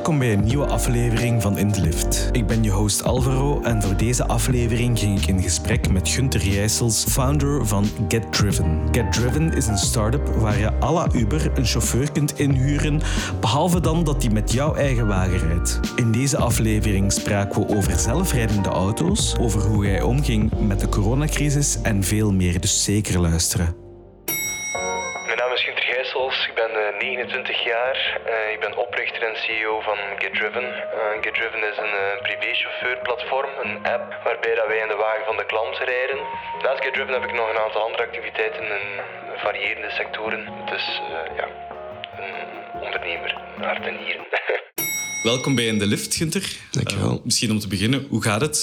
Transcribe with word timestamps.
Welkom 0.00 0.18
bij 0.18 0.32
een 0.32 0.44
nieuwe 0.44 0.66
aflevering 0.66 1.42
van 1.42 1.58
In. 1.58 1.72
Ik 2.32 2.46
ben 2.46 2.62
je 2.62 2.70
host 2.70 3.04
Alvaro 3.04 3.62
en 3.62 3.82
voor 3.82 3.96
deze 3.96 4.26
aflevering 4.26 4.98
ging 4.98 5.20
ik 5.20 5.26
in 5.26 5.42
gesprek 5.42 5.90
met 5.90 6.08
Gunther 6.08 6.40
Jijsels, 6.40 7.04
founder 7.04 7.66
van 7.66 7.84
Get 8.08 8.32
Driven. 8.32 8.88
Get 8.92 9.12
Driven 9.12 9.52
is 9.52 9.66
een 9.66 9.78
start-up 9.78 10.26
waar 10.28 10.58
je 10.58 10.70
à 10.82 10.92
la 10.92 11.06
Uber 11.12 11.50
een 11.54 11.64
chauffeur 11.64 12.12
kunt 12.12 12.38
inhuren, 12.38 13.00
behalve 13.40 13.80
dan 13.80 14.04
dat 14.04 14.22
hij 14.22 14.32
met 14.32 14.52
jouw 14.52 14.74
eigen 14.74 15.06
wagen 15.06 15.48
rijdt. 15.48 15.80
In 15.96 16.12
deze 16.12 16.36
aflevering 16.36 17.12
spraken 17.12 17.66
we 17.66 17.76
over 17.76 17.98
zelfrijdende 17.98 18.68
auto's, 18.68 19.36
over 19.40 19.60
hoe 19.60 19.86
hij 19.86 20.02
omging 20.02 20.66
met 20.66 20.80
de 20.80 20.88
coronacrisis 20.88 21.80
en 21.82 22.02
veel 22.04 22.32
meer, 22.32 22.60
dus 22.60 22.84
zeker 22.84 23.20
luisteren. 23.20 23.76
Mijn 25.26 25.38
naam 25.38 25.52
is 25.52 25.64
Gunther 25.64 25.84
Gijsels, 25.84 26.46
ik 26.48 26.54
ben 26.54 26.70
eh, 26.70 27.00
29 27.00 27.64
jaar. 27.64 28.20
Eh, 28.26 28.52
ik 28.52 28.60
ben 28.60 28.76
oprichter 29.00 29.28
en 29.30 29.36
CEO 29.44 29.80
van 29.88 29.98
GetDriven. 30.22 30.66
Uh, 30.98 31.22
GetDriven 31.24 31.62
is 31.70 31.78
een 31.84 31.94
uh, 32.04 32.22
privéchauffeurplatform, 32.26 33.50
een 33.64 33.74
app 33.94 34.06
waarbij 34.26 34.54
dat 34.58 34.66
wij 34.70 34.80
in 34.84 34.90
de 34.94 35.00
wagen 35.04 35.24
van 35.30 35.36
de 35.40 35.46
klant 35.52 35.76
rijden. 35.92 36.20
Naast 36.62 36.82
GetDriven 36.84 37.14
heb 37.16 37.24
ik 37.28 37.34
nog 37.38 37.48
een 37.50 37.62
aantal 37.64 37.82
andere 37.86 38.04
activiteiten 38.08 38.64
in 38.78 38.86
variërende 39.44 39.90
sectoren. 40.00 40.42
Dus 40.72 40.84
ja, 41.38 41.46
een 42.22 42.34
ondernemer, 42.86 43.30
hart 43.68 43.84
en 43.90 43.96
nieren. 44.02 44.26
Welkom 45.30 45.54
bij 45.54 45.66
In 45.72 45.78
de 45.78 45.86
Lift, 45.86 46.14
Gunther. 46.14 46.46
Dankjewel. 46.70 47.20
misschien 47.24 47.50
om 47.50 47.58
te 47.58 47.68
beginnen, 47.74 48.06
hoe 48.12 48.22
gaat 48.22 48.40
het? 48.40 48.58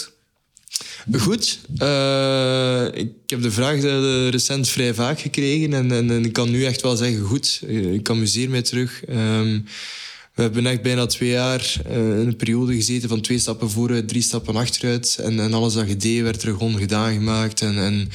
Goed. 1.25 1.59
Uh, 1.81 2.85
ik 3.03 3.30
heb 3.33 3.41
de 3.41 3.52
vraag 3.52 3.81
recent 4.30 4.69
vrij 4.69 4.94
vaak 4.94 5.19
gekregen 5.19 5.73
en, 5.73 5.91
en, 5.91 6.09
en, 6.11 6.25
ik 6.25 6.33
kan 6.33 6.49
nu 6.52 6.66
echt 6.66 6.81
wel 6.81 6.95
zeggen 6.95 7.22
goed. 7.22 7.61
Ik 7.99 8.09
amuseer 8.09 8.49
mij 8.49 8.61
terug. 8.61 9.02
Um, 9.09 9.66
we 10.37 10.43
hebben 10.43 10.65
echt 10.65 10.81
bijna 10.81 11.05
twee 11.05 11.29
jaar 11.29 11.81
in 11.89 11.99
een 11.99 12.35
periode 12.35 12.73
gezeten 12.73 13.09
van 13.09 13.21
twee 13.21 13.39
stappen 13.39 13.69
vooruit, 13.69 14.07
drie 14.07 14.21
stappen 14.21 14.55
achteruit. 14.55 15.17
En, 15.23 15.39
en 15.39 15.53
alles 15.53 15.73
dat 15.73 15.88
je 15.88 15.97
deed 15.97 16.21
werd 16.21 16.44
er 16.44 16.52
gewoon 16.52 16.77
gedaan 16.77 17.13
gemaakt. 17.13 17.61
En, 17.61 17.77
en, 17.77 18.09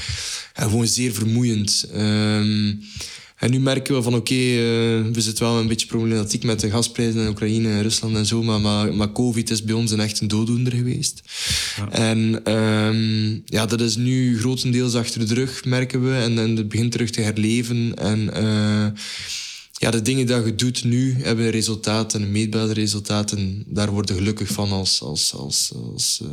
en 0.55 0.69
gewoon 0.69 0.87
zeer 0.87 1.13
vermoeiend. 1.13 1.89
Um, 1.97 2.83
en 3.39 3.51
nu 3.51 3.61
merken 3.61 3.95
we 3.95 4.03
van 4.03 4.15
oké, 4.15 4.33
okay, 4.33 4.57
uh, 4.57 5.13
we 5.13 5.21
zitten 5.21 5.45
wel 5.45 5.59
een 5.59 5.69
beetje 5.69 5.87
problematiek 5.87 6.43
met 6.45 6.61
de 6.61 6.71
gasprijzen 6.71 7.21
in 7.21 7.29
Oekraïne 7.29 7.69
en 7.69 7.83
Rusland 7.83 8.17
en 8.17 8.27
zo, 8.27 8.43
maar, 8.43 8.61
maar, 8.61 8.95
maar 8.95 9.13
COVID 9.13 9.51
is 9.51 9.63
bij 9.63 9.75
ons 9.75 9.91
een 9.91 10.01
echt 10.01 10.21
een 10.21 10.29
dooddoener 10.29 10.73
geweest. 10.73 11.23
Ja. 11.77 11.91
En 11.91 12.53
um, 12.53 13.43
ja, 13.45 13.67
dat 13.67 13.81
is 13.81 13.97
nu 13.97 14.39
grotendeels 14.39 14.95
achter 14.95 15.29
de 15.29 15.35
rug, 15.35 15.65
merken 15.65 16.05
we, 16.05 16.15
en, 16.17 16.39
en 16.39 16.57
het 16.57 16.69
begint 16.69 16.93
terug 16.93 17.11
te 17.11 17.21
herleven. 17.21 17.95
En 17.95 18.31
uh, 18.37 18.87
ja, 19.83 19.91
de 19.91 20.03
dingen 20.03 20.27
die 20.27 20.37
je 20.37 20.55
doet 20.55 20.85
nu 20.85 21.17
hebben 21.23 21.51
resultaten, 21.51 22.31
meetbare 22.31 22.73
resultaten. 22.73 23.65
Daar 23.67 23.91
worden 23.91 24.17
gelukkig 24.17 24.49
van 24.49 24.71
als, 24.73 25.01
als, 25.01 25.35
als, 25.35 25.73
als 25.93 26.21
uh, 26.23 26.29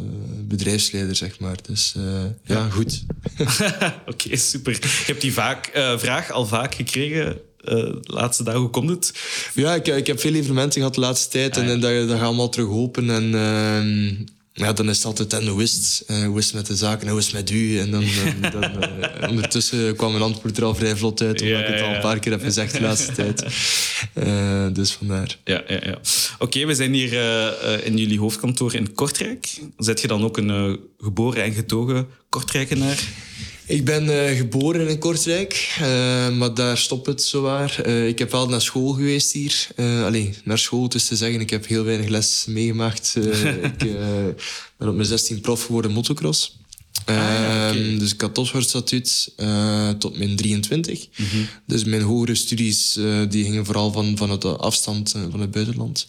bedrijfsleider, 0.48 1.16
zeg 1.16 1.40
maar. 1.40 1.58
Dus 1.62 1.94
uh, 1.98 2.04
ja. 2.04 2.56
ja, 2.56 2.70
goed. 2.70 3.04
Oké, 3.38 3.94
okay, 4.08 4.36
super. 4.36 4.74
Je 4.74 5.04
hebt 5.06 5.22
die 5.22 5.34
vaak, 5.34 5.72
uh, 5.76 5.98
vraag 5.98 6.32
al 6.32 6.46
vaak 6.46 6.76
gekregen. 6.76 7.38
de 7.58 8.00
laatste 8.02 8.44
dagen, 8.44 8.60
hoe 8.60 8.70
komt 8.70 8.90
het? 8.90 9.14
Ja, 9.54 9.76
ik, 9.76 9.88
ik 9.88 10.08
heb 10.08 10.20
veel 10.20 10.34
evenementen 10.34 10.80
gehad 10.80 10.96
de 10.96 11.02
laatste 11.02 11.30
tijd. 11.30 11.58
Ah, 11.58 11.64
ja. 11.64 11.70
En, 11.70 11.76
en 11.76 11.80
dat, 11.80 12.08
dat 12.08 12.18
gaat 12.18 12.28
allemaal 12.28 12.50
terug 12.50 12.70
open. 12.70 13.10
En 13.10 13.36
ehm, 13.36 14.16
ja, 14.60 14.74
dan 14.74 14.90
is 14.90 14.98
het 14.98 15.06
altijd, 15.06 15.34
en 15.34 15.48
hoe 15.48 15.64
is 15.64 15.74
het? 15.74 16.04
Hoe 16.26 16.38
is 16.38 16.46
het 16.46 16.54
met 16.54 16.66
de 16.66 16.76
zaken? 16.76 17.02
En 17.02 17.10
hoe 17.10 17.20
is 17.20 17.26
het 17.26 17.36
met 17.36 17.50
u? 17.50 17.80
En 17.80 17.92
dan, 17.92 18.06
dan, 18.52 18.62
dan 18.62 18.82
uh, 19.24 19.30
ondertussen 19.30 19.96
kwam 19.96 20.12
mijn 20.12 20.24
antwoord 20.24 20.58
er 20.58 20.64
al 20.64 20.76
vrij 20.76 20.96
vlot 20.96 21.22
uit, 21.22 21.42
omdat 21.42 21.60
ja, 21.60 21.66
ik 21.66 21.74
het 21.74 21.82
al 21.82 21.94
een 21.94 22.02
paar 22.02 22.20
keer 22.20 22.32
heb 22.32 22.42
gezegd 22.42 22.74
de 22.74 22.82
laatste 22.82 23.12
tijd. 23.22 23.46
Uh, 24.14 24.68
dus 24.74 24.92
vandaar. 24.92 25.38
Ja, 25.44 25.64
ja, 25.68 25.80
ja. 25.84 26.00
Oké, 26.34 26.44
okay, 26.44 26.68
we 26.68 26.76
zijn 26.76 26.94
hier 26.94 27.14
in 27.84 27.98
jullie 27.98 28.20
hoofdkantoor 28.20 28.76
in 28.76 28.94
Kortrijk. 28.94 29.60
Zet 29.78 30.02
je 30.02 30.08
dan 30.08 30.24
ook 30.24 30.38
een 30.38 30.80
geboren 30.98 31.44
en 31.44 31.54
getogen 31.54 32.08
Kortrijkenaar? 32.30 33.00
Ik 33.70 33.86
ben 33.86 34.06
uh, 34.06 34.38
geboren 34.38 34.88
in 34.88 35.00
Kortrijk, 35.00 35.78
uh, 35.82 36.30
maar 36.30 36.54
daar 36.54 36.78
stopt 36.78 37.06
het 37.06 37.24
zowaar. 37.24 37.82
Uh, 37.86 38.08
ik 38.08 38.20
heb 38.20 38.32
wel 38.32 38.50
naar 38.50 38.62
school 38.62 38.94
geweest 38.94 39.32
hier. 39.32 39.68
alleen 39.78 40.36
naar 40.44 40.58
school, 40.58 40.90
dus 40.90 41.08
te 41.08 41.16
zeggen, 41.16 41.42
ik 41.42 41.50
heb 41.50 41.68
heel 41.68 41.84
weinig 41.84 42.08
les 42.08 42.46
meegemaakt. 42.48 43.16
ik 43.78 43.78
ben 44.78 44.88
op 44.88 44.96
mijn 44.96 45.08
16 45.08 45.42
prof 45.42 45.66
geworden 45.66 45.92
motocross. 45.92 46.59
Ah, 47.06 47.16
ja, 47.16 47.70
okay. 47.70 47.98
Dus 47.98 48.14
ik 48.14 48.22
had 48.22 48.34
topsportstatuut 48.34 49.32
uh, 49.38 49.90
tot 49.90 50.18
mijn 50.18 50.36
23. 50.36 51.08
Mm 51.16 51.26
-hmm. 51.32 51.48
Dus 51.66 51.84
mijn 51.84 52.02
hogere 52.02 52.36
studies 52.36 52.98
uh, 52.98 53.22
die 53.30 53.44
gingen 53.44 53.66
vooral 53.66 53.92
van, 53.92 54.18
van 54.18 54.30
het 54.30 54.46
afstand 54.46 55.14
uh, 55.16 55.22
van 55.32 55.40
het 55.40 55.52
buitenland. 55.52 56.08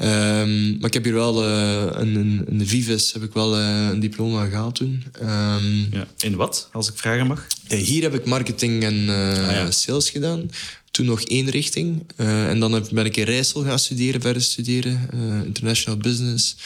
Um, 0.00 0.76
maar 0.78 0.88
ik 0.88 0.94
heb 0.94 1.04
hier 1.04 1.14
wel 1.14 1.44
een, 1.44 2.14
een, 2.14 2.44
een 2.48 2.66
Vives 2.66 3.12
heb 3.12 3.22
ik 3.22 3.32
wel 3.32 3.56
een 3.58 4.00
diploma 4.00 4.44
gehaald 4.46 4.74
toen. 4.74 5.04
Um, 5.22 5.88
ja. 5.90 6.06
In 6.18 6.36
wat, 6.36 6.68
als 6.72 6.88
ik 6.88 6.96
vragen 6.96 7.26
mag? 7.26 7.46
hier 7.68 8.02
heb 8.02 8.14
ik 8.14 8.24
marketing 8.24 8.82
en 8.82 9.08
ah, 9.08 9.50
ja. 9.50 9.70
sales 9.70 10.10
gedaan 10.10 10.50
toen 10.96 11.06
nog 11.06 11.22
één 11.22 11.50
richting. 11.50 12.02
Uh, 12.16 12.48
en 12.48 12.60
dan 12.60 12.86
ben 12.90 13.04
ik 13.04 13.16
in 13.16 13.24
Rijssel 13.24 13.62
gaan 13.62 13.78
studeren, 13.78 14.20
verder 14.20 14.42
studeren. 14.42 15.08
Uh, 15.14 15.44
international 15.44 15.98
business. 15.98 16.56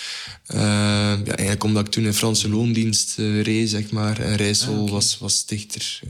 Uh, 0.54 0.58
ja, 0.58 1.24
eigenlijk 1.24 1.64
omdat 1.64 1.86
ik 1.86 1.92
toen 1.92 2.04
in 2.04 2.14
Franse 2.14 2.48
loondienst 2.48 3.14
reed, 3.19 3.70
zeg 3.70 3.90
maar. 3.90 4.20
En 4.20 4.36
Rijssel 4.36 4.74
ah, 4.74 4.80
okay. 4.80 4.92
was, 4.92 5.19
was 5.19 5.46
dichter 5.46 6.00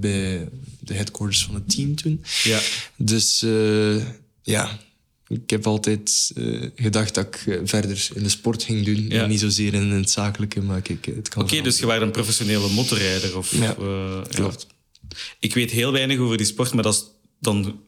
bij 0.00 0.48
de 0.80 0.94
headquarters 0.94 1.44
van 1.44 1.54
het 1.54 1.70
team 1.70 1.94
toen. 1.94 2.24
Ja. 2.42 2.60
Dus 2.96 3.44
ja, 4.42 4.78
ik 5.28 5.50
heb 5.50 5.66
altijd 5.66 6.32
gedacht 6.74 7.14
dat 7.14 7.26
ik 7.26 7.60
verder 7.64 8.08
in 8.14 8.22
de 8.22 8.28
sport 8.28 8.62
ging 8.62 8.84
doen. 8.84 9.08
Ja. 9.08 9.22
En 9.22 9.28
niet 9.28 9.40
zozeer 9.40 9.74
in 9.74 9.90
het 9.90 10.10
zakelijke, 10.10 10.62
maar 10.62 10.80
kijk, 10.80 11.06
het 11.06 11.28
kan 11.28 11.42
Oké, 11.42 11.52
okay, 11.52 11.64
dus 11.64 11.78
je 11.78 11.86
was 11.86 12.00
een 12.00 12.10
professionele 12.10 12.68
motorrijder? 12.68 13.36
Of, 13.36 13.54
ja, 13.56 13.72
klopt. 14.30 14.66
Ja. 14.68 15.16
Ik 15.38 15.54
weet 15.54 15.70
heel 15.70 15.92
weinig 15.92 16.18
over 16.18 16.36
die 16.36 16.46
sport, 16.46 16.72
maar 16.72 16.82
dat 16.82 16.94
is 16.94 17.18
dan 17.40 17.80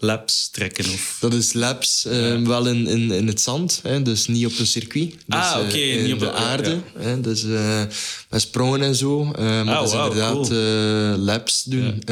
laps 0.00 0.48
trekken? 0.50 0.84
Of? 0.84 1.16
Dat 1.20 1.34
is 1.34 1.52
laps, 1.52 2.06
uh, 2.06 2.28
ja. 2.28 2.42
wel 2.42 2.66
in, 2.66 2.86
in, 2.86 3.10
in 3.10 3.26
het 3.26 3.40
zand, 3.40 3.80
hè, 3.82 4.02
dus 4.02 4.26
niet 4.26 4.46
op 4.46 4.58
een 4.58 4.66
circuit. 4.66 5.10
Dus, 5.10 5.40
ah, 5.40 5.56
oké, 5.56 5.66
okay, 5.66 5.96
uh, 5.96 6.02
niet 6.02 6.12
op 6.12 6.18
de 6.18 6.32
aarde. 6.32 6.70
Ja. 6.70 7.00
Hè, 7.00 7.20
dus 7.20 7.44
uh, 7.44 7.82
met 8.30 8.40
sprongen 8.40 8.82
en 8.82 8.94
zo. 8.94 9.24
maar 9.24 9.66
ah, 9.66 9.66
dat 9.66 9.86
is 9.86 9.92
wow, 9.92 10.04
inderdaad 10.06 10.48
cool. 10.48 11.18
laps 11.18 11.62
doen. 11.64 12.02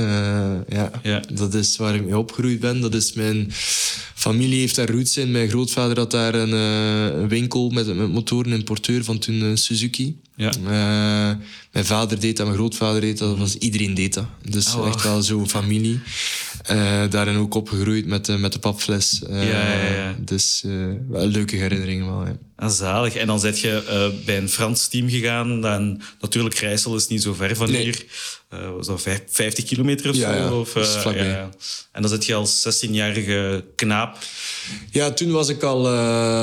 Ja. 0.68 0.90
ja. 1.02 1.22
Dat 1.32 1.54
is 1.54 1.76
waar 1.76 1.94
ik 1.94 2.04
mee 2.04 2.18
opgegroeid 2.18 2.60
ben. 2.60 2.80
Dat 2.80 2.94
is 2.94 3.12
mijn 3.12 3.48
familie 4.14 4.60
heeft 4.60 4.76
daar 4.76 4.90
roots 4.90 5.16
in. 5.16 5.30
Mijn 5.30 5.48
grootvader 5.48 5.98
had 5.98 6.10
daar 6.10 6.34
een, 6.34 7.28
winkel 7.28 7.70
met, 7.70 7.96
met 7.96 8.12
motoren, 8.12 8.52
importeur 8.52 9.04
van 9.04 9.18
toen 9.18 9.56
Suzuki. 9.56 10.20
Ja. 10.38 10.52
Uh, 10.62 11.36
mijn 11.72 11.84
vader 11.84 12.20
deed 12.20 12.36
dat, 12.36 12.46
mijn 12.46 12.58
grootvader 12.58 13.00
deed 13.00 13.18
dat, 13.18 13.38
was, 13.38 13.56
iedereen 13.56 13.94
deed 13.94 14.14
dat. 14.14 14.26
Dus 14.48 14.66
oh, 14.66 14.74
wow. 14.74 14.86
echt 14.86 15.02
wel 15.02 15.22
zo'n 15.22 15.48
familie. 15.48 16.00
Uh, 16.70 17.10
daarin 17.10 17.36
ook 17.36 17.54
opgegroeid 17.54 18.06
met 18.06 18.24
de, 18.24 18.38
met 18.38 18.52
de 18.52 18.58
papfles. 18.58 19.22
Uh, 19.30 19.50
ja, 19.50 19.74
ja, 19.74 19.94
ja. 19.94 20.14
Dus 20.18 20.64
wel 21.08 21.26
leuke 21.26 21.56
herinneringen 21.56 22.06
wel. 22.06 22.26
Ja. 22.26 22.36
Ah, 22.56 22.70
zalig. 22.70 23.14
En 23.14 23.26
dan 23.26 23.40
zit 23.40 23.60
je 23.60 24.12
bij 24.24 24.36
een 24.36 24.48
Frans 24.48 24.88
team 24.88 25.08
gegaan. 25.08 25.60
Dan, 25.60 26.00
natuurlijk, 26.20 26.54
Rijssel 26.54 26.96
is 26.96 27.08
niet 27.08 27.22
zo 27.22 27.32
ver 27.32 27.56
van 27.56 27.70
nee. 27.70 27.82
hier. 27.82 28.04
was 28.76 28.86
dat 28.86 29.02
50 29.26 29.64
kilometer 29.64 30.10
of 30.10 30.16
ja, 30.16 30.32
zo? 30.32 30.38
Ja, 30.38 30.52
of, 30.52 30.74
ja. 31.14 31.50
En 31.92 32.02
dan 32.02 32.10
zit 32.10 32.26
je 32.26 32.34
als 32.34 32.84
16-jarige 32.84 33.64
knaap. 33.74 34.18
Ja, 34.90 35.10
toen 35.10 35.30
was 35.30 35.48
ik 35.48 35.62
al, 35.62 35.82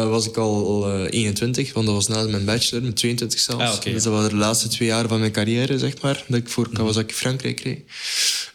was 0.09 0.27
ik 0.27 0.37
al 0.37 0.91
21, 1.05 1.73
want 1.73 1.85
dat 1.85 1.95
was 1.95 2.07
na 2.07 2.23
mijn 2.23 2.45
bachelor, 2.45 2.83
met 2.83 2.95
22 2.95 3.39
zelfs. 3.39 3.63
Ah, 3.63 3.73
okay, 3.73 3.93
dus 3.93 4.03
dat 4.03 4.13
waren 4.13 4.29
de 4.29 4.35
laatste 4.35 4.67
twee 4.67 4.87
jaar 4.87 5.07
van 5.07 5.19
mijn 5.19 5.31
carrière, 5.31 5.79
zeg 5.79 6.01
maar, 6.01 6.23
dat 6.27 6.39
ik 6.39 6.49
voor 6.49 6.69
Kawasaki 6.69 7.13
Frankrijk 7.13 7.59
reed. 7.59 7.83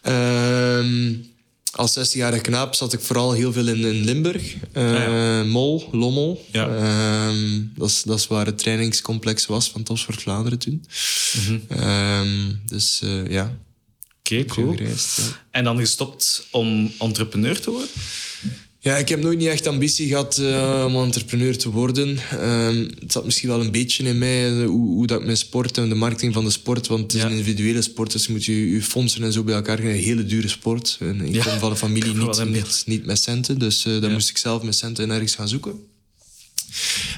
Uh, 0.09 1.30
als 1.73 1.99
16-jarige 1.99 2.43
knaap 2.43 2.75
zat 2.75 2.93
ik 2.93 3.01
vooral 3.01 3.33
heel 3.33 3.53
veel 3.53 3.69
in, 3.69 3.85
in 3.85 4.05
Limburg. 4.05 4.55
Uh, 4.73 4.93
ah, 4.93 4.93
ja. 4.93 5.45
Mol, 5.45 5.89
Lommel. 5.93 6.47
Ja. 6.53 6.69
Uh, 6.69 7.63
dat, 7.77 7.89
is, 7.89 8.03
dat 8.03 8.19
is 8.19 8.27
waar 8.27 8.47
het 8.47 8.59
trainingscomplex 8.59 9.47
was 9.47 9.71
van 9.71 9.83
Topsport 9.83 10.23
Vlaanderen 10.23 10.59
toen. 10.59 10.85
Mm 11.49 11.63
-hmm. 11.69 12.61
dus 12.67 13.01
uh, 13.05 13.31
ja. 13.31 13.59
Oké, 14.19 14.35
okay, 14.35 14.45
cool. 14.45 14.77
Gereisd, 14.77 15.17
ja. 15.17 15.23
En 15.51 15.65
dan 15.65 15.79
gestopt 15.79 16.47
om 16.51 16.93
entrepreneur 16.99 17.61
te 17.61 17.71
worden? 17.71 17.91
Ja, 18.83 18.97
ik 18.97 19.09
heb 19.09 19.21
nooit 19.23 19.39
niet 19.39 19.49
echt 19.49 19.67
ambitie 19.67 20.09
gehad 20.09 20.39
uh, 20.39 20.85
om 20.87 20.97
entrepreneur 21.05 21.59
te 21.59 21.71
worden. 21.71 22.19
Uh, 22.35 22.67
het 23.01 23.13
zat 23.13 23.25
misschien 23.25 23.49
wel 23.49 23.61
een 23.61 23.71
beetje 23.71 24.05
in 24.05 24.19
mij, 24.19 24.51
uh, 24.53 24.67
hoe, 24.67 24.89
hoe, 24.89 25.07
dat 25.07 25.19
ik 25.19 25.25
mijn 25.25 25.37
sport 25.37 25.79
en 25.79 25.89
de 25.89 25.95
marketing 25.95 26.35
van 26.35 26.45
de 26.45 26.51
sport, 26.51 26.87
want 26.87 27.03
het 27.03 27.15
is 27.15 27.21
Ja. 27.21 27.27
een 27.27 27.33
individuele 27.33 27.83
sport, 27.83 28.13
dus 28.13 28.29
moet 28.29 28.45
je 28.45 28.71
je 28.71 28.83
fondsen 28.83 29.23
en 29.23 29.33
zo 29.33 29.43
bij 29.43 29.55
elkaar 29.55 29.77
krijgen. 29.77 29.99
Een 29.99 30.05
hele 30.05 30.25
dure 30.25 30.49
sport. 30.49 30.97
En 31.01 31.21
ik 31.21 31.35
Ja. 31.35 31.43
kom 31.45 31.59
van 31.59 31.71
een 31.71 31.77
familie 31.77 32.15
niet, 32.15 32.45
niet, 32.45 32.83
niet 32.87 33.07
met 33.07 33.19
centen, 33.19 33.59
dus 33.59 33.85
uh, 33.87 33.93
dan 33.93 34.03
Ja. 34.09 34.15
moest 34.15 34.31
ik 34.31 34.37
zelf 34.39 34.63
mijn 34.63 34.75
centen 34.75 35.11
ergens 35.11 35.35
gaan 35.35 35.49
zoeken. 35.49 35.73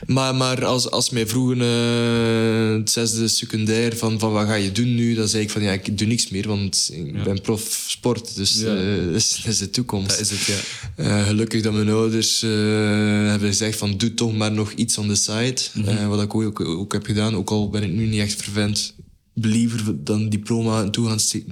Maar, 0.07 0.35
maar 0.35 0.65
als, 0.65 0.91
als 0.91 1.11
mij 1.11 1.27
vroegen, 1.27 1.61
uh, 1.61 2.79
het 2.79 2.91
zesde 2.91 3.29
secundair, 3.29 3.97
van, 3.97 4.19
van 4.19 4.33
wat 4.33 4.47
ga 4.47 4.55
je 4.55 4.73
doen 4.73 4.95
nu? 4.95 5.15
Dan 5.15 5.29
zei 5.29 5.43
ik 5.43 5.51
van 5.51 5.63
ja, 5.63 5.73
ik 5.73 5.99
doe 5.99 6.07
niks 6.07 6.29
meer, 6.29 6.49
want 6.49 6.91
ik 6.93 7.23
ben 7.23 7.41
prof 7.41 7.85
sport. 7.89 8.37
Dus 8.37 8.61
ja. 8.61 8.75
uh, 8.75 9.07
dat, 9.13 9.47
is, 9.47 9.59
de 9.59 9.71
toekomst. 9.71 10.09
Dat 10.09 10.21
is 10.21 10.31
het, 10.31 10.45
ja. 10.45 10.59
Uh, 10.97 11.27
gelukkig 11.27 11.63
dat 11.63 11.73
mijn 11.73 11.91
ouders 11.91 12.41
hebben 12.41 13.49
gezegd 13.49 13.79
van 13.79 13.97
doe 13.97 14.15
toch 14.15 14.37
maar 14.37 14.53
nog 14.53 14.73
iets 14.73 14.99
side. 15.13 15.57
Mm 15.73 15.85
-hmm. 15.85 16.09
wat 16.09 16.23
ik 16.23 16.35
ook, 16.35 16.61
ook 16.61 16.93
heb 16.93 17.07
gedaan, 17.07 17.37
ook 17.37 17.51
al 17.51 17.71
ben 17.71 17.83
ik 17.83 17.91
nu 17.91 18.07
niet 18.07 18.21
echt 18.21 18.43
vervent 18.43 18.95
believer 19.35 20.05
dan 20.05 20.29
diploma 20.29 20.83
en 20.83 20.91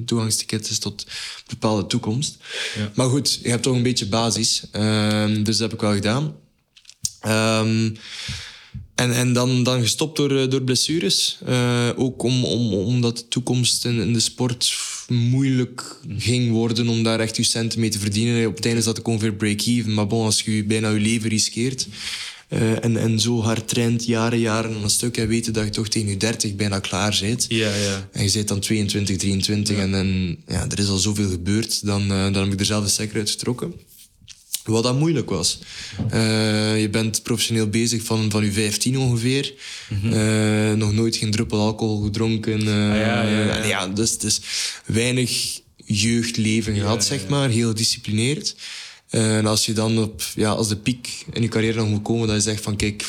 toegangsticket 0.05 0.71
is 0.71 0.79
tot 0.79 1.07
bepaalde 1.47 1.87
toekomst. 1.87 2.37
Ja. 2.77 2.91
Maar 2.95 3.09
goed, 3.09 3.39
je 3.43 3.49
hebt 3.49 3.63
toch 3.63 3.75
een 3.75 3.83
beetje 3.83 4.07
basis. 4.07 4.63
Um, 4.73 5.45
dus 5.45 5.57
dat 5.57 5.71
heb 5.71 5.73
ik 5.73 5.81
wel 5.81 5.95
gedaan. 5.95 6.35
Um, 7.27 7.97
en, 8.95 9.13
en 9.15 9.33
dan, 9.33 9.63
dan 9.63 9.81
gestopt 9.81 10.17
door, 10.17 10.49
door 10.49 10.63
blessures. 10.63 11.39
Uh, 11.49 11.89
ook 11.97 12.23
om, 12.23 12.45
om, 12.45 12.73
omdat 12.73 13.17
de 13.17 13.29
toekomst 13.29 13.85
in, 13.85 14.01
in, 14.01 14.13
de 14.13 14.21
sport 14.21 14.77
moeilijk 15.09 15.97
ging 16.19 16.51
worden 16.51 16.89
om 16.89 17.03
daar 17.03 17.21
echt 17.21 17.37
je 17.37 17.43
centen 17.43 17.81
mee 17.81 17.91
te 17.91 17.99
verdienen. 17.99 18.47
Op 18.47 18.57
het 18.57 18.67
einde 18.67 18.83
zat 18.83 18.99
ik 18.99 19.09
ongeveer 19.09 19.35
break-even. 19.35 19.95
Maar 19.95 20.07
bon, 20.07 20.25
als 20.25 20.43
je 20.43 20.65
bijna 20.65 20.91
je 20.91 21.01
leven 21.01 21.29
riskeert 21.29 21.87
uh, 22.51 22.85
en, 22.85 22.97
en 22.97 23.21
zo 23.21 23.41
hard 23.41 23.69
traint, 23.69 24.05
jaren, 24.05 24.39
jaren 24.39 24.75
aan 24.75 24.83
een 24.83 24.91
stuk, 24.91 25.17
en 25.17 25.29
weten 25.29 25.53
dat 25.53 25.65
je 25.65 25.71
toch 25.71 25.89
tegen 25.89 26.09
je 26.09 26.17
30 26.17 26.57
bijna 26.57 26.79
klaar 26.79 27.19
bent. 27.21 27.47
Ja, 27.49 27.75
ja. 27.75 28.09
En 28.13 28.23
je 28.23 28.29
zit 28.29 28.49
dan 28.49 28.61
22, 28.61 29.17
23 29.17 29.77
ja. 29.77 29.83
en, 29.83 29.95
en 29.95 30.39
ja, 30.47 30.67
er 30.69 30.79
is 30.79 30.89
al 30.89 30.97
zoveel 30.97 31.29
gebeurd, 31.29 31.87
dan, 31.87 32.03
uh, 32.03 32.09
dan 32.09 32.35
heb 32.35 32.53
ik 32.53 32.61
er 32.61 32.67
zelf 32.67 32.85
de 32.85 32.91
stekker 32.91 33.19
uit 33.19 33.31
getrokken. 33.31 33.75
Wat 34.65 34.83
dat 34.83 34.99
moeilijk 34.99 35.31
was. 35.31 35.59
Uh, 36.13 36.81
je 36.81 36.89
bent 36.91 37.23
professioneel 37.23 37.69
bezig 37.69 38.03
van, 38.03 38.31
van 38.31 38.45
je 38.45 38.53
15 38.53 38.99
ongeveer. 38.99 39.55
Mm 39.89 40.11
-hmm. 40.11 40.79
nog 40.79 40.93
nooit 40.93 41.17
geen 41.17 41.31
druppel 41.31 41.59
alcohol 41.59 42.03
gedronken. 42.03 42.61
Ah, 42.61 42.67
ja, 42.67 43.23
ja, 43.23 43.45
ja. 43.45 43.65
ja, 43.65 43.89
dus, 43.89 44.19
dus 44.19 44.41
weinig 44.87 45.61
jeugdleven 45.85 46.75
gehad, 46.75 47.05
zeg 47.05 47.29
maar. 47.29 47.49
Heel 47.49 47.69
gedisciplineerd. 47.69 48.55
En 49.11 49.47
als 49.47 49.67
je 49.67 49.73
dan 49.73 49.99
op, 49.99 50.23
ja, 50.35 50.51
als 50.51 50.69
de 50.69 50.77
piek 50.77 51.25
in 51.33 51.43
je 51.43 51.49
carrière 51.49 51.79
nog 51.79 51.89
moet 51.89 52.03
komen, 52.03 52.27
dat 52.27 52.37
je 52.37 52.43
zegt 52.43 52.63
van 52.63 52.77
kijk, 52.77 53.05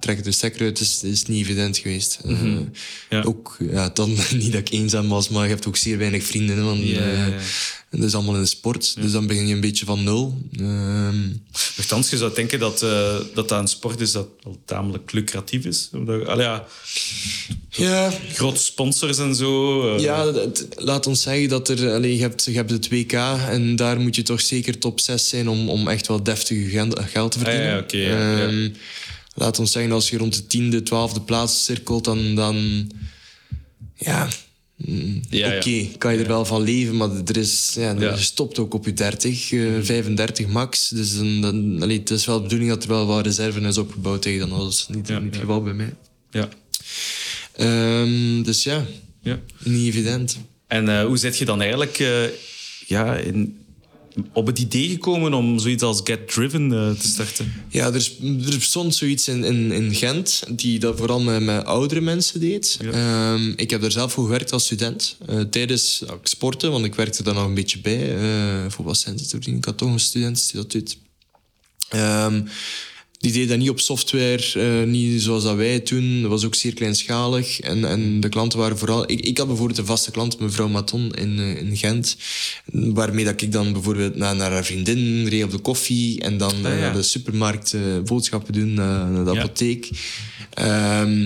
trek 0.00 0.24
de 0.24 0.32
stekker 0.32 0.60
uit, 0.60 0.80
is, 0.80 1.02
is 1.02 1.24
niet 1.24 1.44
evident 1.44 1.78
geweest. 1.78 2.18
Uh, 2.26 2.56
ja. 3.10 3.22
Ook, 3.22 3.56
ja, 3.70 3.88
dan 3.88 4.10
niet 4.32 4.52
dat 4.52 4.60
ik 4.60 4.70
eenzaam 4.70 5.08
was, 5.08 5.28
maar 5.28 5.42
je 5.42 5.48
hebt 5.48 5.66
ook 5.66 5.76
zeer 5.76 5.98
weinig 5.98 6.24
vrienden. 6.24 6.64
Want, 6.64 6.82
ja. 7.90 7.98
dat 7.98 8.06
is 8.06 8.14
allemaal 8.14 8.34
in 8.34 8.40
de 8.40 8.46
sport, 8.46 8.94
dus 9.00 9.12
dan 9.12 9.26
begin 9.26 9.46
je 9.46 9.54
een 9.54 9.60
beetje 9.60 9.84
van 9.84 10.04
nul. 10.04 10.38
Nochtans, 11.76 12.10
je 12.10 12.16
zou 12.16 12.34
denken 12.34 12.58
dat, 12.58 12.82
uh, 12.82 13.16
dat 13.34 13.48
dat 13.48 13.60
een 13.60 13.68
sport 13.68 14.00
is 14.00 14.12
dat 14.12 14.28
wel 14.42 14.58
tamelijk 14.64 15.12
lucratief 15.12 15.64
is. 15.64 15.88
Omdat, 15.92 16.26
ja, 16.26 16.66
ja. 17.70 18.12
Grote 18.32 18.60
sponsors 18.60 19.18
en 19.18 19.34
zo. 19.34 19.94
Uh. 19.94 20.00
Ja, 20.00 20.32
laat 20.74 21.06
ons 21.06 21.22
zeggen 21.22 21.48
dat 21.48 21.68
er... 21.68 21.92
Allee, 21.92 22.16
je, 22.16 22.22
hebt, 22.22 22.44
je 22.44 22.52
hebt 22.52 22.70
het 22.70 22.88
WK 22.88 23.12
en 23.12 23.76
daar 23.76 24.00
moet 24.00 24.16
je 24.16 24.22
toch 24.22 24.40
zeker 24.40 24.78
top 24.78 25.00
6 25.00 25.28
zijn 25.28 25.48
om, 25.48 25.68
om 25.68 25.88
echt 25.88 26.06
wel 26.06 26.22
deftig 26.22 26.70
geld 27.10 27.32
te 27.32 27.38
verdienen. 27.38 27.66
Ah, 27.66 27.72
ja, 27.72 27.78
okay, 27.78 28.44
um, 28.44 28.62
ja. 28.62 28.70
Laat 29.34 29.58
ons 29.58 29.72
zeggen, 29.72 29.92
als 29.92 30.10
je 30.10 30.18
rond 30.18 30.34
de 30.34 30.46
tiende, 30.46 30.82
twaalfde 30.82 31.20
plaats 31.20 31.64
cirkelt, 31.64 32.04
dan... 32.04 32.34
dan 32.34 32.90
ja, 33.94 34.28
ja, 35.30 35.46
Oké, 35.46 35.56
okay, 35.56 35.94
kan 35.98 36.12
je 36.12 36.22
er 36.22 36.28
wel 36.28 36.44
van 36.44 36.62
leven, 36.62 36.96
maar 36.96 37.10
er 37.24 37.36
is, 37.36 37.72
ja, 37.74 38.00
je 38.00 38.16
stopt 38.16 38.58
ook 38.58 38.74
op 38.74 38.84
je 38.84 38.92
30, 38.92 39.50
uh, 39.50 39.82
35 39.82 40.46
max. 40.46 40.88
Dus 40.88 41.16
dan, 41.16 41.40
dan, 41.40 41.82
allee, 41.82 41.98
het 41.98 42.10
is 42.10 42.26
wel 42.26 42.36
de 42.36 42.42
bedoeling 42.42 42.70
dat 42.70 42.82
er 42.82 42.88
wel 42.88 43.06
wat 43.06 43.24
reserve 43.24 43.60
is 43.60 43.78
opgebouwd 43.78 44.22
tegen 44.22 44.48
dan. 44.48 44.58
Dat 44.58 44.72
is 44.72 44.86
niet, 44.88 45.08
niet 45.08 45.22
het 45.22 45.36
geval 45.36 45.62
bij 45.62 45.72
mij. 45.72 45.94
Ja. 46.30 46.48
Um, 48.00 48.42
dus 48.42 48.62
ja, 48.62 48.84
ja, 49.22 49.40
niet 49.58 49.86
evident. 49.86 50.38
En 50.66 50.88
uh, 50.88 51.04
hoe 51.04 51.16
zit 51.16 51.38
je 51.38 51.44
dan 51.44 51.60
eigenlijk 51.60 51.98
uh, 51.98 52.24
ja, 52.86 53.16
in, 53.16 53.58
op 54.32 54.46
het 54.46 54.58
idee 54.58 54.88
gekomen 54.88 55.34
om 55.34 55.58
zoiets 55.58 55.82
als 55.82 56.00
Get 56.04 56.28
Driven 56.28 56.72
uh, 56.72 56.90
te 56.90 57.08
starten? 57.08 57.52
Ja, 57.68 57.86
er, 57.86 57.94
is, 57.94 58.12
er 58.20 58.58
bestond 58.58 58.94
zoiets 58.94 59.28
in, 59.28 59.44
in, 59.44 59.72
in 59.72 59.94
Gent, 59.94 60.42
die 60.50 60.78
dat 60.78 60.98
vooral 60.98 61.20
met, 61.20 61.42
met 61.42 61.64
oudere 61.64 62.00
mensen 62.00 62.40
deed. 62.40 62.78
Ja. 62.80 63.32
Um, 63.32 63.52
ik 63.56 63.70
heb 63.70 63.80
daar 63.80 63.92
zelf 63.92 64.12
voor 64.12 64.24
gewerkt 64.24 64.52
als 64.52 64.64
student. 64.64 65.16
tijdens 65.50 66.02
sporten, 66.22 66.70
want 66.70 66.84
ik 66.84 66.94
werkte 66.94 67.22
daar 67.22 67.34
nog 67.34 67.44
een 67.44 67.54
beetje 67.54 67.78
bij. 67.78 68.16
voor 68.70 68.84
wat 68.84 68.96
centen 68.96 69.24
te 69.24 69.30
verdienen. 69.30 69.58
Ik 69.58 69.64
had 69.64 69.78
toch 69.78 69.92
een 69.92 70.00
student 70.00 70.52
die 70.52 70.66
dat. 70.66 70.96
Um, 71.94 72.48
die 73.26 73.34
deed 73.34 73.48
dat 73.48 73.58
niet 73.58 73.70
op 73.70 73.80
software, 73.80 74.42
uh, 74.56 74.86
niet 74.90 75.22
zoals 75.22 75.42
dat 75.42 75.56
wij 75.56 75.80
toen. 75.80 76.20
Dat 76.20 76.30
was 76.30 76.44
ook 76.44 76.54
zeer 76.54 76.74
kleinschalig. 76.74 77.60
En, 77.60 77.84
en 77.84 78.20
de 78.20 78.28
klanten 78.28 78.58
waren 78.58 78.78
vooral... 78.78 79.10
Ik, 79.10 79.20
ik 79.20 79.38
had 79.38 79.46
bijvoorbeeld 79.46 79.78
een 79.78 79.86
vaste 79.86 80.10
klant, 80.10 80.38
mevrouw 80.38 80.68
Maton, 80.68 81.10
in, 81.14 81.38
uh, 81.38 81.56
in 81.56 81.76
Gent. 81.76 82.16
Waarmee 82.72 83.24
dat 83.24 83.42
ik 83.42 83.52
dan 83.52 83.72
bijvoorbeeld 83.72 84.16
naar, 84.16 84.36
naar 84.36 84.50
haar 84.50 84.64
vriendin 84.64 85.28
reed 85.28 85.44
op 85.44 85.50
de 85.50 85.58
koffie. 85.58 86.20
En 86.20 86.38
dan 86.38 86.52
Ah, 86.54 86.62
ja. 86.62 86.68
naar 86.68 86.92
de 86.92 87.02
supermarkt 87.02 87.74
boodschappen 88.04 88.52
doen, 88.52 88.74
naar, 88.74 89.10
naar 89.10 89.24
de 89.24 89.32
Ja. 89.32 89.38
apotheek. 89.42 89.88
Ehm, 90.54 91.22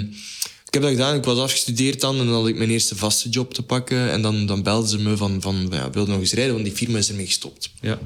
ik 0.66 0.74
heb 0.74 0.82
dat 0.82 0.90
gedaan. 0.90 1.16
Ik 1.16 1.24
was 1.24 1.38
afgestudeerd 1.38 2.00
dan 2.00 2.18
en 2.18 2.26
dan 2.26 2.34
had 2.34 2.48
ik 2.48 2.56
mijn 2.56 2.70
eerste 2.70 2.96
vaste 2.96 3.28
job 3.28 3.54
te 3.54 3.62
pakken. 3.62 4.10
En 4.10 4.22
dan, 4.22 4.46
dan 4.46 4.62
belden 4.62 4.88
ze 4.88 4.98
me 4.98 5.16
van, 5.16 5.40
van 5.40 5.66
ja, 5.70 5.90
wil 5.90 6.06
nog 6.06 6.20
eens 6.20 6.32
rijden, 6.32 6.52
want 6.52 6.64
die 6.66 6.74
firma 6.76 6.98
is 6.98 7.08
ermee 7.08 7.26
gestopt. 7.26 7.70
Ja. 7.80 7.98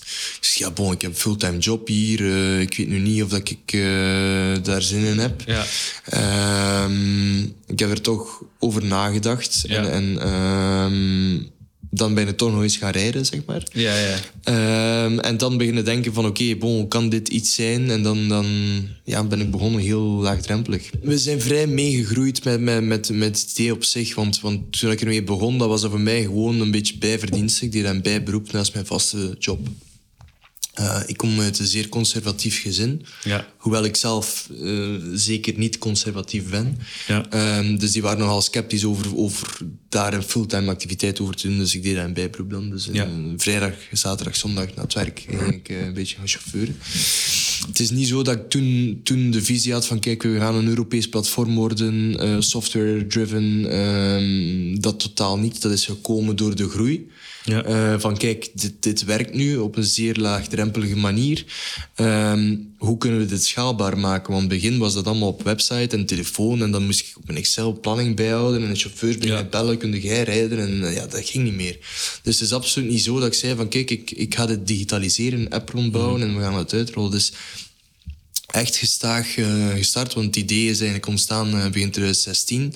Ik 0.00 0.38
zeg, 0.40 0.54
ja, 0.54 0.70
bon, 0.70 0.92
ik 0.92 1.02
heb 1.02 1.10
een 1.10 1.16
fulltime 1.16 1.58
job 1.58 1.88
hier. 1.88 2.20
eh, 2.20 2.60
ik 2.60 2.76
weet 2.76 2.88
nu 2.88 2.98
niet 2.98 3.22
of 3.22 3.28
dat 3.28 3.50
ik 3.50 3.72
eh, 3.72 4.62
daar 4.62 4.82
zin 4.82 5.04
in 5.04 5.18
heb. 5.18 5.42
Ja. 5.46 5.64
Ehm, 6.04 7.42
ik 7.66 7.78
heb 7.78 7.90
er 7.90 8.00
toch 8.00 8.42
over 8.58 8.84
nagedacht. 8.84 9.64
Ja. 9.66 9.84
En, 9.84 9.90
en 9.92 10.18
ehm, 10.20 11.42
dan 11.90 12.14
ben 12.14 12.26
je 12.26 12.34
toch 12.34 12.52
nog 12.52 12.62
eens 12.62 12.76
gaan 12.76 12.90
rijden, 12.90 13.26
zeg 13.26 13.40
maar. 13.46 13.62
Ja, 13.72 13.96
ja. 13.98 14.16
Ehm, 14.42 15.18
en 15.18 15.36
dan 15.36 15.56
beginnen 15.56 15.84
denken 15.84 16.12
van, 16.12 16.26
oké, 16.26 16.56
bon, 16.56 16.88
kan 16.88 17.08
dit 17.08 17.28
iets 17.28 17.54
zijn? 17.54 17.90
En 17.90 18.02
dan, 18.02 18.28
dan 18.28 18.46
ja, 19.04 19.24
ben 19.24 19.40
ik 19.40 19.50
begonnen 19.50 19.80
heel 19.80 20.02
laagdrempelig. 20.02 20.90
We 21.02 21.18
zijn 21.18 21.40
vrij 21.40 21.66
meegegroeid 21.66 22.44
met, 22.44 22.60
met, 22.60 22.84
met, 22.84 23.10
met 23.10 23.40
het 23.40 23.50
idee 23.50 23.72
op 23.72 23.84
zich. 23.84 24.14
Want, 24.14 24.40
want 24.40 24.78
toen 24.80 24.90
ik 24.90 25.00
ermee 25.00 25.22
begon, 25.22 25.58
dat 25.58 25.68
was 25.68 25.80
dat 25.80 25.90
voor 25.90 26.00
mij 26.00 26.22
gewoon 26.22 26.60
een 26.60 26.70
beetje 26.70 26.98
bijverdienst. 26.98 27.62
Ik 27.62 27.72
deed 27.72 27.84
een 27.84 28.02
bijberoep 28.02 28.52
naast 28.52 28.74
mijn 28.74 28.86
vaste 28.86 29.36
job. 29.38 29.68
Uh, 30.80 31.00
ik 31.06 31.16
kom 31.16 31.40
uit 31.40 31.58
een 31.58 31.66
zeer 31.66 31.88
conservatief 31.88 32.60
gezin. 32.60 33.04
Ja. 33.24 33.46
Hoewel 33.56 33.84
ik 33.84 33.96
zelf 33.96 34.48
uh, 34.62 34.94
zeker 35.12 35.54
niet 35.56 35.78
conservatief 35.78 36.50
ben. 36.50 36.78
Ja. 37.06 37.58
Um, 37.58 37.78
dus 37.78 37.92
die 37.92 38.02
waren 38.02 38.18
nogal 38.18 38.42
sceptisch 38.42 38.84
over, 38.84 39.16
over 39.16 39.58
daar 39.88 40.14
een 40.14 40.22
fulltime 40.22 40.70
activiteit 40.70 41.20
over 41.20 41.34
te 41.34 41.48
doen. 41.48 41.58
Dus 41.58 41.74
ik 41.74 41.82
deed 41.82 41.94
dat 41.94 42.04
een 42.04 42.12
bijberoep 42.12 42.50
dan. 42.50 42.70
Dus 42.70 42.88
Ja. 42.92 43.06
uh, 43.06 43.12
vrijdag, 43.36 43.72
zaterdag, 43.92 44.36
zondag 44.36 44.74
na 44.74 44.82
het 44.82 44.94
werk 44.94 45.24
ik 45.50 45.68
uh, 45.68 45.86
een 45.86 45.94
beetje 45.94 46.16
gaan 46.16 46.28
chauffeuren. 46.28 46.76
Het 47.66 47.80
is 47.80 47.90
niet 47.90 48.08
zo 48.08 48.22
dat 48.22 48.34
ik 48.34 48.48
toen, 48.48 49.00
toen 49.02 49.30
de 49.30 49.42
visie 49.42 49.72
had 49.72 49.86
van 49.86 50.00
kijk, 50.00 50.22
we 50.22 50.38
gaan 50.38 50.54
een 50.54 50.68
Europees 50.68 51.08
platform 51.08 51.54
worden, 51.54 52.42
software-driven. 52.42 53.78
Um, 53.78 54.80
dat 54.80 55.00
totaal 55.00 55.38
niet. 55.38 55.62
Dat 55.62 55.72
is 55.72 55.84
gekomen 55.84 56.36
door 56.36 56.56
de 56.56 56.68
groei. 56.68 57.08
Ja. 57.46 57.66
Uh, 57.66 58.00
van 58.00 58.16
kijk, 58.16 58.50
dit, 58.54 58.72
dit 58.80 59.04
werkt 59.04 59.34
nu 59.34 59.56
op 59.56 59.76
een 59.76 59.84
zeer 59.84 60.14
laagdrempelige 60.16 60.96
manier. 60.96 61.44
Um, 61.96 62.74
hoe 62.78 62.98
kunnen 62.98 63.18
we 63.18 63.26
dit 63.26 63.44
schaalbaar 63.44 63.98
maken? 63.98 64.32
Want 64.32 64.44
in 64.44 64.50
het 64.50 64.60
begin 64.60 64.78
was 64.78 64.94
dat 64.94 65.06
allemaal 65.06 65.28
op 65.28 65.42
website 65.42 65.96
en 65.96 66.06
telefoon. 66.06 66.62
En 66.62 66.70
dan 66.70 66.84
moest 66.84 67.00
ik 67.00 67.16
op 67.16 67.28
een 67.28 67.36
Excel 67.36 67.80
planning 67.80 68.16
bijhouden. 68.16 68.62
En 68.62 68.68
de 68.70 68.78
chauffeurs 68.78 69.14
beginnen 69.14 69.42
Ja. 69.42 69.48
bellen, 69.48 69.78
kun 69.78 70.00
jij 70.00 70.22
rijden? 70.22 70.58
En 70.58 70.82
uh, 70.82 70.94
ja, 70.94 71.06
dat 71.06 71.28
ging 71.28 71.44
niet 71.44 71.54
meer. 71.54 71.78
Dus 72.22 72.34
het 72.34 72.48
is 72.48 72.52
absoluut 72.52 72.90
niet 72.90 73.02
zo 73.02 73.18
dat 73.18 73.26
ik 73.26 73.34
zei 73.34 73.56
van 73.56 73.68
kijk, 73.68 73.90
ik, 73.90 74.10
ik 74.10 74.34
ga 74.34 74.46
dit 74.46 74.66
digitaliseren, 74.66 75.40
een 75.40 75.50
app 75.50 75.68
rondbouwen 75.68 76.22
en 76.22 76.36
we 76.36 76.42
gaan 76.42 76.56
het 76.56 76.72
uitrollen. 76.72 77.10
Dus 77.10 77.32
echt 78.46 78.76
gestaag 78.76 79.36
uh, 79.36 79.68
gestart, 79.68 80.14
want 80.14 80.26
het 80.26 80.36
idee 80.36 80.64
is 80.64 80.78
eigenlijk 80.78 81.06
ontstaan 81.06 81.50
begin 81.50 81.90
2016. 81.90 82.74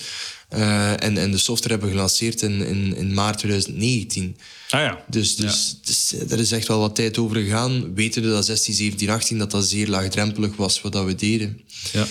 Uh, 0.55 1.03
en, 1.03 1.19
en 1.19 1.31
de 1.31 1.39
software 1.39 1.73
hebben 1.73 1.91
gelanceerd 1.91 2.43
in, 2.43 2.67
in, 2.67 2.97
in 2.97 3.15
maart 3.15 3.39
2019. 3.39 4.37
Ah 4.71 4.81
ja. 4.81 5.05
Dus, 5.09 5.37
dus, 5.37 5.77
dus 5.85 6.13
er 6.29 6.39
is 6.39 6.53
echt 6.53 6.69
wel 6.69 6.81
wat 6.81 6.95
tijd 6.95 7.19
over 7.19 7.37
gegaan. 7.37 7.95
Weten 7.95 8.23
we 8.23 8.29
dat 8.29 8.47
16, 8.47 8.75
17, 8.75 9.11
18 9.11 9.39
dat 9.39 9.51
dat 9.51 9.65
zeer 9.65 9.89
laagdrempelig 9.89 10.57
was 10.57 10.81
wat 10.81 10.93
dat 10.93 11.05
we 11.05 11.15
deden. 11.15 11.61
ja. 11.93 12.07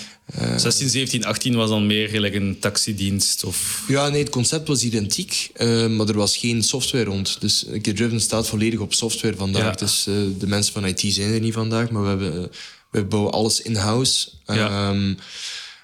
16, 0.58 0.90
17, 0.90 1.26
18 1.26 1.56
was 1.56 1.70
dan 1.70 1.88
meer 1.88 2.08
gelijk 2.10 2.34
een 2.34 2.60
taxidienst 2.60 3.44
of... 3.44 3.84
Ja, 3.88 4.10
nee, 4.10 4.20
het 4.20 4.30
concept 4.30 4.68
was 4.68 4.84
identiek, 4.84 5.50
uh, 5.58 5.88
maar 5.88 6.08
er 6.08 6.18
was 6.18 6.38
geen 6.38 6.64
software 6.64 7.04
rond. 7.04 7.38
Dus 7.40 7.66
Driven 7.82 8.22
staat 8.22 8.48
volledig 8.48 8.80
op 8.80 8.94
software 8.94 9.36
vandaag. 9.36 9.64
Ja. 9.64 9.72
Dus 9.72 10.08
uh, 10.08 10.16
de 10.40 10.48
mensen 10.48 10.74
van 10.74 10.86
IT 10.86 11.04
zijn 11.08 11.34
er 11.34 11.40
niet 11.40 11.54
vandaag, 11.54 11.90
maar 11.90 12.04
we, 12.04 12.10
hebben, 12.10 12.52
we 12.90 13.04
bouwen 13.04 13.32
alles 13.32 13.62
in-house. 13.62 14.30
Ja. 14.46 14.90
Um, 14.90 15.18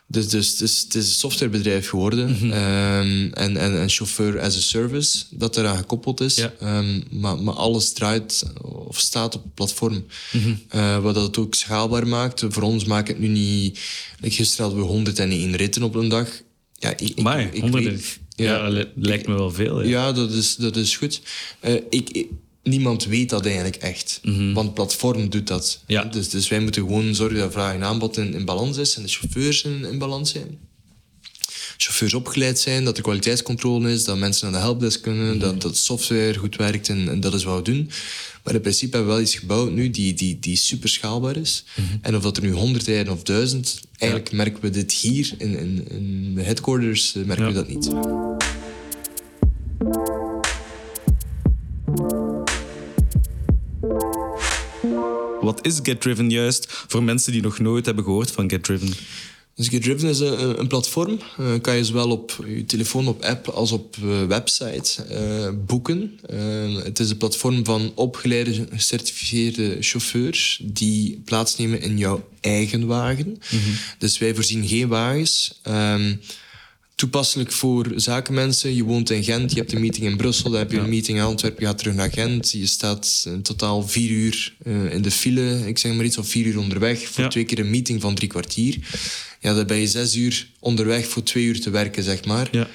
Dus, 0.08 0.28
dus, 0.30 0.58
dus 0.58 0.82
het 0.82 0.96
is 0.96 1.08
een 1.08 1.16
softwarebedrijf 1.16 1.90
geworden. 1.90 2.30
Mhm. 2.32 2.52
Ehm, 2.52 3.28
en, 3.34 3.58
en 3.58 3.74
een 3.82 3.90
chauffeur 3.90 4.40
as 4.40 4.56
a 4.58 4.60
service 4.60 5.24
dat 5.30 5.58
eraan 5.58 5.78
gekoppeld 5.78 6.22
is. 6.22 6.36
Ja. 6.36 6.54
Ehm, 6.60 7.02
maar, 7.10 7.38
maar 7.38 7.54
alles 7.54 7.94
draait 7.94 8.44
of 8.62 9.00
staat 9.00 9.36
op 9.36 9.44
het 9.44 9.54
platform. 9.54 10.06
Mhm. 10.32 10.54
Eh, 10.70 10.98
wat 11.00 11.14
dat 11.16 11.24
het 11.24 11.38
ook 11.38 11.54
schaalbaar 11.56 12.08
maakt. 12.08 12.44
Voor 12.50 12.64
ons 12.64 12.86
maakt 12.86 13.08
het 13.08 13.20
nu 13.20 13.28
niet... 13.28 13.80
like, 14.20 14.36
gisteren 14.36 14.66
hadden 14.66 14.84
we 14.84 14.90
101 14.92 15.56
ritten 15.56 15.84
op 15.84 15.96
een 15.96 16.10
dag. 16.10 16.28
Ja, 16.80 16.90
ik, 16.90 17.02
ik, 17.02 17.22
Maar 17.22 17.54
ik 17.54 17.62
honderden. 17.62 17.92
weet- 17.92 18.20
Ja, 18.36 18.68
li- 18.68 18.92
lijkt 18.96 19.28
me 19.28 19.34
wel 19.34 19.52
veel. 19.52 19.82
Ja. 19.82 19.88
ja, 19.90 20.12
dat 20.12 20.32
is, 20.32 20.56
dat 20.56 20.76
is 20.76 20.98
goed. 20.98 21.22
Eh, 21.60 21.74
ik, 21.90 22.10
ik- 22.10 22.28
niemand 22.65 23.05
weet 23.05 23.29
dat 23.29 23.45
eigenlijk 23.45 23.75
echt. 23.75 24.19
Want 24.53 24.55
het 24.65 24.74
platform 24.74 25.29
doet 25.29 25.48
dat. 25.48 25.79
Mhm. 25.88 25.91
Ja. 25.91 26.03
Dus, 26.03 26.29
dus 26.29 26.48
wij 26.48 26.60
moeten 26.60 26.81
gewoon 26.81 27.15
zorgen 27.15 27.38
dat 27.38 27.51
vraag 27.51 27.74
en 27.74 27.84
aanbod 27.84 28.17
in, 28.17 28.34
in 28.34 28.45
balans 28.45 28.77
is 28.77 28.95
en 28.95 29.03
de 29.03 29.10
chauffeurs 29.10 29.62
in, 29.63 29.86
in 29.86 29.98
balans 29.98 30.31
zijn. 30.31 30.57
Chauffeurs 31.77 32.13
opgeleid 32.13 32.60
zijn, 32.60 32.84
dat 32.86 32.98
er 32.98 33.03
kwaliteitscontrole 33.03 33.91
is, 33.91 34.03
dat 34.03 34.17
mensen 34.17 34.51
naar 34.51 34.60
de 34.60 34.65
helpdesk 34.65 35.01
kunnen, 35.01 35.27
Mhm. 35.29 35.39
dat, 35.39 35.62
dat 35.62 35.77
software 35.77 36.38
goed 36.38 36.55
werkt 36.55 36.89
en, 36.89 37.10
en 37.10 37.19
dat 37.19 37.34
is 37.34 37.43
wat 37.43 37.55
we 37.57 37.63
doen. 37.74 37.89
Maar 38.43 38.53
in 38.53 38.62
principe 38.62 38.95
hebben 38.95 39.07
we 39.15 39.17
wel 39.17 39.25
iets 39.27 39.36
gebouwd 39.39 39.72
nu 39.72 39.89
die, 39.89 40.13
die, 40.13 40.39
die 40.39 40.55
super 40.55 40.89
schaalbaar 40.89 41.36
is. 41.38 41.63
Mhm. 41.75 41.88
En 42.01 42.15
of 42.15 42.22
dat 42.24 42.38
er 42.38 42.43
nu 42.43 42.51
honderd 42.51 42.88
rijden 42.88 43.13
of 43.13 43.24
duizend, 43.24 43.81
eigenlijk 43.98 44.31
merken 44.31 44.62
we 44.62 44.69
dit 44.69 44.91
hier 44.91 45.34
in, 45.38 45.57
in, 45.60 45.88
in 45.89 46.34
de 46.36 46.41
headquarters, 46.41 47.15
eh, 47.15 47.24
merken 47.24 47.45
Ja. 47.45 47.51
we 47.51 47.55
dat 47.55 47.67
niet. 47.67 47.89
Wat 55.46 55.66
is 55.66 55.80
GetDriven 55.84 56.30
juist 56.30 56.66
voor 56.70 57.04
mensen 57.04 57.32
die 57.32 57.42
nog 57.42 57.60
nooit 57.60 57.86
hebben 57.86 58.04
gehoord 58.04 58.32
van 58.32 58.50
GetDriven? 58.50 58.94
Dus 59.56 59.68
GetDriven 59.68 60.10
is 60.10 60.20
een, 60.20 60.60
een 60.60 60.68
platform. 60.68 61.20
Eh, 61.38 61.46
kan 61.62 61.75
je 61.75 61.84
zowel 61.84 62.10
op 62.10 62.46
je 62.48 62.66
telefoon, 62.66 63.08
op 63.08 63.24
app, 63.24 63.48
als 63.48 63.72
op 63.72 63.96
eh, 64.02 64.25
website 64.25 65.04
eh, 65.04 65.50
boeken. 65.66 66.20
Eh, 66.30 66.84
het 66.84 67.00
is 67.00 67.10
een 67.10 67.18
platform 67.18 67.66
van 67.66 67.92
opgeleide, 67.96 68.68
gecertificeerde 68.72 69.78
chauffeurs 69.80 70.62
die 70.64 71.22
plaatsnemen 71.25 71.82
in 71.82 71.98
jouw 71.98 72.30
eigen 72.42 72.86
wagen. 72.86 73.40
Dus 73.98 74.18
wij 74.18 74.36
voorzien 74.36 74.68
geen 74.68 74.88
wagens. 74.88 75.60
Ehm, 75.64 76.16
toepasselijk 76.96 77.52
voor 77.52 77.92
zakenmensen. 77.96 78.75
Je 78.75 78.84
woont 78.84 79.10
in 79.10 79.24
Gent, 79.24 79.52
je 79.52 79.58
hebt 79.58 79.74
een 79.74 79.82
meeting 79.82 80.06
in 80.06 80.18
Brussel, 80.18 80.50
dan 80.50 80.60
heb 80.60 80.72
je 80.72 80.78
een 80.78 80.90
meeting 80.90 81.18
in 81.18 81.24
Antwerpen, 81.24 81.60
je 81.62 81.66
gaat 81.68 81.78
terug 81.78 81.94
naar 81.94 82.12
Gent. 82.12 82.52
Je 82.52 82.66
staat 82.66 83.24
in 83.28 83.42
totaal 83.42 83.88
vier 83.88 84.10
uur 84.10 84.56
eh, 84.64 84.94
in 84.94 85.02
de 85.02 85.12
file, 85.12 85.68
ik 85.68 85.78
zeg 85.78 85.94
maar 85.94 86.06
iets, 86.06 86.18
of 86.18 86.28
vier 86.28 86.46
uur 86.46 86.60
onderweg 86.60 87.08
voor 87.08 87.24
Ja. 87.24 87.30
twee 87.30 87.44
keer 87.46 87.60
een 87.60 87.70
meeting 87.70 88.02
van 88.02 88.16
drie 88.16 88.30
kwartier. 88.30 88.78
Ja, 89.42 89.54
dan 89.54 89.66
ben 89.68 89.78
je 89.78 89.88
zes 89.88 90.16
uur 90.16 90.48
onderweg 90.60 91.08
voor 91.08 91.24
twee 91.24 91.44
uur 91.44 91.62
te 91.62 91.70
werken, 91.70 92.04
zeg 92.04 92.25
maar. 92.25 92.48
Ja. 92.52 92.70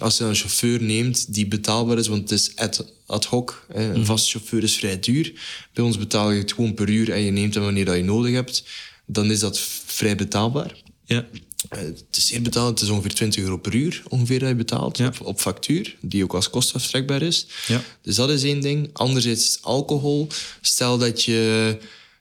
Als 0.00 0.18
je 0.18 0.24
een 0.24 0.34
chauffeur 0.34 0.82
neemt 0.82 1.34
die 1.34 1.46
betaalbaar 1.46 1.98
is, 1.98 2.06
want 2.06 2.20
het 2.20 2.30
is 2.30 2.52
ad, 2.56 2.92
ad 3.06 3.24
hoc. 3.24 3.66
Hè. 3.72 3.94
Een 3.94 4.04
vast 4.04 4.30
chauffeur 4.30 4.62
is 4.62 4.74
vrij 4.76 4.98
duur. 5.00 5.32
Bij 5.72 5.84
ons 5.84 5.98
betaal 5.98 6.30
je 6.30 6.38
het 6.40 6.52
gewoon 6.52 6.74
per 6.74 6.88
uur 6.88 7.10
en 7.12 7.20
je 7.20 7.30
neemt 7.30 7.54
hem 7.54 7.62
wanneer 7.62 7.84
dat 7.84 7.96
je 7.96 8.04
nodig 8.04 8.32
hebt. 8.34 8.64
Dan 9.06 9.30
is 9.30 9.40
dat 9.40 9.60
vrij 9.86 10.16
betaalbaar. 10.16 10.82
Ja. 11.04 11.26
Eh, 11.68 11.78
Het 11.78 12.04
is 12.16 12.26
zeer 12.26 12.42
betaald. 12.42 12.70
Het 12.70 12.88
is 12.88 12.94
ongeveer 12.94 13.14
20 13.14 13.42
euro 13.42 13.56
per 13.56 13.74
uur 13.74 14.02
ongeveer 14.08 14.38
dat 14.38 14.48
je 14.48 14.54
betaalt 14.54 14.98
Ja. 14.98 15.06
op, 15.06 15.20
op 15.26 15.40
factuur, 15.40 15.96
die 16.00 16.22
ook 16.22 16.34
als 16.34 16.50
kostafstrekbaar 16.50 17.22
is. 17.22 17.46
Ja. 17.66 17.82
Dus 18.02 18.14
dat 18.16 18.30
is 18.30 18.42
één 18.42 18.60
ding. 18.60 18.90
Anderzijds 18.92 19.58
alcohol. 19.62 20.28
Stel 20.60 20.98
dat 20.98 21.22
je... 21.24 21.76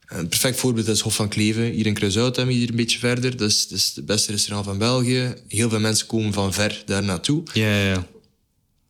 Een 0.06 0.28
perfect 0.28 0.58
voorbeeld 0.58 0.88
is 0.88 1.00
Hof 1.00 1.16
van 1.16 1.30
Kleven. 1.30 1.64
Hier 1.72 1.86
in 1.86 1.98
hebben 2.02 2.46
we 2.48 2.54
hier 2.54 2.70
een 2.70 2.76
beetje 2.76 3.00
verder. 3.00 3.38
Dat 3.38 3.50
is, 3.50 3.68
dat 3.68 3.78
is 3.78 3.92
het 3.96 4.06
beste 4.06 4.32
restaurant 4.32 4.66
van 4.68 4.78
België. 4.78 5.34
Heel 5.48 5.70
veel 5.70 5.80
mensen 5.80 6.08
komen 6.08 6.34
van 6.34 6.54
ver 6.54 6.82
daar 6.86 7.04
naartoe. 7.04 7.44
Ja, 7.54 7.78
ja, 7.78 7.90
ja. 7.90 8.08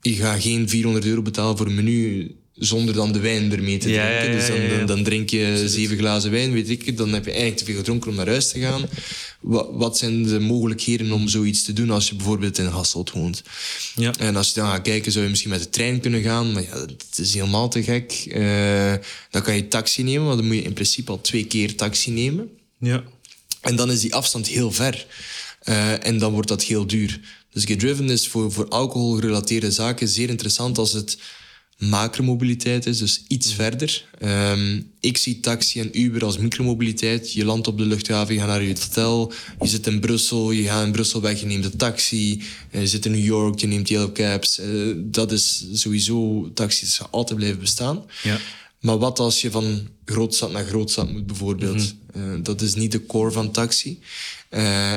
Je 0.01 0.13
gaat 0.13 0.41
geen 0.41 0.69
400 0.69 1.05
euro 1.05 1.21
betalen 1.21 1.57
voor 1.57 1.65
een 1.67 1.75
menu 1.75 2.31
zonder 2.53 2.93
dan 2.93 3.11
de 3.11 3.19
wijn 3.19 3.51
ermee 3.51 3.77
te 3.77 3.89
Ja, 3.89 4.07
drinken. 4.07 4.31
ja, 4.31 4.37
Dus 4.37 4.47
dan, 4.47 4.77
dan, 4.77 4.85
dan 4.85 5.03
drink 5.03 5.29
je 5.29 5.63
zeven 5.69 5.97
glazen 5.97 6.31
wijn, 6.31 6.51
weet 6.51 6.69
ik 6.69 6.85
het. 6.85 6.97
Dan 6.97 7.13
heb 7.13 7.23
je 7.25 7.29
eigenlijk 7.31 7.59
te 7.59 7.65
veel 7.65 7.75
gedronken 7.75 8.09
om 8.09 8.15
naar 8.15 8.27
huis 8.27 8.47
te 8.51 8.59
gaan. 8.59 8.85
Wat, 9.45 9.67
wat 9.71 9.97
zijn 9.97 10.23
de 10.23 10.39
mogelijkheden 10.39 11.11
om 11.11 11.27
zoiets 11.27 11.63
te 11.63 11.73
doen 11.73 11.89
als 11.89 12.09
je 12.09 12.15
bijvoorbeeld 12.15 12.57
in 12.57 12.65
Hasselt 12.65 13.11
woont? 13.11 13.43
Ja. 13.95 14.13
En 14.17 14.35
als 14.35 14.47
je 14.47 14.53
dan 14.53 14.69
gaat 14.69 14.81
kijken, 14.81 15.11
zou 15.11 15.23
je 15.23 15.29
misschien 15.29 15.51
met 15.51 15.63
de 15.63 15.69
trein 15.69 15.99
kunnen 15.99 16.21
gaan. 16.21 16.51
Maar 16.51 16.63
ja, 16.63 16.79
het 16.79 17.17
is 17.17 17.33
helemaal 17.33 17.69
te 17.69 17.83
gek. 17.83 18.11
Eh, 18.11 18.93
dan 19.29 19.41
kan 19.41 19.55
je 19.55 19.67
taxi 19.67 20.03
nemen, 20.03 20.27
maar 20.27 20.35
dan 20.35 20.45
moet 20.45 20.55
je 20.55 20.61
in 20.61 20.73
principe 20.73 21.11
al 21.11 21.21
twee 21.21 21.45
keer 21.45 21.75
taxi 21.75 22.11
nemen. 22.11 22.49
Ja. 22.79 23.03
En 23.61 23.75
dan 23.75 23.91
is 23.91 23.99
die 23.99 24.15
afstand 24.15 24.47
heel 24.47 24.71
ver. 24.71 25.05
Eh, 25.59 26.05
en 26.05 26.17
dan 26.17 26.33
wordt 26.33 26.47
dat 26.47 26.63
heel 26.63 26.87
duur. 26.87 27.19
Dus 27.51 27.65
GetDriven 27.65 28.09
is 28.09 28.27
voor, 28.27 28.51
voor 28.51 28.67
alcoholgerelateerde 28.67 29.71
zaken 29.71 30.07
zeer 30.07 30.29
interessant 30.29 30.77
als 30.77 30.93
het 30.93 31.17
macromobiliteit 31.77 32.85
is, 32.85 32.97
dus 32.97 33.23
iets 33.27 33.53
verder. 33.53 34.05
Ehm, 34.19 34.81
ik 34.99 35.17
zie 35.17 35.39
taxi 35.39 35.79
en 35.79 35.99
Uber 36.01 36.23
als 36.25 36.37
micromobiliteit. 36.37 37.33
Je 37.33 37.45
landt 37.45 37.67
op 37.67 37.77
de 37.77 37.85
luchthaven, 37.85 38.33
je 38.33 38.39
gaat 38.39 38.49
naar 38.49 38.63
je 38.63 38.75
hotel. 38.79 39.33
Je 39.61 39.67
zit 39.67 39.87
in 39.87 39.99
Brussel, 39.99 40.51
je 40.51 40.63
gaat 40.63 40.85
in 40.85 40.91
Brussel 40.91 41.21
weg, 41.21 41.39
je 41.39 41.45
neemt 41.45 41.65
een 41.65 41.77
taxi. 41.77 42.41
Eh, 42.71 42.81
Je 42.81 42.87
zit 42.87 43.05
in 43.05 43.11
New 43.11 43.23
York, 43.25 43.59
je 43.59 43.67
neemt 43.67 43.87
yellow 43.89 44.13
cabs. 44.13 44.59
Eh, 44.59 44.67
dat 44.95 45.31
is 45.31 45.65
sowieso, 45.73 46.51
taxis 46.53 46.97
gaan 46.97 47.07
altijd 47.11 47.37
blijven 47.39 47.59
bestaan. 47.59 48.03
Ja. 48.23 48.39
Maar 48.79 48.97
wat 48.97 49.19
als 49.19 49.41
je 49.41 49.51
van 49.51 49.87
grootstad 50.05 50.51
naar 50.51 50.65
grootstad 50.65 51.11
moet, 51.11 51.25
bijvoorbeeld? 51.27 51.95
Mhm. 52.13 52.33
Eh, 52.33 52.43
dat 52.43 52.61
is 52.61 52.75
niet 52.75 52.91
de 52.91 53.05
core 53.05 53.31
van 53.31 53.51
taxi. 53.51 53.99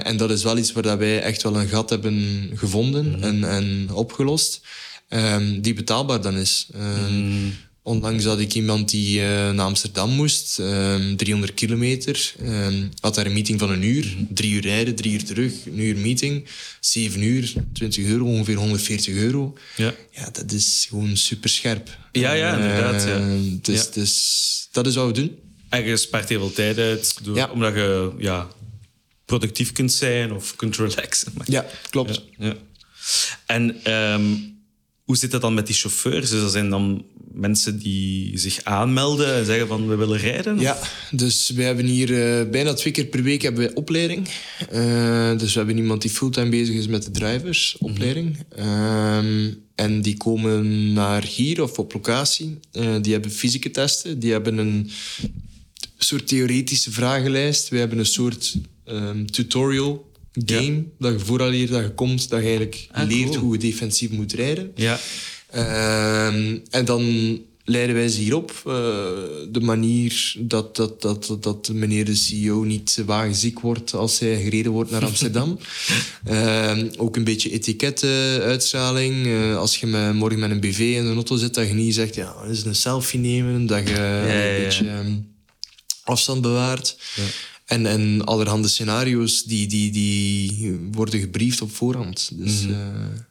En 0.02 0.16
dat 0.16 0.30
is 0.30 0.42
wel 0.42 0.58
iets 0.58 0.72
waar 0.72 0.82
dat 0.82 0.98
wij 0.98 1.20
echt 1.22 1.42
wel 1.42 1.56
een 1.56 1.68
gat 1.68 1.90
hebben 1.90 2.50
gevonden 2.54 3.10
Mhm. 3.10 3.22
en, 3.22 3.44
en 3.44 3.88
opgelost. 3.92 4.60
Ehm, 5.08 5.60
die 5.60 5.74
betaalbaar 5.74 6.20
dan 6.22 6.36
is. 6.36 6.68
Ehm, 6.74 7.18
Mhm. 7.28 7.48
Onlangs 7.82 8.24
had 8.24 8.38
ik 8.38 8.54
iemand 8.54 8.90
die 8.90 9.20
eh, 9.20 9.26
naar 9.26 9.66
Amsterdam 9.66 10.10
moest, 10.10 10.58
ehm, 10.58 11.16
300 11.16 11.54
kilometer. 11.54 12.32
ehm, 12.42 12.86
had 13.00 13.14
daar 13.14 13.26
een 13.26 13.32
meeting 13.32 13.58
van 13.58 13.70
een 13.70 13.82
uur. 13.82 14.04
Mhm. 14.04 14.34
Drie 14.34 14.52
uur 14.52 14.60
rijden, 14.62 14.94
drie 14.94 15.12
uur 15.12 15.24
terug, 15.24 15.52
een 15.66 15.78
uur 15.80 15.96
meeting. 15.96 16.44
Zeven 16.80 17.22
uur, 17.22 17.52
20 17.72 18.04
euro, 18.04 18.24
ongeveer 18.24 18.56
140 18.56 19.14
euro. 19.14 19.56
Ja. 19.76 19.94
Ja, 20.10 20.28
dat 20.32 20.52
is 20.52 20.86
gewoon 20.88 21.16
super 21.16 21.50
scherp. 21.50 21.96
Ja, 22.12 22.32
ja, 22.32 22.54
inderdaad, 22.56 23.04
ja. 23.04 23.36
Dus, 23.62 23.82
Ja. 23.84 23.90
dus 23.92 24.68
dat 24.72 24.86
is 24.86 24.94
wat 24.94 25.06
we 25.06 25.12
doen. 25.12 25.36
En 25.68 25.84
je 25.84 25.96
spaart 25.96 26.28
heel 26.28 26.38
veel 26.38 26.52
tijd 26.52 26.78
uit, 26.78 27.18
door, 27.24 27.36
Ja. 27.36 27.50
omdat 27.50 27.74
je 27.74 28.12
ja, 28.18 28.48
productief 29.24 29.72
kunt 29.72 29.92
zijn 29.92 30.32
of 30.32 30.56
kunt 30.56 30.76
relaxen. 30.76 31.32
Ja, 31.44 31.66
klopt. 31.90 32.22
Ja, 32.38 32.46
ja. 32.46 32.54
En 33.46 33.76
hoe 35.08 35.16
zit 35.16 35.30
dat 35.30 35.40
dan 35.40 35.54
met 35.54 35.66
die 35.66 35.74
chauffeurs? 35.74 36.30
Dus 36.30 36.40
dat 36.40 36.52
zijn 36.52 36.70
dan 36.70 37.04
mensen 37.32 37.78
die 37.78 38.38
zich 38.38 38.64
aanmelden 38.64 39.34
en 39.34 39.44
zeggen 39.44 39.66
van 39.66 39.88
we 39.88 39.94
willen 39.94 40.18
rijden? 40.18 40.60
Ja, 40.60 40.78
dus 41.10 41.50
we 41.50 41.62
hebben 41.62 41.84
hier 41.84 42.38
eh, 42.38 42.50
bijna 42.50 42.74
twee 42.74 42.92
keer 42.92 43.04
per 43.04 43.22
week 43.22 43.42
hebben 43.42 43.64
wij 43.64 43.74
opleiding. 43.74 44.28
Eh, 44.70 45.38
dus 45.38 45.52
we 45.52 45.58
hebben 45.58 45.76
iemand 45.76 46.02
die 46.02 46.10
fulltime 46.10 46.48
bezig 46.48 46.74
is 46.74 46.86
met 46.86 47.02
de 47.02 47.10
driversopleiding. 47.10 48.44
Ehm, 48.56 49.50
en 49.74 50.02
die 50.02 50.16
komen 50.16 50.92
naar 50.92 51.24
hier 51.24 51.62
of 51.62 51.78
op 51.78 51.92
locatie. 51.92 52.58
Eh, 52.72 52.96
die 53.02 53.12
hebben 53.12 53.30
fysieke 53.30 53.70
testen. 53.70 54.18
Die 54.18 54.32
hebben 54.32 54.58
een 54.58 54.90
soort 55.98 56.26
theoretische 56.26 56.90
vragenlijst. 56.90 57.68
We 57.68 57.78
hebben 57.78 57.98
een 57.98 58.06
soort 58.06 58.56
ehm, 58.84 59.24
tutorial 59.24 60.07
game. 60.32 60.84
Dat 60.98 61.12
je 61.12 61.24
vooraleer 61.26 61.70
dat 61.70 61.82
je 61.82 61.90
komt, 61.94 62.28
dat 62.28 62.38
je 62.40 62.44
eigenlijk 62.44 62.88
Ah, 62.92 63.08
leert 63.08 63.28
cool. 63.28 63.40
hoe 63.40 63.52
je 63.52 63.58
defensief 63.58 64.10
moet 64.10 64.32
rijden. 64.32 64.72
Ja. 64.74 64.98
Ehm, 65.50 66.58
en 66.70 66.84
dan 66.84 67.02
leiden 67.64 67.94
wij 67.94 68.08
ze 68.08 68.20
hierop. 68.20 68.50
eh 68.66 68.72
de 69.52 69.60
manier 69.60 70.34
dat, 70.38 70.76
dat, 70.76 71.02
dat, 71.02 71.36
dat 71.40 71.68
meneer 71.72 72.04
de 72.04 72.14
CEO 72.14 72.62
niet 72.64 73.02
wagenziek 73.06 73.60
wordt 73.60 73.94
als 73.94 74.18
hij 74.18 74.42
gereden 74.42 74.72
wordt 74.72 74.90
naar 74.90 75.04
Amsterdam. 75.04 75.58
Ehm, 76.24 76.88
ook 76.96 77.16
een 77.16 77.24
beetje 77.24 77.50
etiketten, 77.50 78.40
uitstraling. 78.42 79.26
Eh, 79.26 79.56
als 79.56 79.76
je 79.80 79.86
met, 79.86 80.14
morgen 80.14 80.38
met 80.38 80.50
een 80.50 80.60
BV 80.60 80.78
in 80.78 81.04
de 81.08 81.14
auto 81.14 81.36
zit, 81.36 81.54
dat 81.54 81.68
je 81.68 81.74
niet 81.74 81.94
zegt, 81.94 82.14
ja, 82.14 82.34
is 82.50 82.64
een 82.64 82.74
selfie 82.74 83.20
nemen. 83.20 83.66
Dat 83.66 83.88
je 83.88 83.94
ja, 83.94 84.26
ja. 84.26 84.54
een 84.56 84.62
beetje 84.64 84.88
ehm, 84.88 85.12
afstand 86.02 86.40
bewaart. 86.42 86.96
En, 87.68 87.86
en 87.86 88.24
allerhande 88.24 88.68
scenario's 88.68 89.44
die, 89.44 89.66
die, 89.66 89.90
die 89.90 90.78
worden 90.92 91.20
gebriefd 91.20 91.60
op 91.62 91.74
voorhand. 91.74 92.30
Dus 92.32 92.60
Mhm. 92.62 92.70
eh, 92.72 92.76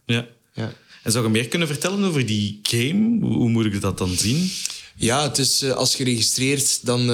ja. 0.05 0.27
ja. 0.53 0.73
En 1.03 1.11
zou 1.11 1.23
je 1.25 1.31
meer 1.31 1.47
kunnen 1.47 1.67
vertellen 1.67 2.03
over 2.03 2.25
die 2.25 2.59
game? 2.61 3.19
Hoe, 3.25 3.49
moet 3.49 3.65
ik 3.65 3.81
dat 3.81 3.97
dan 3.97 4.15
zien? 4.15 4.51
Ja, 4.95 5.23
het 5.23 5.37
is, 5.37 5.61
eh, 5.61 5.71
als 5.71 5.95
je 5.95 6.03
registreert, 6.03 6.85
dan... 6.85 6.99
eh, 7.01 7.07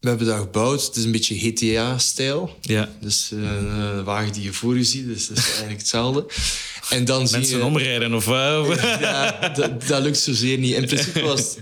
we 0.00 0.08
hebben 0.08 0.26
dat 0.26 0.38
gebouwd. 0.38 0.82
Het 0.86 0.96
is 0.96 1.04
een 1.04 1.12
beetje 1.12 1.38
GTA-stijl. 1.38 2.56
Ja. 2.60 2.88
Dus 3.00 3.30
een 3.30 4.04
wagen 4.04 4.32
die 4.32 4.42
je 4.42 4.52
voor 4.52 4.76
je 4.76 4.84
ziet, 4.84 5.06
dus 5.06 5.28
dat 5.28 5.36
is 5.36 5.44
eigenlijk 5.48 5.78
hetzelfde. 5.78 6.26
En 6.90 7.04
dan 7.04 7.28
zie 7.28 7.46
je... 7.56 7.64
omrijden 7.64 8.14
of? 8.14 8.26
Ja, 8.26 9.48
dat, 9.56 9.86
dat 9.86 10.02
lukt 10.02 10.18
zozeer 10.18 10.58
niet. 10.58 10.74
In 10.74 10.86
principe 10.86 11.20
was 11.20 11.40
het... 11.40 11.58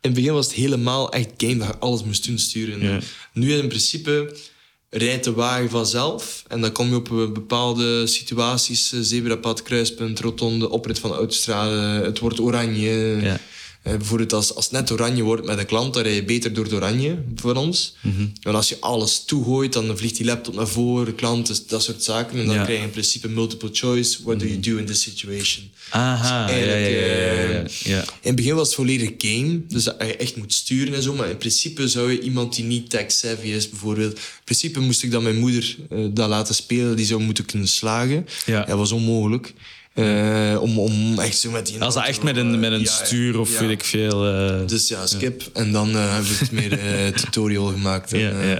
In 0.00 0.10
het 0.10 0.14
begin 0.14 0.32
was 0.32 0.46
het 0.46 0.54
helemaal 0.54 1.12
echt 1.12 1.28
game 1.36 1.56
dat 1.56 1.66
je 1.66 1.78
alles 1.78 2.04
moest 2.04 2.26
doen, 2.26 2.38
sturen. 2.38 2.82
Ja. 2.82 2.98
Nu 3.32 3.54
in 3.54 3.68
principe 3.68 4.36
rijdt 4.90 5.24
de 5.24 5.32
wagen 5.32 5.70
vanzelf. 5.70 6.44
En 6.48 6.60
dan 6.60 6.72
kom 6.72 6.88
je 6.88 6.94
op 6.94 7.08
bepaalde 7.34 8.06
situaties, 8.06 8.92
eh, 8.92 9.00
zebrapad, 9.02 9.62
kruispunt, 9.62 10.20
rotonde, 10.20 10.70
oprit 10.70 10.98
van 10.98 11.10
de 11.10 11.16
autostrade. 11.16 12.04
Het 12.04 12.18
wordt 12.18 12.40
oranje. 12.40 13.18
Ja. 13.20 13.40
Eh, 13.82 13.96
bijvoorbeeld 13.96 14.32
als, 14.32 14.54
als 14.54 14.64
het 14.64 14.74
net 14.74 14.90
oranje 14.90 15.22
wordt 15.22 15.46
met 15.46 15.58
een 15.58 15.66
klant, 15.66 15.94
dan 15.94 16.02
rij 16.02 16.14
je 16.14 16.24
beter 16.24 16.52
door 16.52 16.64
het 16.64 16.72
oranje 16.72 17.18
voor 17.34 17.54
ons. 17.54 17.94
Mhm. 18.00 18.26
En 18.42 18.54
als 18.54 18.68
je 18.68 18.76
alles 18.80 19.24
toegooit, 19.24 19.72
dan 19.72 19.96
vliegt 19.98 20.16
die 20.16 20.26
laptop 20.26 20.54
naar 20.54 20.68
voren, 20.68 21.04
de 21.06 21.14
klant, 21.14 21.46
dus 21.46 21.66
dat 21.66 21.82
soort 21.82 22.02
zaken. 22.02 22.38
En 22.38 22.46
dan 22.46 22.54
Ja. 22.54 22.62
krijg 22.64 22.78
je 22.78 22.84
in 22.84 22.90
principe 22.90 23.28
multiple 23.28 23.68
choice. 23.72 24.22
What 24.22 24.40
do 24.40 24.46
you 24.46 24.60
do 24.60 24.76
in 24.76 24.86
this 24.86 25.02
situation? 25.02 25.70
Aha, 25.90 26.50
ja, 26.50 26.56
ja, 26.56 26.74
ja, 26.74 26.88
ja, 26.88 27.50
ja, 27.50 27.64
ja. 27.84 28.00
In 28.00 28.06
het 28.20 28.34
begin 28.36 28.54
was 28.54 28.66
het 28.66 28.76
volledig 28.76 29.10
game, 29.18 29.60
dus 29.68 29.84
dat 29.84 29.96
je 29.98 30.16
echt 30.16 30.36
moet 30.36 30.52
sturen 30.52 30.94
en 30.94 31.02
zo. 31.02 31.14
Maar 31.14 31.30
in 31.30 31.36
principe 31.38 31.88
zou 31.88 32.12
je 32.12 32.20
iemand 32.20 32.54
die 32.54 32.64
niet 32.64 32.90
tech-savvy 32.90 33.46
is, 33.48 33.68
bijvoorbeeld... 33.68 34.12
In 34.12 34.56
principe 34.56 34.80
moest 34.80 35.02
ik 35.02 35.10
dan 35.10 35.22
mijn 35.22 35.38
moeder 35.38 35.76
eh, 35.90 35.98
dat 36.10 36.28
laten 36.28 36.54
spelen, 36.54 36.96
die 36.96 37.06
zou 37.06 37.22
moeten 37.22 37.44
kunnen 37.44 37.68
slagen. 37.68 38.26
Ja. 38.46 38.64
Dat 38.64 38.78
was 38.78 38.92
onmogelijk. 38.92 39.52
Eh, 40.00 40.62
om, 40.62 40.78
om 40.78 41.18
echt 41.18 41.38
zo 41.38 41.50
met 41.50 41.66
die... 41.66 41.80
Als 41.82 41.94
dat 41.94 42.06
echt 42.06 42.22
met 42.22 42.36
een, 42.36 42.60
met 42.60 42.72
een 42.72 42.78
Ja, 42.80 42.84
ja. 42.98 43.04
stuur 43.04 43.38
of 43.38 43.52
Ja. 43.52 43.60
weet 43.60 43.70
ik 43.70 43.84
veel... 43.84 44.26
eh, 44.26 44.66
Dus 44.66 44.88
ja, 44.88 45.06
skip. 45.06 45.50
En 45.52 45.72
dan 45.72 45.88
eh, 45.96 46.12
hebben 46.12 46.30
we 46.30 46.36
het 46.38 46.52
meer 46.52 46.78
eh, 46.78 47.06
tutorial 47.22 47.66
gemaakt. 47.66 48.12
En, 48.12 48.40
eh, 48.50 48.56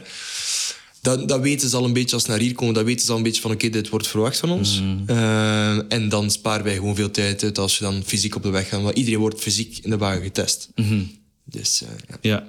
dat, 1.03 1.29
dat 1.29 1.41
weten 1.41 1.69
ze 1.69 1.77
al 1.77 1.85
een 1.85 1.93
beetje 1.93 2.15
als 2.15 2.25
ze 2.25 2.31
naar 2.31 2.39
hier 2.39 2.55
komen. 2.55 2.75
Dat 2.75 2.85
weten 2.85 3.05
ze 3.07 3.11
al 3.11 3.17
een 3.17 3.23
beetje 3.23 3.41
van, 3.41 3.51
oké, 3.51 3.69
dit 3.69 3.89
wordt 3.89 4.07
verwacht 4.07 4.39
van 4.39 4.51
ons. 4.51 4.81
Mm. 4.81 5.03
Eh, 5.07 5.93
en 5.93 6.09
dan 6.09 6.31
sparen 6.31 6.65
wij 6.65 6.75
gewoon 6.75 6.95
veel 6.97 7.11
tijd 7.11 7.43
uit 7.43 7.59
als 7.59 7.79
we 7.79 7.85
dan 7.85 8.03
fysiek 8.07 8.37
op 8.37 8.43
de 8.43 8.51
weg 8.51 8.69
gaan. 8.69 8.83
Want 8.83 8.97
iedereen 8.97 9.19
wordt 9.21 9.41
fysiek 9.41 9.79
in 9.83 9.91
de 9.91 9.99
wagen 9.99 10.23
getest. 10.23 10.69
Mhm. 10.75 11.01
Dus 11.45 11.83
eh, 11.83 11.89
ja. 12.21 12.45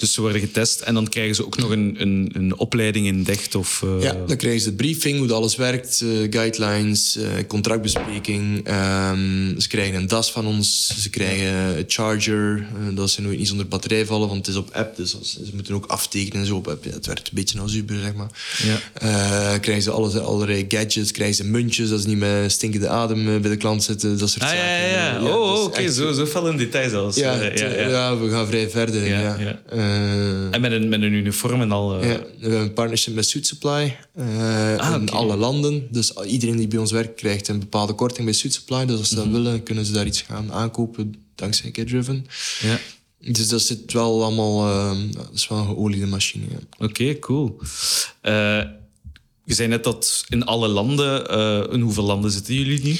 Dus 0.00 0.12
ze 0.12 0.20
worden 0.20 0.40
getest 0.40 0.80
en 0.80 0.94
dan 0.94 1.08
krijgen 1.08 1.34
ze 1.34 1.44
ook 1.46 1.56
nog 1.56 1.70
een, 1.70 1.94
een, 1.98 2.30
een 2.32 2.58
opleiding 2.58 3.06
in 3.06 3.22
DECT 3.22 3.54
of... 3.54 3.82
eh, 3.82 4.02
Ja, 4.02 4.16
dan 4.26 4.36
krijgen 4.36 4.60
ze 4.60 4.68
de 4.70 4.76
briefing, 4.76 5.18
hoe 5.18 5.26
dat 5.26 5.36
alles 5.36 5.56
werkt, 5.56 6.00
eh, 6.00 6.08
guidelines, 6.30 7.16
eh, 7.16 7.28
contractbespreking. 7.46 8.66
Ehm, 8.66 9.58
ze 9.60 9.68
krijgen 9.68 9.94
een 9.94 10.06
das 10.06 10.32
van 10.32 10.46
ons, 10.46 10.94
ze 10.98 11.10
krijgen 11.10 11.78
een 11.78 11.84
charger, 11.86 12.66
dat 12.94 13.10
ze 13.10 13.20
nooit 13.22 13.38
niet 13.38 13.48
zonder 13.48 13.68
batterij 13.68 14.06
vallen, 14.06 14.28
want 14.28 14.46
het 14.46 14.54
is 14.54 14.60
op 14.60 14.70
app, 14.72 14.96
dus 14.96 15.16
als- 15.18 15.32
ze 15.44 15.50
moeten 15.54 15.74
ook 15.74 15.86
aftekenen 15.86 16.40
en 16.40 16.46
zo 16.46 16.56
op 16.56 16.68
app. 16.68 16.84
Ja, 16.84 16.90
het 16.90 17.06
werkt 17.06 17.28
een 17.28 17.34
beetje 17.34 17.60
als 17.60 17.74
Uber, 17.74 17.96
zeg 18.02 18.14
maar. 18.14 18.30
Ja. 18.62 19.58
Krijgen 19.58 19.82
ze 19.82 19.90
alles, 19.90 20.16
allerlei 20.16 20.64
gadgets, 20.68 21.10
krijgen 21.12 21.36
ze 21.36 21.44
muntjes, 21.44 21.88
dat 21.88 22.00
ze 22.00 22.08
niet 22.08 22.18
met 22.18 22.52
stinkende 22.52 22.88
adem 22.88 23.24
bij 23.40 23.50
de 23.50 23.56
klant 23.56 23.82
zitten, 23.82 24.18
dat 24.18 24.30
soort 24.30 24.42
Ah, 24.42 24.48
zaken. 24.48 24.64
ja, 24.64 24.76
ja, 24.86 25.12
ja. 25.14 25.22
Oh, 25.36 25.54
dus 25.54 25.64
oké, 25.64 25.78
echt- 25.80 25.94
zo, 25.94 26.12
zo 26.12 26.26
fel 26.26 26.48
in 26.48 26.56
detail 26.56 26.90
zelfs. 26.90 27.16
Ja, 27.16 27.42
ja, 27.42 27.66
ja, 27.88 28.16
we 28.18 28.30
gaan 28.30 28.46
vrij 28.46 28.70
verder. 28.70 29.06
Ja, 29.06 29.36
En 30.50 30.60
met 30.60 30.72
een, 30.72 30.88
met 30.88 31.02
een 31.02 31.12
uniform 31.12 31.60
en 31.60 31.72
al... 31.72 32.00
eh, 32.00 32.08
ja, 32.10 32.18
we 32.18 32.36
hebben 32.40 32.60
een 32.60 32.72
partnership 32.72 33.14
met 33.14 33.28
Suit 33.28 33.46
Supply 33.46 33.96
eh, 34.14 34.76
Ah, 34.76 35.00
in 35.00 35.08
alle 35.10 35.36
landen. 35.36 35.88
Dus 35.90 36.12
iedereen 36.26 36.56
die 36.56 36.68
bij 36.68 36.78
ons 36.78 36.92
werkt 36.92 37.14
krijgt 37.20 37.48
een 37.48 37.58
bepaalde 37.58 37.92
korting 37.92 38.24
bij 38.24 38.34
Suit 38.34 38.54
Supply. 38.54 38.86
Dus 38.86 38.98
als 38.98 39.08
ze 39.08 39.14
Mhm. 39.14 39.24
dat 39.24 39.32
willen, 39.32 39.62
kunnen 39.62 39.84
ze 39.84 39.92
daar 39.92 40.06
iets 40.06 40.20
gaan 40.22 40.52
aankopen 40.52 41.14
dankzij 41.34 41.70
Get 41.72 41.88
Driven. 41.88 42.26
ja. 42.60 42.78
Dus 43.22 43.48
dat 43.48 43.60
zit 43.62 43.92
wel 43.92 44.24
allemaal... 44.24 44.68
eh, 44.68 44.98
dat 45.12 45.30
is 45.34 45.48
wel 45.48 45.58
een 45.58 45.66
geoliede 45.66 46.06
machine. 46.06 46.44
Ja. 46.50 46.84
Oké, 46.86 47.18
cool. 47.18 47.60
Eh, 48.20 48.62
je 49.44 49.54
zei 49.54 49.68
net 49.68 49.84
dat 49.84 50.24
in 50.28 50.44
alle 50.44 50.68
landen... 50.68 51.28
eh, 51.28 51.72
in 51.74 51.80
hoeveel 51.80 52.04
landen 52.04 52.30
zitten 52.30 52.54
jullie 52.54 52.82
nu? 52.82 52.96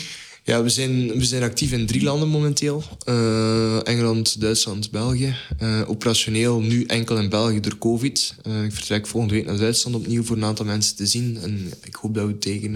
Ja, 0.50 0.62
we 0.62 0.69
zijn, 0.69 1.19
we 1.19 1.25
zijn 1.25 1.42
actief 1.42 1.73
in 1.73 1.87
drie 1.87 2.02
landen 2.02 2.28
momenteel. 2.28 2.85
Eh, 3.04 3.87
Engeland, 3.87 4.40
Duitsland, 4.40 4.90
België. 4.90 5.35
Eh, 5.59 5.83
operationeel 5.87 6.61
nu 6.61 6.85
enkel 6.85 7.19
in 7.19 7.28
België 7.28 7.61
door 7.61 7.78
COVID. 7.78 8.35
Eh, 8.42 8.64
ik 8.64 8.73
vertrek 8.73 9.07
volgende 9.07 9.35
week 9.35 9.47
naar 9.47 9.59
Duitsland 9.59 9.97
opnieuw 9.97 10.23
voor 10.23 10.37
een 10.37 10.45
aantal 10.45 10.64
mensen 10.64 10.97
te 10.97 11.07
zien. 11.07 11.38
En 11.42 11.73
ik 11.85 11.95
hoop 11.95 12.14
dat 12.14 12.26
we 12.26 12.38
tegen... 12.38 12.73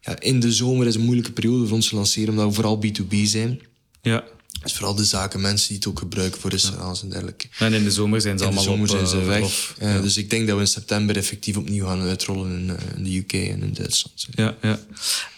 ja, 0.00 0.20
in 0.20 0.40
de 0.40 0.52
zomer 0.52 0.86
is 0.86 0.94
een 0.94 1.00
moeilijke 1.00 1.32
periode 1.32 1.66
voor 1.66 1.76
ons 1.76 1.88
te 1.88 1.94
lanceren, 1.94 2.28
omdat 2.30 2.46
we 2.46 2.52
vooral 2.52 2.80
B2B 2.86 3.16
zijn. 3.22 3.60
Ja. 4.02 4.24
Dus 4.62 4.72
vooral 4.72 4.94
de 4.94 5.04
zaken, 5.04 5.40
mensen 5.40 5.68
die 5.68 5.76
het 5.76 5.86
ook 5.86 5.98
gebruiken 5.98 6.40
voor 6.40 6.50
restaurants 6.50 7.02
en 7.02 7.08
dergelijke. 7.08 7.46
En 7.58 7.72
in 7.72 7.84
de 7.84 7.90
zomer 7.90 8.20
zijn 8.20 8.38
ze 8.38 8.44
In 8.44 8.50
allemaal 8.50 8.64
zomer 8.64 8.90
op, 8.90 8.96
zijn 8.96 9.06
ze 9.06 9.24
weg. 9.24 9.74
Eh, 9.78 10.02
Dus 10.02 10.16
ik 10.16 10.30
denk 10.30 10.46
dat 10.46 10.56
we 10.56 10.62
in 10.62 10.68
september 10.68 11.16
effectief 11.16 11.56
opnieuw 11.56 11.86
gaan 11.86 12.00
uitrollen 12.00 12.50
in, 12.50 12.76
in 12.96 13.04
de 13.04 13.16
UK 13.16 13.32
en 13.32 13.62
in 13.62 13.72
Duitsland. 13.72 14.26
Ja, 14.30 14.56
ja. 14.62 14.80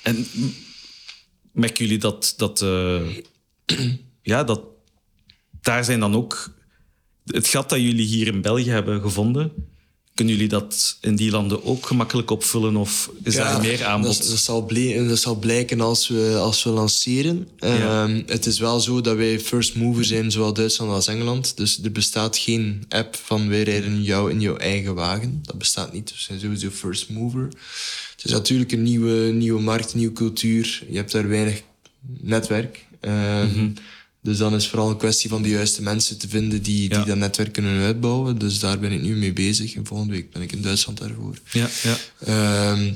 En 0.02 0.26
merken 1.52 1.85
jullie 1.85 2.00
dat... 2.00 2.35
dat 2.37 2.62
eh, 2.62 3.00
ja, 4.23 4.45
dat... 4.45 4.61
Daar 5.61 5.85
zijn 5.85 6.00
dan 6.00 6.14
ook... 6.14 6.52
Het 7.25 7.49
gat 7.49 7.69
dat 7.69 7.80
jullie 7.80 8.07
hier 8.07 8.26
in 8.26 8.40
België 8.40 8.71
hebben 8.71 9.00
gevonden... 9.00 9.52
Kunnen 10.21 10.38
jullie 10.38 10.50
dat 10.50 10.97
in 11.00 11.16
die 11.16 11.30
landen 11.30 11.64
ook 11.64 11.87
gemakkelijk 11.87 12.30
opvullen? 12.30 12.76
Of 12.76 13.11
is 13.23 13.34
daar 13.34 13.60
meer 13.60 13.84
aanbod? 13.84 14.19
Dat, 14.19 14.28
dat, 14.28 14.39
zal 14.39 14.65
ble- 14.65 15.06
dat 15.08 15.19
zal 15.19 15.34
blijken 15.34 15.80
als 15.80 16.08
we, 16.08 16.36
als 16.41 16.63
we 16.63 16.71
lanceren. 16.71 17.49
Ja. 17.58 18.04
Ehm, 18.04 18.23
het 18.26 18.47
is 18.47 18.58
wel 18.58 18.80
zo 18.80 19.00
dat 19.00 19.17
wij 19.17 19.41
first 19.41 19.75
mover 19.75 20.04
zijn, 20.04 20.30
zowel 20.30 20.52
Duitsland 20.52 20.91
als 20.91 21.06
Engeland. 21.06 21.56
Dus 21.56 21.82
er 21.82 21.93
bestaat 21.93 22.39
geen 22.39 22.84
app 22.89 23.17
van 23.25 23.49
wij 23.49 23.63
rijden 23.63 24.02
jou 24.02 24.30
in 24.30 24.41
jouw 24.41 24.56
eigen 24.56 24.95
wagen. 24.95 25.41
Dat 25.43 25.58
bestaat 25.58 25.93
niet. 25.93 26.10
We 26.10 26.17
zijn 26.19 26.41
sowieso 26.41 26.71
first 26.71 27.08
mover. 27.08 27.49
Het 28.23 28.30
is 28.30 28.37
natuurlijk 28.37 28.73
een 28.73 28.83
nieuwe, 28.83 29.33
nieuwe 29.33 29.61
markt, 29.61 29.95
nieuwe 29.95 30.13
cultuur. 30.13 30.83
Je 30.89 30.97
hebt 30.97 31.13
daar 31.13 31.28
weinig 31.28 31.63
netwerk. 32.21 32.87
Ehm, 33.00 33.47
Mhm. 33.47 33.69
Dus 34.23 34.39
dan 34.39 34.54
is 34.54 34.63
het 34.63 34.71
vooral 34.71 34.91
een 34.91 34.97
kwestie 34.97 35.30
van 35.30 35.43
de 35.43 35.49
juiste 35.49 35.83
mensen 35.83 36.19
te 36.19 36.28
vinden 36.28 36.63
die, 36.63 36.89
die 36.89 36.99
Ja. 36.99 37.04
dat 37.04 37.17
netwerk 37.17 37.52
kunnen 37.52 37.83
uitbouwen. 37.83 38.39
Dus 38.39 38.59
daar 38.59 38.78
ben 38.78 38.93
ik 38.93 39.00
nu 39.02 39.17
mee 39.17 39.33
bezig. 39.33 39.75
En 39.75 39.87
volgende 39.87 40.13
week 40.13 40.30
ben 40.33 40.43
ik 40.43 40.52
in 40.52 40.63
Duitsland 40.63 40.99
daarvoor. 40.99 41.39
Ja, 41.52 41.69
ja. 41.83 41.97
Ehm, 42.25 42.93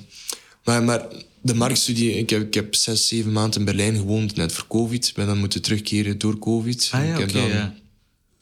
maar, 0.64 0.82
maar 0.82 1.06
de 1.40 1.54
marktstudie, 1.54 2.18
ik 2.18 2.30
heb, 2.30 2.42
ik 2.46 2.54
heb 2.54 2.74
zes, 2.74 3.08
zeven 3.08 3.32
maanden 3.32 3.58
in 3.58 3.64
Berlijn 3.64 3.96
gewoond, 3.96 4.36
net 4.36 4.52
voor 4.52 4.66
COVID. 4.68 5.06
Ik 5.08 5.14
ben 5.14 5.26
dan 5.26 5.38
moeten 5.38 5.62
terugkeren 5.62 6.18
door 6.18 6.38
COVID. 6.38 6.88
Ah 6.92 7.04
ja, 7.04 7.12
ik 7.12 7.18
heb 7.18 7.28
oké, 7.28 7.38
dan 7.38 7.48
ja. 7.48 7.74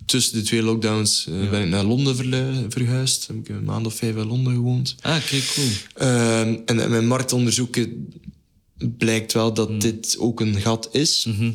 Tussen 0.07 0.35
de 0.35 0.43
twee 0.43 0.63
lockdowns 0.63 1.27
eh, 1.29 1.51
ben 1.51 1.63
ik 1.63 1.69
naar 1.69 1.85
Londen 1.85 2.17
verhuisd. 2.71 3.27
Heb 3.27 3.37
ik 3.37 3.49
een 3.49 3.65
maand 3.65 3.87
of 3.87 3.95
vijf 3.95 4.17
in 4.17 4.27
Londen 4.27 4.53
gewoond. 4.55 4.95
Ah, 5.01 5.17
oké, 5.17 5.37
cool. 5.55 5.69
Ehm, 5.95 6.57
en 6.67 6.91
mijn 6.91 7.07
marktonderzoeken 7.07 8.13
blijkt 8.99 9.33
wel 9.33 9.55
dat 9.55 9.81
dit 9.81 10.17
ook 10.19 10.41
een 10.41 10.61
gat 10.61 10.89
is. 10.93 11.25
Mhm. 11.29 11.51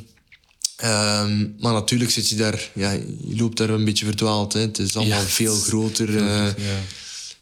Ehm, 0.78 1.48
maar 1.60 1.74
natuurlijk 1.74 2.12
zit 2.12 2.30
je 2.30 2.36
daar, 2.36 2.70
ja, 2.76 2.92
je 2.92 3.36
loopt 3.38 3.58
daar 3.58 3.70
een 3.70 3.86
beetje 3.86 4.06
verdwaald. 4.06 4.54
Hè. 4.54 4.60
Het 4.60 4.80
is 4.80 4.96
allemaal 4.96 5.20
Ja, 5.20 5.26
veel 5.26 5.56
is 5.56 5.64
groter. 5.64 6.10
eh, 6.18 6.24
Ja. 6.58 6.80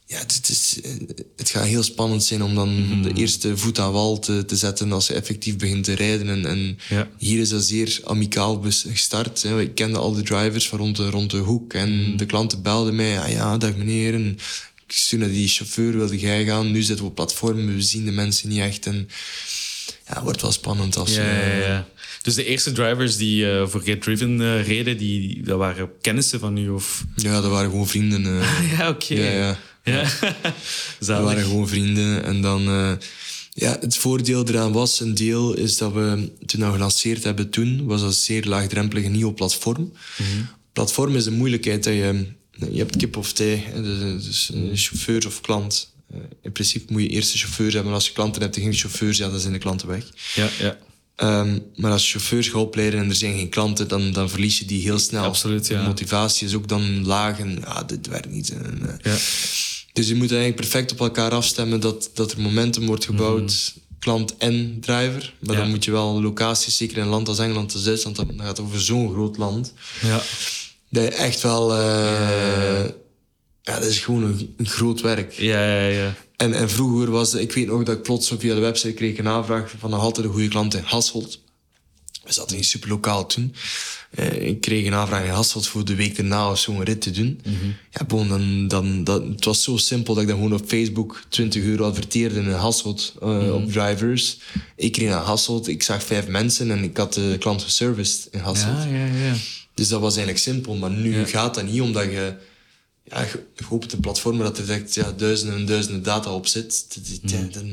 Ja, 0.07 0.17
het, 0.19 0.49
is, 0.49 0.79
eh, 0.83 0.91
het 1.35 1.49
gaat 1.49 1.65
heel 1.65 1.83
spannend 1.83 2.23
zijn 2.23 2.43
om 2.43 2.55
dan 2.55 2.87
Mhm. 2.87 3.01
de 3.01 3.13
eerste 3.13 3.57
voet 3.57 3.79
aan 3.79 3.91
wal 3.91 4.19
te, 4.19 4.45
te 4.45 4.55
zetten 4.55 4.91
als 4.91 5.07
je 5.07 5.13
effectief 5.13 5.57
begint 5.57 5.83
te 5.83 5.93
rijden. 5.93 6.29
En, 6.29 6.45
en 6.45 6.77
Ja. 6.89 7.09
hier 7.17 7.39
is 7.39 7.49
dat 7.49 7.63
zeer 7.63 7.99
amicaal 8.03 8.63
gestart. 8.87 9.43
Hè. 9.43 9.61
Ik 9.61 9.75
kende 9.75 9.97
al 9.97 10.13
de 10.13 10.21
drivers 10.21 10.67
van 10.67 10.79
rond 10.79 10.95
de, 10.95 11.09
rond 11.09 11.31
de 11.31 11.37
hoek. 11.37 11.73
En 11.73 12.01
Mhm. 12.01 12.17
de 12.17 12.25
klanten 12.25 12.61
belden 12.61 12.95
mij. 12.95 13.19
Ah, 13.19 13.31
ja, 13.31 13.57
dag 13.57 13.75
meneer. 13.75 14.13
En 14.13 14.37
ik 14.87 14.93
stuur 14.95 15.19
naar 15.19 15.29
die 15.29 15.47
chauffeur, 15.47 15.97
wilde 15.97 16.19
jij 16.19 16.45
gaan? 16.45 16.71
Nu 16.71 16.81
zitten 16.81 17.03
we 17.05 17.09
op 17.09 17.15
platform, 17.15 17.75
we 17.75 17.81
zien 17.81 18.05
de 18.05 18.11
mensen 18.11 18.49
niet 18.49 18.59
echt. 18.59 18.85
En 18.85 19.09
ja, 20.07 20.13
het 20.13 20.23
wordt 20.23 20.41
wel 20.41 20.51
spannend 20.51 20.95
als 20.97 21.15
Ja, 21.15 21.23
je... 21.23 21.59
ja, 21.59 21.67
ja. 21.67 21.87
Dus 22.21 22.35
de 22.35 22.45
eerste 22.45 22.71
drivers 22.71 23.17
die 23.17 23.51
eh, 23.51 23.67
voor 23.67 23.81
Get 23.81 24.01
Driven 24.01 24.41
eh, 24.41 24.67
reden, 24.67 24.97
die, 24.97 25.41
dat 25.43 25.57
waren 25.57 25.89
kennissen 26.01 26.39
van 26.39 26.57
u? 26.57 26.69
Of... 26.69 27.05
Ja, 27.15 27.41
dat 27.41 27.51
waren 27.51 27.69
gewoon 27.69 27.87
vrienden. 27.87 28.23
Ja, 28.77 28.89
oké. 28.89 29.13
Ja, 29.13 29.31
ja. 29.31 29.59
Ja. 29.85 30.03
We 30.99 31.05
waren 31.21 31.43
gewoon 31.43 31.67
vrienden. 31.67 32.23
En 32.23 32.41
dan... 32.41 32.67
eh, 32.67 32.91
ja, 33.57 33.77
het 33.79 33.97
voordeel 33.97 34.47
eraan 34.47 34.71
was, 34.71 34.99
een 34.99 35.13
deel, 35.15 35.53
is 35.53 35.77
dat 35.77 35.93
we 35.93 36.31
toen 36.45 36.61
we 36.65 36.71
gelanceerd 36.71 37.23
hebben 37.23 37.49
toen, 37.49 37.85
was 37.85 37.99
dat 38.01 38.09
een 38.09 38.15
zeer 38.15 38.45
laagdrempelig 38.45 39.03
een 39.05 39.11
nieuw 39.11 39.33
platform. 39.33 39.91
Platform 40.73 41.15
is 41.15 41.23
de 41.23 41.31
moeilijkheid 41.31 41.83
dat 41.83 41.93
je... 41.93 42.25
Je 42.71 42.77
hebt 42.77 42.95
kip 42.95 43.17
of 43.17 43.33
tij, 43.33 43.63
dus, 43.75 44.23
dus 44.25 44.51
eh, 44.53 44.59
chauffeur 44.73 45.27
of 45.27 45.41
klant. 45.41 45.93
Eh, 46.11 46.17
In 46.41 46.51
principe 46.51 46.93
moet 46.93 47.01
je 47.01 47.07
eerst 47.07 47.33
een 47.33 47.39
chauffeur 47.39 47.73
hebben. 47.73 47.93
Als 47.93 48.07
je 48.07 48.13
klanten 48.13 48.41
hebt 48.41 48.55
en 48.55 48.61
geen 48.61 48.73
chauffeurs, 48.73 49.17
ja, 49.17 49.29
dan 49.29 49.39
zijn 49.39 49.53
de 49.53 49.59
klanten 49.59 49.87
weg. 49.87 50.03
Ja, 50.35 50.49
ja. 50.59 50.77
Ehm, 51.15 51.59
maar 51.75 51.91
als 51.91 52.03
je 52.05 52.09
chauffeurs 52.11 52.47
gaat 52.47 52.61
opleiden 52.61 52.99
en 52.99 53.09
er 53.09 53.15
zijn 53.15 53.37
geen 53.37 53.49
klanten, 53.49 53.87
dan, 53.87 54.11
dan 54.11 54.29
verlies 54.29 54.59
je 54.59 54.65
die 54.65 54.81
heel 54.81 54.99
snel. 54.99 55.23
Absoluut, 55.23 55.67
ja. 55.67 55.79
De 55.81 55.87
motivatie 55.87 56.47
is 56.47 56.53
ook 56.53 56.67
dan 56.67 57.05
laag 57.05 57.39
en 57.39 57.57
ja, 57.61 57.83
dit 57.83 58.07
werkt 58.07 58.29
niet. 58.31 58.49
En, 58.49 58.79
eh, 58.81 59.13
ja. 59.13 59.17
Dus 59.95 60.07
je 60.07 60.15
moet 60.15 60.29
eigenlijk 60.31 60.55
perfect 60.61 60.91
op 60.91 60.99
elkaar 60.99 61.31
afstemmen 61.31 61.79
dat, 61.79 62.09
dat 62.13 62.31
er 62.31 62.41
momentum 62.41 62.85
wordt 62.85 63.05
gebouwd, 63.05 63.73
klant 63.99 64.37
en 64.37 64.77
driver. 64.81 65.33
Maar 65.39 65.55
Ja. 65.55 65.61
dan 65.61 65.69
moet 65.69 65.83
je 65.85 65.91
wel 65.91 66.21
locaties, 66.21 66.77
zeker 66.77 66.97
in 66.97 67.03
een 67.03 67.09
land 67.09 67.27
als 67.27 67.39
Engeland 67.39 67.73
als 67.73 67.83
Duitsland, 67.83 68.15
dan 68.15 68.33
gaat 68.37 68.47
het 68.57 68.59
over 68.59 68.81
zo'n 68.81 69.11
groot 69.13 69.37
land, 69.37 69.73
ja. 70.01 70.21
dat 70.89 71.03
je 71.03 71.09
echt 71.09 71.41
wel... 71.41 71.73
eh, 71.73 72.85
ja, 73.61 73.79
dat 73.79 73.83
is 73.89 73.99
gewoon 73.99 74.23
een, 74.23 74.53
een 74.57 74.67
groot 74.67 75.01
werk. 75.01 75.33
Ja, 75.33 75.75
ja, 75.79 75.87
ja. 75.87 76.15
En, 76.35 76.53
en 76.53 76.69
vroeger 76.69 77.11
was, 77.11 77.33
ik 77.33 77.51
weet 77.53 77.67
nog 77.67 77.83
dat 77.83 77.95
ik 77.95 78.01
plots 78.03 78.33
via 78.39 78.53
de 78.53 78.59
website 78.59 78.93
kreeg 78.93 79.17
een 79.17 79.27
aanvraag 79.27 79.71
van 79.79 79.89
nog 79.89 80.01
altijd 80.01 80.25
een 80.25 80.31
goede 80.31 80.47
klant 80.47 80.73
in 80.73 80.83
Hasselt. 80.83 81.39
We 82.25 82.33
zaten 82.33 82.55
niet 82.55 82.65
super 82.65 82.89
lokaal 82.89 83.25
toen. 83.25 83.53
Eh, 84.09 84.47
ik 84.47 84.61
kreeg 84.61 84.85
een 84.85 84.93
aanvraag 84.93 85.23
in 85.23 85.29
Hasselt 85.29 85.67
voor 85.67 85.85
de 85.85 85.95
week 85.95 86.17
erna 86.17 86.51
of 86.51 86.59
zo'n 86.59 86.83
rit 86.83 87.01
te 87.01 87.11
doen. 87.11 87.41
Ja, 87.91 88.05
bon, 88.05 88.27
dan, 88.27 88.67
dan, 88.67 89.03
dat, 89.03 89.23
het 89.27 89.45
was 89.45 89.63
zo 89.63 89.77
simpel 89.77 90.13
dat 90.13 90.23
ik 90.23 90.29
dan 90.29 90.37
gewoon 90.37 90.53
op 90.53 90.67
Facebook 90.67 91.23
20 91.29 91.63
euro 91.63 91.85
adverteerde 91.85 92.39
in 92.39 92.51
Hasselt 92.51 93.13
eh, 93.21 93.53
op 93.53 93.71
drivers. 93.71 94.37
Ik 94.75 94.97
reed 94.97 95.09
naar 95.09 95.21
Hasselt, 95.21 95.67
ik 95.67 95.83
zag 95.83 96.03
vijf 96.03 96.27
mensen 96.27 96.71
en 96.71 96.83
ik 96.83 96.97
had 96.97 97.13
de 97.13 97.35
klant 97.39 97.63
geserviced 97.63 98.27
in 98.31 98.39
Hasselt. 98.39 98.83
Ja, 98.83 98.95
ja, 98.95 99.05
ja. 99.05 99.33
Dus 99.73 99.87
dat 99.87 100.01
was 100.01 100.15
eigenlijk 100.15 100.43
simpel. 100.43 100.75
Maar 100.75 100.91
nu 100.91 101.25
gaat 101.25 101.55
dat 101.55 101.71
niet, 101.71 101.81
omdat 101.81 102.03
je... 102.03 102.33
Ja, 103.07 103.21
je 103.21 103.43
je 103.55 103.63
hoopt 103.65 103.93
een 103.93 103.99
platform 103.99 104.37
dat 104.37 104.57
er 104.57 104.71
echt 104.71 104.93
ja, 104.93 105.11
duizenden 105.11 105.55
en 105.55 105.65
duizenden 105.65 106.03
data 106.03 106.29
op 106.33 106.47
zit. 106.47 106.85
Dat- 107.21 107.31
ja, 107.31 107.47
dan, 107.51 107.69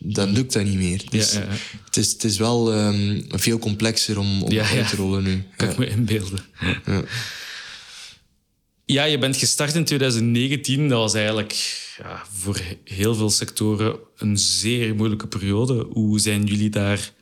dan 0.00 0.30
lukt 0.32 0.52
dat 0.52 0.64
niet 0.64 0.74
meer. 0.76 1.02
Dus 1.10 1.32
Ja, 1.32 1.38
ja, 1.40 1.44
ja. 1.46 1.52
Het, 1.84 1.96
is, 1.96 2.12
het 2.12 2.24
is 2.24 2.36
wel 2.38 2.72
ehm, 2.72 3.22
veel 3.28 3.58
complexer 3.58 4.18
om, 4.18 4.42
om 4.42 4.58
uit 4.58 4.88
te 4.88 4.96
rollen 4.96 5.22
nu. 5.22 5.44
Kan 5.56 5.68
ik 5.70 5.78
me 5.78 5.88
inbeelden. 5.88 6.38
Ja. 6.86 7.02
Ja, 8.86 9.04
je 9.04 9.18
bent 9.18 9.36
gestart 9.36 9.74
in 9.74 9.84
2019. 9.84 10.88
Dat 10.88 10.98
was 10.98 11.14
eigenlijk 11.14 11.80
ja, 11.98 12.22
voor 12.32 12.60
heel 12.84 13.14
veel 13.14 13.30
sectoren 13.30 13.96
een 14.16 14.38
zeer 14.38 14.94
moeilijke 14.94 15.26
periode. 15.26 15.86
Hoe 15.92 16.20
zijn 16.20 16.44
jullie 16.44 16.70
daar 16.70 17.12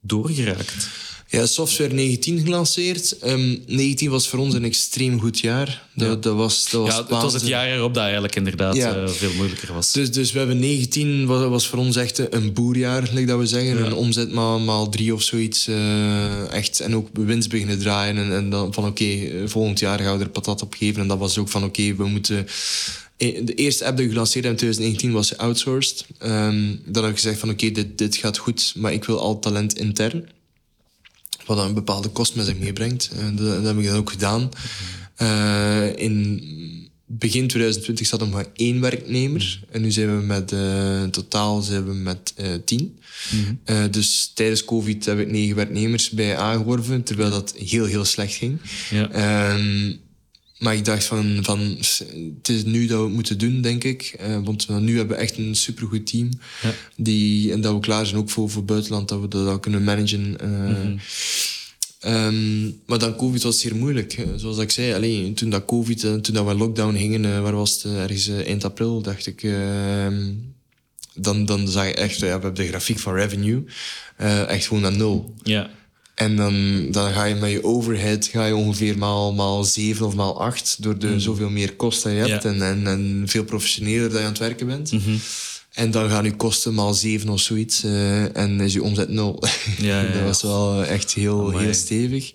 doorgeraakt? 0.00 0.88
Ja, 1.32 1.46
software 1.46 1.94
19 1.94 2.40
gelanceerd. 2.40 3.18
Ehm 3.18 3.56
19 3.66 4.10
was 4.10 4.28
voor 4.28 4.38
ons 4.38 4.54
een 4.54 4.64
extreem 4.64 5.20
goed 5.20 5.38
jaar. 5.40 5.86
Dat, 5.94 6.22
dat 6.22 6.34
was, 6.36 6.70
dat 6.70 6.80
was 6.82 6.90
Ja, 6.94 7.00
het 7.00 7.08
was 7.10 7.32
het 7.32 7.46
jaar 7.46 7.68
erop 7.68 7.94
dat 7.94 8.02
eigenlijk 8.02 8.36
inderdaad 8.36 8.76
Ja. 8.76 8.94
eh, 8.96 9.08
veel 9.08 9.32
moeilijker 9.36 9.72
was. 9.74 9.92
Dus, 9.92 10.12
dus 10.12 10.32
we 10.32 10.38
hebben 10.38 10.58
19, 10.58 11.26
was, 11.26 11.48
was 11.48 11.66
voor 11.66 11.78
ons 11.78 11.96
echt 11.96 12.34
een 12.34 12.52
boerjaar, 12.52 13.02
like 13.12 13.24
dat 13.26 13.38
we 13.38 13.46
zeggen. 13.46 13.84
Een 13.86 13.94
omzet 13.94 14.32
maal, 14.32 14.58
maal 14.60 14.88
drie 14.88 15.14
of 15.14 15.22
zoiets. 15.22 15.66
eh, 15.66 16.52
echt. 16.52 16.80
En 16.80 16.96
ook 16.96 17.08
winst 17.12 17.48
beginnen 17.48 17.78
draaien. 17.78 18.16
En, 18.16 18.32
en 18.32 18.50
dan 18.50 18.72
van 18.74 18.86
oké, 18.86 19.04
eh, 19.04 19.30
volgend 19.46 19.78
jaar 19.78 19.98
gaan 19.98 20.18
we 20.18 20.24
er 20.24 20.30
patat 20.30 20.62
op 20.62 20.74
geven. 20.74 21.02
En 21.02 21.08
dat 21.08 21.18
was 21.18 21.38
ook 21.38 21.48
van 21.48 21.64
oké, 21.64 21.94
we 21.94 22.04
moeten... 22.08 22.46
De 23.16 23.54
eerste 23.54 23.84
app 23.84 23.96
die 23.96 24.06
we 24.06 24.12
gelanceerd 24.12 24.44
hebben 24.44 24.62
in 24.68 24.72
2019 24.74 25.12
was 25.12 25.36
outsourced. 25.36 26.06
Ehm 26.18 26.64
dan 26.84 27.02
heb 27.02 27.12
ik 27.12 27.18
gezegd 27.18 27.38
van 27.38 27.50
oké, 27.50 27.70
dit, 27.70 27.98
dit 27.98 28.16
gaat 28.16 28.38
goed, 28.38 28.72
maar 28.76 28.92
ik 28.92 29.04
wil 29.04 29.20
al 29.20 29.38
talent 29.38 29.78
intern. 29.78 30.28
Wat 31.46 31.58
een 31.58 31.74
bepaalde 31.74 32.08
kost 32.08 32.34
met 32.34 32.46
zich 32.46 32.58
meebrengt. 32.58 33.10
En 33.18 33.36
dat, 33.36 33.46
dat 33.46 33.64
heb 33.64 33.78
ik 33.78 33.86
dan 33.86 33.96
ook 33.96 34.10
gedaan. 34.10 34.48
Eh, 35.16 35.96
in 35.96 36.40
begin 37.18 37.46
2020 37.46 38.06
zat 38.06 38.20
er 38.20 38.28
maar 38.28 38.46
één 38.54 38.80
werknemer. 38.80 39.62
En 39.70 39.82
nu 39.82 39.90
zijn 39.90 40.18
we 40.18 40.26
met, 40.26 40.52
eh, 40.52 41.02
in 41.02 41.10
totaal 41.10 41.60
zijn 41.60 41.84
we 41.84 41.94
met 41.94 42.32
eh, 42.36 42.46
tien. 42.64 42.98
Eh, 43.64 43.84
dus 43.90 44.30
tijdens 44.34 44.64
COVID 44.64 45.04
heb 45.04 45.18
ik 45.18 45.30
negen 45.30 45.56
werknemers 45.56 46.10
bij 46.10 46.36
aangeworven, 46.36 47.02
terwijl 47.02 47.30
dat 47.30 47.54
heel, 47.56 47.84
heel 47.84 48.04
slecht 48.04 48.34
ging. 48.34 48.60
Ja. 48.90 49.10
Ehm, 49.10 49.92
maar 50.62 50.74
ik 50.74 50.84
dacht 50.84 51.04
van, 51.04 51.38
van, 51.40 51.76
het 52.38 52.48
is 52.48 52.64
nu 52.64 52.86
dat 52.86 52.98
we 52.98 53.04
het 53.04 53.12
moeten 53.14 53.38
doen, 53.38 53.60
denk 53.60 53.84
ik. 53.84 54.14
Eh, 54.18 54.38
want 54.44 54.68
nu 54.68 54.96
hebben 54.96 55.16
we 55.16 55.22
echt 55.22 55.38
een 55.38 55.54
supergoed 55.54 56.06
team. 56.06 56.28
Ja. 56.62 56.74
Die, 56.96 57.52
en 57.52 57.60
dat 57.60 57.74
we 57.74 57.80
klaar 57.80 58.06
zijn 58.06 58.20
ook 58.20 58.30
voor, 58.30 58.50
voor 58.50 58.64
buitenland, 58.64 59.08
dat 59.08 59.20
we 59.20 59.28
dat, 59.28 59.46
dat 59.46 59.60
kunnen 59.60 59.84
managen. 59.84 60.40
eh. 60.40 61.00
Ehm, 62.00 62.62
maar 62.86 62.98
dan 62.98 63.16
COVID 63.16 63.42
was 63.42 63.60
zeer 63.60 63.76
moeilijk. 63.76 64.24
Zoals 64.36 64.58
ik 64.58 64.70
zei, 64.70 64.94
alleen, 64.94 65.34
toen 65.34 65.50
dat 65.50 65.64
COVID, 65.64 66.04
eh, 66.04 66.14
toen 66.14 66.34
dat 66.34 66.46
we 66.46 66.54
lockdown 66.54 66.96
gingen, 66.96 67.42
waar 67.42 67.54
was 67.56 67.82
het? 67.82 67.84
Ergens 67.94 68.28
eind 68.28 68.64
april, 68.64 69.02
dacht 69.02 69.26
ik. 69.26 69.42
ehm, 69.42 70.30
dan, 71.14 71.44
dan 71.44 71.68
zag 71.68 71.86
je 71.86 71.94
echt, 71.94 72.14
ja, 72.18 72.20
we 72.20 72.26
hebben 72.26 72.54
de 72.54 72.66
grafiek 72.66 72.98
van 72.98 73.14
revenue, 73.14 73.64
echt 74.46 74.66
gewoon 74.66 74.82
naar 74.82 74.96
nul. 74.96 75.34
Ja. 75.42 75.70
En 76.14 76.36
dan, 76.36 76.86
dan 76.90 77.12
ga 77.12 77.24
je 77.24 77.34
met 77.34 77.50
je 77.50 77.64
overhead 77.64 78.26
ga 78.26 78.44
je 78.46 78.56
ongeveer 78.56 78.98
maal, 78.98 79.32
maal 79.32 79.64
7 79.64 80.06
of 80.06 80.14
maal 80.14 80.40
8 80.40 80.76
door 80.82 80.98
de 80.98 81.20
zoveel 81.20 81.50
meer 81.50 81.76
kosten 81.76 82.10
die 82.10 82.22
je 82.24 82.28
hebt 82.28 82.42
Ja. 82.44 82.50
en, 82.50 82.62
en, 82.62 82.86
en 82.86 83.22
veel 83.26 83.44
professioneler 83.44 84.08
dat 84.08 84.18
je 84.18 84.24
aan 84.24 84.30
het 84.30 84.38
werken 84.38 84.66
bent. 84.66 84.92
En 85.72 85.90
dan 85.90 86.08
gaan 86.10 86.24
je 86.24 86.36
kosten 86.36 86.74
maal 86.74 86.94
7 86.94 87.28
of 87.28 87.40
zoiets 87.40 87.82
eh, 87.84 88.36
en 88.36 88.60
is 88.60 88.72
je 88.72 88.82
omzet 88.82 89.08
nul. 89.08 89.42
Ja, 89.78 90.00
ja, 90.02 90.12
dat 90.14 90.22
was 90.22 90.42
wel 90.42 90.84
echt 90.84 91.12
heel, 91.14 91.48
Amai. 91.48 91.64
heel 91.64 91.74
stevig. 91.74 92.32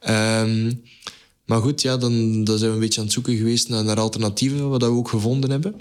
Ehm, 0.00 0.72
maar 1.46 1.60
goed, 1.60 1.82
ja, 1.82 1.96
dan, 1.96 2.44
dan 2.44 2.58
zijn 2.58 2.70
we 2.70 2.76
een 2.76 2.82
beetje 2.82 2.98
aan 3.00 3.04
het 3.06 3.14
zoeken 3.14 3.36
geweest 3.36 3.68
naar, 3.68 3.84
naar 3.84 4.00
alternatieven, 4.00 4.68
wat 4.68 4.80
we 4.82 4.88
ook 4.88 5.08
gevonden 5.08 5.50
hebben. 5.50 5.74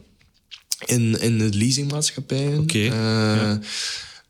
In, 0.86 1.21
in 1.21 1.38
de 1.38 1.49
leasingmaatschappijen. 1.57 2.60
Oké, 2.60 2.86
Eh. 2.86 3.53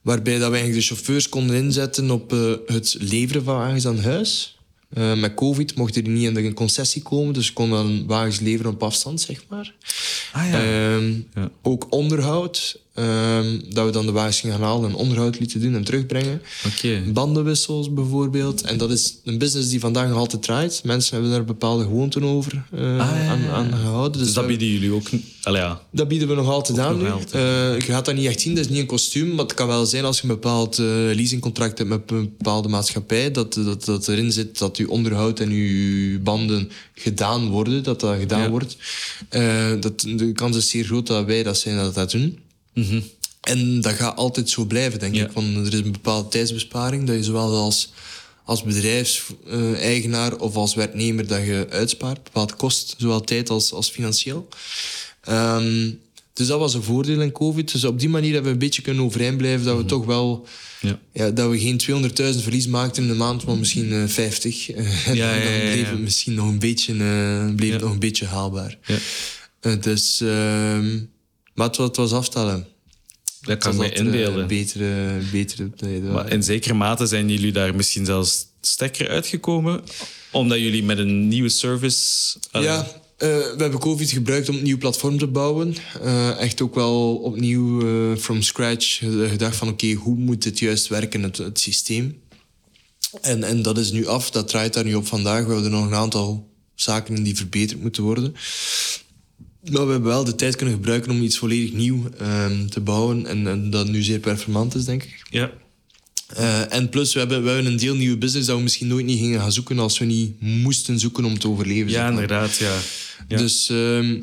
Waarbij 0.02 0.38
dat 0.38 0.50
we 0.50 0.56
eigenlijk 0.56 0.88
de 0.88 0.96
chauffeurs 0.96 1.30
konden 1.30 1.56
inzetten 1.56 2.12
op 2.12 2.34
eh, 2.34 2.54
het 2.66 2.96
leveren 3.00 3.44
van 3.44 3.56
wagens 3.56 3.88
aan 3.88 4.00
huis. 4.00 4.58
Eh, 4.94 5.14
met 5.14 5.34
COVID 5.34 5.76
mochten 5.76 6.04
die 6.04 6.14
niet 6.14 6.28
in 6.28 6.34
de 6.34 6.54
concessie 6.54 7.02
komen, 7.02 7.34
dus 7.34 7.54
konden 7.54 7.78
dan 7.78 8.06
wagens 8.08 8.40
leveren 8.40 8.72
op 8.72 8.84
afstand, 8.84 9.22
zeg 9.22 9.44
maar. 9.50 9.74
Ah 10.32 10.50
ja. 10.50 10.64
Ehm, 10.64 11.14
Ja. 11.36 11.52
Ook 11.62 11.88
onderhoud, 11.90 12.80
ehm, 12.94 13.60
dat 13.70 13.86
we 13.86 13.92
dan 13.92 14.06
de 14.06 14.12
wagens 14.12 14.40
gingen 14.40 14.56
gaan 14.56 14.66
halen 14.66 14.90
en 14.90 14.96
onderhoud 14.96 15.40
lieten 15.40 15.62
doen 15.62 15.76
en 15.76 15.84
terugbrengen. 15.84 16.42
Bandenwissels 17.14 17.94
bijvoorbeeld. 17.94 18.62
En 18.62 18.78
dat 18.78 18.92
is 18.92 19.16
een 19.24 19.38
business 19.38 19.70
die 19.70 19.80
vandaag 19.80 20.08
nog 20.10 20.18
altijd 20.18 20.44
draait. 20.44 20.82
Mensen 20.84 21.14
hebben 21.14 21.32
daar 21.32 21.46
bepaalde 21.46 21.84
gewoonten 21.84 22.24
over 22.24 22.64
Ah, 22.74 22.80
ja, 22.80 23.16
ja, 23.24 23.30
aan, 23.30 23.48
aan 23.50 23.72
gehouden. 23.72 24.12
Dus 24.12 24.22
Dus 24.22 24.34
dat 24.34 24.48
bieden 24.48 24.68
jullie 24.68 24.92
ook... 24.94 25.10
Allee, 25.44 25.62
ja. 25.62 25.82
dat 25.92 26.08
bieden 26.08 26.28
we 26.28 26.34
nog 26.36 26.48
altijd 26.50 26.80
aan 26.80 26.94
nog 26.98 27.02
nu. 27.08 27.10
altijd. 27.12 27.34
Eh, 27.34 27.88
je 27.88 27.94
gaat 27.94 28.06
dat 28.06 28.16
niet 28.16 28.26
echt 28.26 28.42
zien, 28.42 28.56
dat 28.56 28.64
is 28.66 28.70
niet 28.72 28.80
een 28.80 28.86
kostuum. 28.86 29.28
Maar 29.30 29.46
het 29.46 29.54
kan 29.54 29.68
wel 29.68 29.86
zijn 29.86 30.06
als 30.06 30.18
je 30.18 30.24
een 30.24 30.30
bepaald 30.34 30.80
eh, 30.80 30.86
leasingcontract 30.86 31.78
hebt 31.78 31.90
met 31.90 32.02
een 32.12 32.34
bepaalde 32.38 32.68
maatschappij. 32.68 33.32
Dat, 33.32 33.54
dat, 33.54 33.86
dat 33.86 34.08
erin 34.08 34.32
zit 34.32 34.58
dat 34.58 34.78
je 34.78 34.90
onderhoud 34.90 35.40
en 35.40 35.52
je 35.52 36.20
banden 36.20 36.70
gedaan 36.96 37.50
worden. 37.50 37.84
Dat 37.84 38.00
dat 38.00 38.16
gedaan 38.20 38.42
Ja. 38.42 38.50
wordt. 38.50 38.78
Dat, 39.80 40.00
de 40.00 40.32
kans 40.34 40.58
is 40.58 40.70
zeer 40.70 40.84
groot 40.86 41.08
dat 41.08 41.26
wij 41.26 41.44
dat 41.44 41.58
zijn 41.58 41.78
dat 41.78 41.94
dat 41.96 42.12
doen. 42.12 42.38
En 43.42 43.82
dat 43.82 43.94
gaat 43.94 44.16
altijd 44.18 44.50
zo 44.50 44.66
blijven, 44.66 45.00
denk 45.00 45.16
Ja. 45.16 45.26
ik. 45.26 45.32
Want 45.32 45.56
er 45.68 45.74
is 45.74 45.80
een 45.80 45.92
bepaalde 45.92 46.30
tijdsbesparing 46.30 47.08
dat 47.08 47.16
je 47.16 47.24
zowel 47.24 47.56
als, 47.56 47.92
als 48.46 48.64
bedrijfseigenaar 48.64 50.36
of 50.36 50.56
als 50.56 50.76
werknemer 50.76 51.28
dat 51.28 51.46
je 51.46 51.68
uitspaart. 51.70 52.24
Bepaald 52.24 52.56
kost, 52.56 52.96
zowel 52.98 53.22
tijd 53.22 53.50
als, 53.50 53.74
als 53.74 53.90
financieel. 53.90 54.48
Ehm, 55.22 55.90
dus 56.34 56.48
dat 56.48 56.60
was 56.60 56.74
een 56.74 56.84
voordeel 56.84 57.22
in 57.22 57.32
COVID. 57.32 57.72
Dus 57.72 57.84
op 57.84 58.00
die 58.00 58.10
manier 58.10 58.34
hebben 58.34 58.48
we 58.52 58.58
een 58.58 58.66
beetje 58.66 58.82
kunnen 58.82 59.04
overeind 59.04 59.38
blijven 59.38 59.66
dat 59.66 59.78
we 59.78 59.86
toch 59.86 60.06
wel... 60.06 60.48
Ja. 60.82 61.00
Ja, 61.14 61.30
dat 61.30 61.50
we 61.50 61.60
geen 61.60 61.82
200.000 62.36 62.42
verlies 62.44 62.68
maakten 62.68 63.04
in 63.04 63.10
de 63.10 63.16
maand, 63.16 63.46
maar 63.46 63.58
misschien 63.58 63.92
eh, 63.92 64.04
50. 64.08 64.70
en 64.72 64.84
Ja, 64.84 65.04
dan 65.06 65.16
ja, 65.16 65.34
ja, 65.34 65.72
bleef 65.72 65.90
het 65.90 66.00
misschien 66.00 66.34
nog 66.34 66.48
een 66.48 66.60
beetje, 66.60 66.94
eh, 66.94 67.56
bleef 67.56 67.80
nog 67.80 67.92
een 67.92 68.00
beetje 68.00 68.26
haalbaar. 68.26 68.78
Ja. 68.86 68.98
Eh, 69.60 69.74
dus, 69.82 70.22
ehm, 70.22 71.00
maar 71.62 71.70
het 71.70 71.78
was, 71.78 71.88
het 71.88 71.98
was 71.98 72.14
aftellen. 72.14 72.68
Dat 73.42 73.58
kan 73.58 73.76
me 73.76 73.92
eh, 73.92 74.06
inbeelden. 74.06 74.48
betere, 74.48 75.20
betere 75.32 75.70
tijden. 75.70 76.12
Maar 76.12 76.32
in 76.32 76.44
zekere 76.44 76.74
mate 76.74 77.06
zijn 77.08 77.30
jullie 77.30 77.52
daar 77.52 77.76
misschien 77.76 78.06
zelfs 78.06 78.46
sterker 78.62 79.10
uitgekomen, 79.10 79.84
omdat 80.32 80.60
jullie 80.60 80.84
met 80.84 80.98
een 80.98 81.28
nieuwe 81.28 81.50
service... 81.50 82.38
allee, 82.52 82.68
ja, 82.68 82.88
eh, 83.18 83.28
we 83.28 83.56
hebben 83.58 83.80
COVID 83.80 84.12
gebruikt 84.12 84.50
om 84.50 84.56
een 84.56 84.64
nieuw 84.64 84.78
platform 84.78 85.18
te 85.18 85.28
bouwen. 85.28 85.76
Eh, 86.02 86.40
echt 86.40 86.62
ook 86.62 86.76
wel 86.76 87.16
opnieuw 87.16 87.82
eh, 87.82 88.18
from 88.18 88.42
scratch 88.42 89.02
eh, 89.02 89.30
gedacht 89.30 89.56
van 89.56 89.68
oké, 89.68 89.92
hoe 89.94 90.16
moet 90.16 90.44
dit 90.44 90.60
juist 90.60 90.88
werken, 90.88 91.24
het, 91.24 91.38
het 91.38 91.60
systeem. 91.60 92.22
En, 93.22 93.44
en 93.44 93.62
dat 93.62 93.78
is 93.78 93.92
nu 93.92 94.08
af, 94.08 94.32
dat 94.32 94.48
draait 94.48 94.74
daar 94.74 94.86
nu 94.86 94.94
op 94.94 95.08
vandaag. 95.08 95.46
We 95.46 95.54
hebben 95.54 95.72
nog 95.72 95.86
een 95.86 95.96
aantal 95.96 96.50
zaken 96.76 97.24
die 97.24 97.36
verbeterd 97.36 97.82
moeten 97.82 98.04
worden. 98.04 98.36
Maar 99.72 99.86
we 99.86 99.92
hebben 99.92 100.10
wel 100.10 100.24
de 100.24 100.36
tijd 100.36 100.56
kunnen 100.56 100.76
gebruiken 100.76 101.12
om 101.12 101.22
iets 101.22 101.38
volledig 101.38 101.72
nieuw 101.74 102.10
ehm, 102.18 102.66
te 102.68 102.80
bouwen. 102.80 103.26
En, 103.26 103.48
en 103.48 103.70
dat 103.70 103.88
nu 103.88 104.02
zeer 104.02 104.20
performant 104.20 104.76
is, 104.76 104.86
denk 104.86 105.04
ik. 105.04 105.22
Ja. 105.30 105.52
Eh, 106.36 106.74
en 106.74 106.90
plus, 106.90 107.14
we 107.14 107.20
hebben, 107.20 107.44
we 107.44 107.50
hebben 107.50 107.72
een 107.72 107.78
deel 107.78 107.96
nieuwe 107.96 108.18
business 108.18 108.48
dat 108.48 108.58
we 108.58 108.64
misschien 108.64 108.88
nooit 108.88 109.06
niet 109.06 109.20
gingen 109.20 109.40
gaan 109.40 109.52
zoeken 109.52 109.80
als 109.80 110.00
we 110.00 110.06
niet 110.06 110.42
moesten 110.42 111.00
zoeken 111.00 111.26
om 111.26 111.40
te 111.40 111.48
overleven. 111.50 111.90
zeg 111.90 112.00
Ja, 112.00 112.04
maar. 112.12 112.22
inderdaad, 112.22 112.58
ja. 112.58 112.76
ja. 113.28 113.38
Dus 113.38 113.70
ehm, 113.70 114.20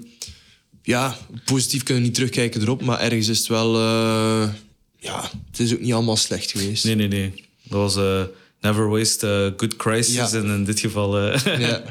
ja, 0.82 1.16
positief 1.44 1.82
kunnen 1.82 2.02
we 2.02 2.08
niet 2.08 2.16
terugkijken 2.18 2.60
erop, 2.62 2.82
maar 2.82 3.00
ergens 3.00 3.28
is 3.28 3.38
het 3.38 3.46
wel... 3.46 3.74
eh, 3.76 4.48
ja, 5.00 5.30
het 5.50 5.60
is 5.60 5.72
ook 5.72 5.80
niet 5.80 5.92
allemaal 5.92 6.16
slecht 6.16 6.50
geweest. 6.50 6.84
Nee, 6.84 6.94
nee, 6.94 7.08
nee. 7.08 7.32
Dat 7.62 7.94
was 7.94 7.96
eh, 7.96 8.22
never 8.60 8.88
waste 8.88 9.26
a 9.26 9.52
good 9.56 9.76
crisis. 9.76 10.14
Ja. 10.14 10.30
En 10.32 10.44
in 10.46 10.64
dit 10.64 10.80
geval 10.80 11.18
Ja. 11.22 11.32
Ja, 11.44 11.82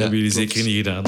hebben 0.00 0.18
jullie 0.18 0.32
klopt. 0.32 0.52
zeker 0.52 0.64
niet 0.64 0.76
gedaan. 0.76 1.04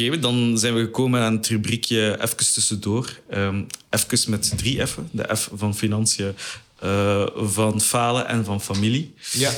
Oké, 0.00 0.18
dan 0.18 0.58
zijn 0.58 0.74
we 0.74 0.80
gekomen 0.80 1.20
aan 1.20 1.36
het 1.36 1.46
rubriekje 1.46 2.18
even 2.22 2.36
tussendoor. 2.36 3.20
Ehm 3.30 3.62
even 3.90 4.30
met 4.30 4.52
drie 4.56 4.86
F'en. 4.86 5.08
De 5.12 5.36
F 5.36 5.50
van 5.54 5.76
financiën, 5.76 6.34
eh, 6.78 7.26
van 7.34 7.80
falen 7.80 8.28
en 8.28 8.44
van 8.44 8.60
familie. 8.60 9.14
Ja. 9.32 9.50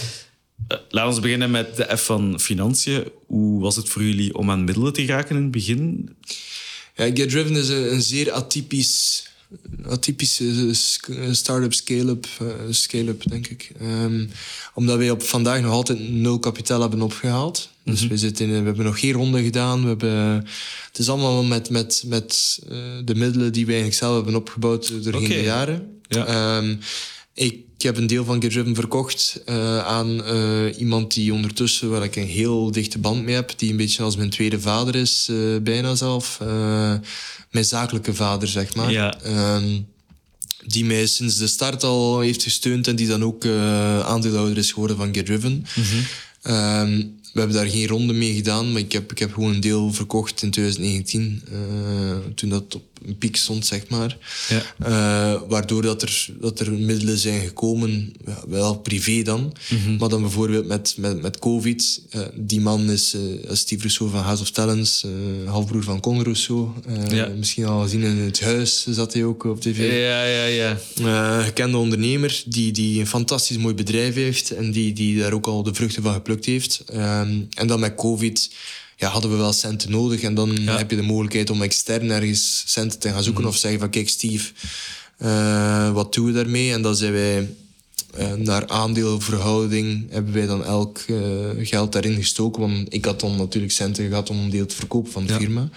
Uh, 0.69 0.79
laten 0.89 1.15
we 1.15 1.21
beginnen 1.21 1.51
met 1.51 1.77
de 1.77 1.97
F 1.97 2.05
van 2.05 2.41
financiën. 2.41 3.05
Hoe 3.27 3.61
was 3.61 3.77
het 3.77 3.89
voor 3.89 4.03
jullie 4.03 4.35
om 4.35 4.51
aan 4.51 4.65
middelen 4.65 4.93
te 4.93 5.05
geraken 5.05 5.37
in 5.37 5.43
het 5.43 5.51
begin? 5.51 6.11
Ja, 6.97 7.05
Get 7.05 7.31
Driven 7.31 7.57
is 7.57 7.69
een, 7.69 7.93
een 7.93 8.03
zeer 8.03 8.33
atypisch 8.33 9.27
atypische 9.89 10.75
start-up, 11.31 11.73
scale-up, 11.75 12.27
uh, 12.43 12.49
scale-up 12.71 13.23
denk 13.29 13.47
ik. 13.47 13.71
Um, 13.83 14.31
omdat 14.75 14.97
wij 14.97 15.11
op 15.11 15.23
vandaag 15.23 15.61
nog 15.61 15.73
altijd 15.73 16.11
nul 16.11 16.39
kapitaal 16.39 16.81
hebben 16.81 17.03
opgehaald. 17.03 17.69
Dus 17.85 18.01
mhm. 18.01 18.09
we, 18.09 18.19
zitten 18.19 18.47
in, 18.47 18.59
we 18.61 18.67
hebben 18.67 18.85
nog 18.85 19.01
geen 19.01 19.13
ronde 19.13 19.43
gedaan. 19.43 19.83
We 19.83 19.89
hebben, 19.89 20.47
het 20.87 20.99
is 20.99 21.09
allemaal 21.09 21.45
met, 21.45 21.71
met, 21.71 22.03
met 22.07 22.59
de 23.05 23.15
middelen 23.15 23.53
die 23.53 23.67
wij 23.67 23.75
eigenlijk 23.75 24.03
zelf 24.03 24.15
hebben 24.15 24.35
opgebouwd 24.35 25.05
doorheen 25.05 25.25
okay. 25.25 25.37
de 25.37 25.43
jaren. 25.43 26.01
Ja. 26.09 26.57
Um, 26.57 26.79
ik 27.35 27.65
heb 27.89 27.97
een 27.97 28.07
deel 28.07 28.25
van 28.25 28.43
GetDriven 28.43 28.75
verkocht 28.75 29.43
uh, 29.47 29.79
aan 29.79 30.35
uh, 30.35 30.79
iemand 30.79 31.15
die 31.15 31.33
ondertussen, 31.33 31.91
waar 31.91 32.03
ik 32.03 32.17
een 32.17 32.27
heel 32.27 32.71
dichte 32.71 32.99
band 32.99 33.25
mee 33.25 33.35
heb, 33.35 33.53
die 33.57 33.71
een 33.71 33.77
beetje 33.77 34.03
als 34.03 34.17
mijn 34.17 34.31
tweede 34.31 34.61
vader 34.61 34.95
is, 34.95 35.29
uh, 35.31 35.61
bijna 35.61 35.95
zelf. 35.95 36.39
mijn 37.51 37.65
zakelijke 37.65 38.15
vader, 38.15 38.49
zeg 38.49 38.75
maar. 38.75 38.91
Ja. 38.91 39.15
Um, 39.57 39.87
die 40.67 40.85
mij 40.85 41.07
sinds 41.07 41.37
de 41.37 41.47
start 41.47 41.85
al 41.85 42.21
heeft 42.21 42.43
gesteund 42.43 42.89
en 42.89 42.97
die 42.97 43.07
dan 43.07 43.25
ook 43.25 43.47
aandeelhouder 44.05 44.59
is 44.59 44.73
geworden 44.73 44.97
van 44.97 45.15
GetDriven. 45.15 45.67
Mm 45.75 45.85
-hmm. 46.43 46.55
um, 46.55 47.21
we 47.33 47.39
hebben 47.39 47.57
daar 47.57 47.69
geen 47.69 47.87
ronde 47.87 48.13
mee 48.13 48.35
gedaan, 48.35 48.73
maar 48.73 48.81
ik 48.81 48.93
heb, 48.93 49.11
ik 49.11 49.19
heb 49.19 49.33
gewoon 49.33 49.55
een 49.55 49.61
deel 49.61 49.93
verkocht 49.93 50.43
in 50.43 50.51
2019. 50.51 51.43
Uh, 51.53 52.17
toen 52.35 52.49
dat 52.49 52.75
op 52.75 52.83
een 53.07 53.19
piek 53.19 53.37
stond, 53.37 53.67
zeg 53.67 53.89
maar. 53.89 54.17
Ja. 54.49 54.63
Uh, 55.35 55.41
waardoor 55.49 55.83
dat 55.83 56.03
er, 56.03 56.29
dat 56.41 56.61
er 56.61 56.73
middelen 56.73 57.19
zijn 57.19 57.41
gekomen, 57.41 58.13
ja, 58.27 58.43
wel 58.49 58.79
privé 58.79 59.23
dan. 59.23 59.53
Mm-hmm. 59.69 59.97
Maar 59.97 60.09
dan 60.09 60.21
bijvoorbeeld 60.21 60.67
met, 60.67 60.95
met, 60.99 61.23
met 61.23 61.39
COVID. 61.39 62.01
Uh, 62.17 62.23
die 62.35 62.61
man 62.61 62.91
is 62.91 63.17
Steve 63.51 63.81
Rousseau 63.81 64.11
van 64.11 64.23
House 64.23 64.43
of 64.43 64.51
Talents, 64.51 65.07
halfbroer 65.47 65.83
van 65.83 66.01
Con 66.01 66.23
Rousseau. 66.23 66.69
Ja. 67.09 67.29
Misschien 67.29 67.67
al 67.67 67.83
gezien 67.83 68.03
in 68.03 68.17
het 68.17 68.41
huis 68.41 68.87
zat 68.89 69.13
hij 69.13 69.25
ook 69.25 69.45
op 69.45 69.61
tv. 69.61 69.79
Ja, 69.79 70.25
ja, 70.25 70.45
ja. 70.45 71.43
gekende 71.43 71.77
ondernemer 71.77 72.43
die, 72.47 72.73
die 72.73 73.01
een 73.01 73.07
fantastisch 73.07 73.59
mooi 73.59 73.75
bedrijf 73.75 74.15
heeft 74.15 74.51
en 74.51 74.71
die, 74.71 74.93
die 74.93 75.19
daar 75.19 75.33
ook 75.33 75.47
al 75.47 75.63
de 75.63 75.75
vruchten 75.75 76.03
van 76.03 76.13
geplukt 76.13 76.45
heeft. 76.45 76.85
Um, 77.29 77.49
en 77.55 77.67
dan 77.67 77.81
met 77.81 77.95
COVID 77.95 78.51
ja, 79.03 79.09
hadden 79.09 79.31
we 79.31 79.37
wel 79.37 79.53
centen 79.53 79.91
nodig. 79.91 80.21
En 80.21 80.35
dan 80.35 80.57
heb 80.59 80.91
je 80.91 80.97
de 80.97 81.03
mogelijkheid 81.03 81.51
om 81.51 81.63
extern 81.63 82.11
ergens 82.11 82.63
centen 82.67 82.99
te 82.99 83.09
gaan 83.09 83.23
zoeken. 83.23 83.43
Mhm. 83.43 83.53
Of 83.53 83.59
zeggen 83.59 83.81
van, 83.81 83.91
kijk 83.91 84.09
Steve, 84.09 84.53
uh, 85.19 85.93
wat 85.93 86.15
doen 86.15 86.27
we 86.27 86.33
daarmee? 86.33 86.73
En 86.73 86.83
dan 86.83 86.97
zijn 86.97 87.13
wij 87.13 87.49
uh, 88.19 88.33
naar 88.33 88.67
aandeelverhouding 88.67 90.11
hebben 90.11 90.33
wij 90.33 90.47
dan 90.47 90.65
elk 90.65 90.99
uh, 91.07 91.49
geld 91.59 91.93
daarin 91.93 92.15
gestoken. 92.15 92.61
Want 92.61 92.95
ik 92.95 93.05
had 93.05 93.21
dan 93.21 93.37
natuurlijk 93.37 93.73
centen 93.73 94.09
gehad 94.09 94.31
om 94.31 94.39
een 94.39 94.51
deel 94.51 94.67
te 94.67 94.77
verkopen 94.77 95.13
van 95.13 95.27
de 95.27 95.35
firma. 95.35 95.69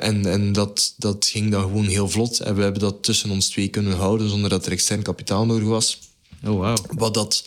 en 0.00 0.26
en 0.26 0.52
dat, 0.52 0.94
dat 0.96 1.26
ging 1.30 1.50
dan 1.50 1.62
gewoon 1.62 1.86
heel 1.86 2.08
vlot. 2.08 2.40
En 2.40 2.54
we 2.54 2.62
hebben 2.62 2.80
dat 2.80 3.02
tussen 3.02 3.30
ons 3.30 3.48
twee 3.48 3.68
kunnen 3.68 3.96
houden 3.96 4.28
zonder 4.28 4.50
dat 4.50 4.66
er 4.66 4.72
extern 4.72 5.02
kapitaal 5.02 5.46
nodig 5.46 5.68
was. 5.68 5.98
Oh, 6.44 6.50
wow. 6.50 6.76
Wat 6.90 7.14
dat 7.14 7.44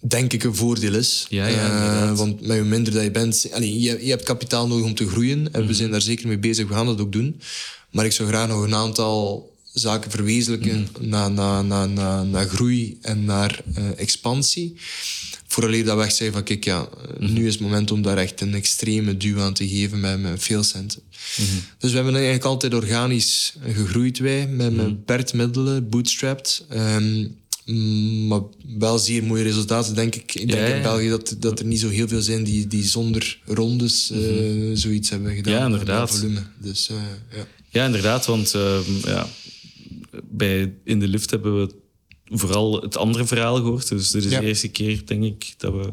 denk 0.00 0.32
ik 0.32 0.44
een 0.44 0.54
voordeel 0.54 0.94
is. 0.94 1.26
Ja, 1.28 1.46
ja, 1.46 2.10
uh, 2.10 2.16
want 2.16 2.46
met 2.46 2.58
hoe 2.58 2.66
minder 2.66 2.92
dat 2.92 3.02
je 3.02 3.10
bent... 3.10 3.48
Allee, 3.52 3.80
je, 3.80 4.04
je 4.04 4.10
hebt 4.10 4.24
kapitaal 4.24 4.66
nodig 4.66 4.84
om 4.84 4.94
te 4.94 5.08
groeien. 5.08 5.52
En 5.52 5.60
we 5.60 5.66
mhm. 5.66 5.74
zijn 5.74 5.90
daar 5.90 6.02
zeker 6.02 6.28
mee 6.28 6.38
bezig. 6.38 6.68
We 6.68 6.74
gaan 6.74 6.86
dat 6.86 7.00
ook 7.00 7.12
doen. 7.12 7.40
Maar 7.90 8.04
ik 8.04 8.12
zou 8.12 8.28
graag 8.28 8.48
nog 8.48 8.62
een 8.62 8.74
aantal 8.74 9.50
zaken 9.72 10.10
verwezenlijken 10.10 10.88
mm. 11.00 11.08
naar, 11.08 11.30
naar, 11.30 11.64
naar, 11.64 11.88
naar, 11.88 12.26
naar 12.26 12.48
groei 12.48 12.98
en 13.02 13.24
naar 13.24 13.60
uh, 13.78 13.84
expansie. 13.96 14.74
Vooraleer 15.46 15.84
dat 15.84 15.96
we 15.96 16.02
echt 16.02 16.16
zeggen 16.16 16.36
van 16.36 16.44
kijk, 16.44 16.64
ja, 16.64 16.88
mhm. 17.18 17.32
nu 17.32 17.46
is 17.46 17.52
het 17.52 17.62
moment 17.62 17.90
om 17.90 18.02
daar 18.02 18.18
echt 18.18 18.40
een 18.40 18.54
extreme 18.54 19.16
duw 19.16 19.40
aan 19.40 19.54
te 19.54 19.68
geven 19.68 20.00
met, 20.00 20.20
met 20.20 20.42
veel 20.42 20.62
centen. 20.62 21.02
Mhm. 21.36 21.48
Dus 21.78 21.90
we 21.90 21.96
hebben 21.96 22.14
eigenlijk 22.14 22.44
altijd 22.44 22.74
organisch 22.74 23.54
gegroeid 23.62 24.18
wij, 24.18 24.46
met, 24.46 24.76
met 24.76 24.86
beperkt 24.86 25.34
middelen, 25.34 25.88
bootstrapped. 25.88 26.64
Um, 26.72 26.78
Mm, 26.78 27.36
maar 28.28 28.40
wel 28.78 28.98
zeer 28.98 29.24
mooie 29.24 29.42
resultaten, 29.42 29.94
denk 29.94 30.14
ik. 30.14 30.34
Ik 30.34 30.50
denk 30.50 30.74
in 30.74 30.82
België 30.82 31.08
dat, 31.08 31.36
dat 31.38 31.58
er 31.58 31.64
niet 31.64 31.80
zo 31.80 31.88
heel 31.88 32.08
veel 32.08 32.20
zijn 32.20 32.44
die, 32.44 32.66
die 32.66 32.84
zonder 32.84 33.38
rondes 33.44 34.10
uh, 34.10 34.70
zoiets 34.74 35.10
hebben 35.10 35.34
gedaan. 35.34 35.52
Ja, 35.52 35.64
inderdaad. 35.64 36.10
Volume. 36.10 36.42
Dus, 36.58 36.90
uh, 36.90 36.96
ja. 37.36 37.46
ja, 37.68 37.84
inderdaad. 37.84 38.26
Want 38.26 38.54
uh, 38.54 38.78
ja, 39.04 39.26
bij 40.30 40.74
In 40.84 40.98
de 40.98 41.08
Lift 41.08 41.30
hebben 41.30 41.60
we 41.60 41.74
vooral 42.24 42.82
het 42.82 42.96
andere 42.96 43.26
verhaal 43.26 43.56
gehoord. 43.56 43.88
Dus 43.88 44.10
dit 44.10 44.24
is 44.24 44.30
de 44.30 44.46
eerste 44.46 44.68
keer, 44.68 45.06
denk 45.06 45.24
ik, 45.24 45.54
dat 45.56 45.72
we 45.72 45.92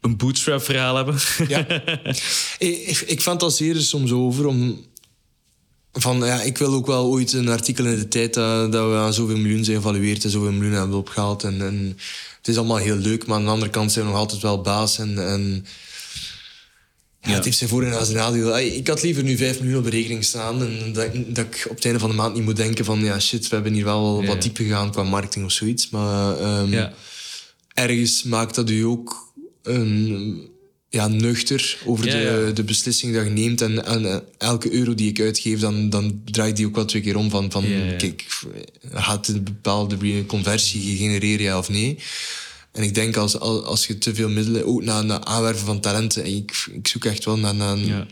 een 0.00 0.16
bootstrap 0.16 0.62
verhaal 0.62 0.96
hebben. 0.96 1.16
Ja. 1.48 1.66
ik, 2.58 3.04
ik 3.06 3.20
fantaseer 3.20 3.74
er 3.74 3.82
soms 3.82 4.10
over 4.10 4.46
om 4.46 4.84
van 5.92 6.18
ja, 6.18 6.42
ik 6.42 6.58
wil 6.58 6.72
ook 6.72 6.86
wel 6.86 7.06
ooit 7.06 7.32
een 7.32 7.48
artikel 7.48 7.84
in 7.86 7.98
de 7.98 8.08
tijd 8.08 8.34
dat, 8.34 8.72
dat 8.72 8.90
we 8.90 8.96
aan 8.96 9.12
zoveel 9.14 9.36
miljoen 9.36 9.64
zijn 9.64 9.76
gevalueerd 9.76 10.24
en 10.24 10.30
zoveel 10.30 10.52
miljoen 10.52 10.72
hebben 10.78 10.96
opgehaald. 10.96 11.44
En, 11.44 11.60
en 11.60 11.98
het 12.38 12.48
is 12.48 12.56
allemaal 12.56 12.76
heel 12.76 12.96
leuk, 12.96 13.26
maar 13.26 13.36
aan 13.36 13.44
de 13.44 13.50
andere 13.50 13.70
kant 13.70 13.92
zijn 13.92 14.04
we 14.04 14.10
nog 14.10 14.20
altijd 14.20 14.42
wel 14.42 14.60
baas. 14.60 14.98
En, 14.98 15.28
en 15.28 15.66
ja, 17.20 17.30
Het 17.30 17.44
heeft 17.44 17.56
zijn 17.56 17.70
voor- 17.70 17.82
en 17.84 18.06
zijn 18.06 18.18
nadeel. 18.18 18.58
Ik 18.58 18.88
had 18.88 19.02
liever 19.02 19.22
nu 19.22 19.36
5 19.36 19.60
miljoen 19.60 19.78
op 19.78 19.84
de 19.84 19.90
rekening 19.90 20.24
staan. 20.24 20.62
En 20.62 20.92
dat, 20.92 21.08
dat 21.26 21.44
ik 21.44 21.66
op 21.68 21.74
het 21.76 21.84
einde 21.84 21.98
van 22.00 22.10
de 22.10 22.16
maand 22.16 22.34
niet 22.34 22.44
moet 22.44 22.56
denken 22.56 22.84
van... 22.84 23.00
Ja, 23.04 23.20
shit, 23.20 23.48
we 23.48 23.54
hebben 23.54 23.72
hier 23.72 23.84
wel 23.84 24.24
wat 24.24 24.42
diep 24.42 24.56
gegaan 24.56 24.90
qua 24.90 25.02
marketing 25.02 25.44
of 25.44 25.52
zoiets. 25.52 25.90
Maar 25.90 26.58
um, 26.60 26.88
ergens 27.74 28.22
maakt 28.22 28.54
dat 28.54 28.70
u 28.70 28.82
ook 28.82 29.32
een, 29.62 30.50
ja, 30.92 31.08
nuchter 31.08 31.78
over 31.84 32.04
de, 32.04 32.50
de 32.54 32.64
beslissing 32.64 33.12
die 33.12 33.24
je 33.24 33.30
neemt. 33.30 33.60
En, 33.60 33.84
en, 33.84 34.06
eh, 34.06 34.16
elke 34.38 34.72
euro 34.72 34.94
die 34.94 35.08
ik 35.08 35.20
uitgeef, 35.20 35.60
dan, 35.60 35.90
dan 35.90 36.20
draait 36.24 36.56
die 36.56 36.66
ook 36.66 36.74
wel 36.74 36.84
twee 36.84 37.02
keer 37.02 37.16
om. 37.16 37.30
Van, 37.30 37.50
van 37.50 37.64
kijk, 37.98 38.26
gaat 38.92 39.28
een 39.28 39.44
bepaalde 39.44 40.26
conversie 40.26 40.96
genereren, 40.96 41.42
ja 41.42 41.58
of 41.58 41.68
nee? 41.68 41.98
En 42.72 42.82
ik 42.82 42.94
denk 42.94 43.16
als, 43.16 43.38
als 43.38 43.86
je 43.86 43.98
te 43.98 44.14
veel 44.14 44.28
middelen, 44.28 44.66
ook 44.66 44.82
naar, 44.82 45.04
naar 45.04 45.24
aanwerven 45.24 45.66
van 45.66 45.80
talenten, 45.80 46.24
en 46.24 46.36
ik, 46.36 46.68
ik 46.72 46.88
zoek 46.88 47.04
echt 47.04 47.24
wel 47.24 47.38
naar, 47.38 47.54
naar, 47.54 48.06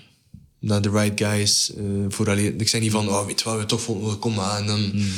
naar 0.59 0.83
de 0.83 0.91
right 0.91 1.21
guys. 1.21 1.71
Uh, 1.79 1.85
voor 2.09 2.31
alleen, 2.31 2.61
ik 2.61 2.69
zeg 2.69 2.81
niet 2.81 2.91
van, 2.91 3.09
oh, 3.09 3.27
weet 3.27 3.41
je 3.41 3.45
wat, 3.45 3.59
we 3.59 3.67
toch 3.67 3.83
vonden, 3.83 4.19
kom. 4.19 4.39
En 4.39 4.67
dan, 4.67 4.91
mm. 4.93 5.11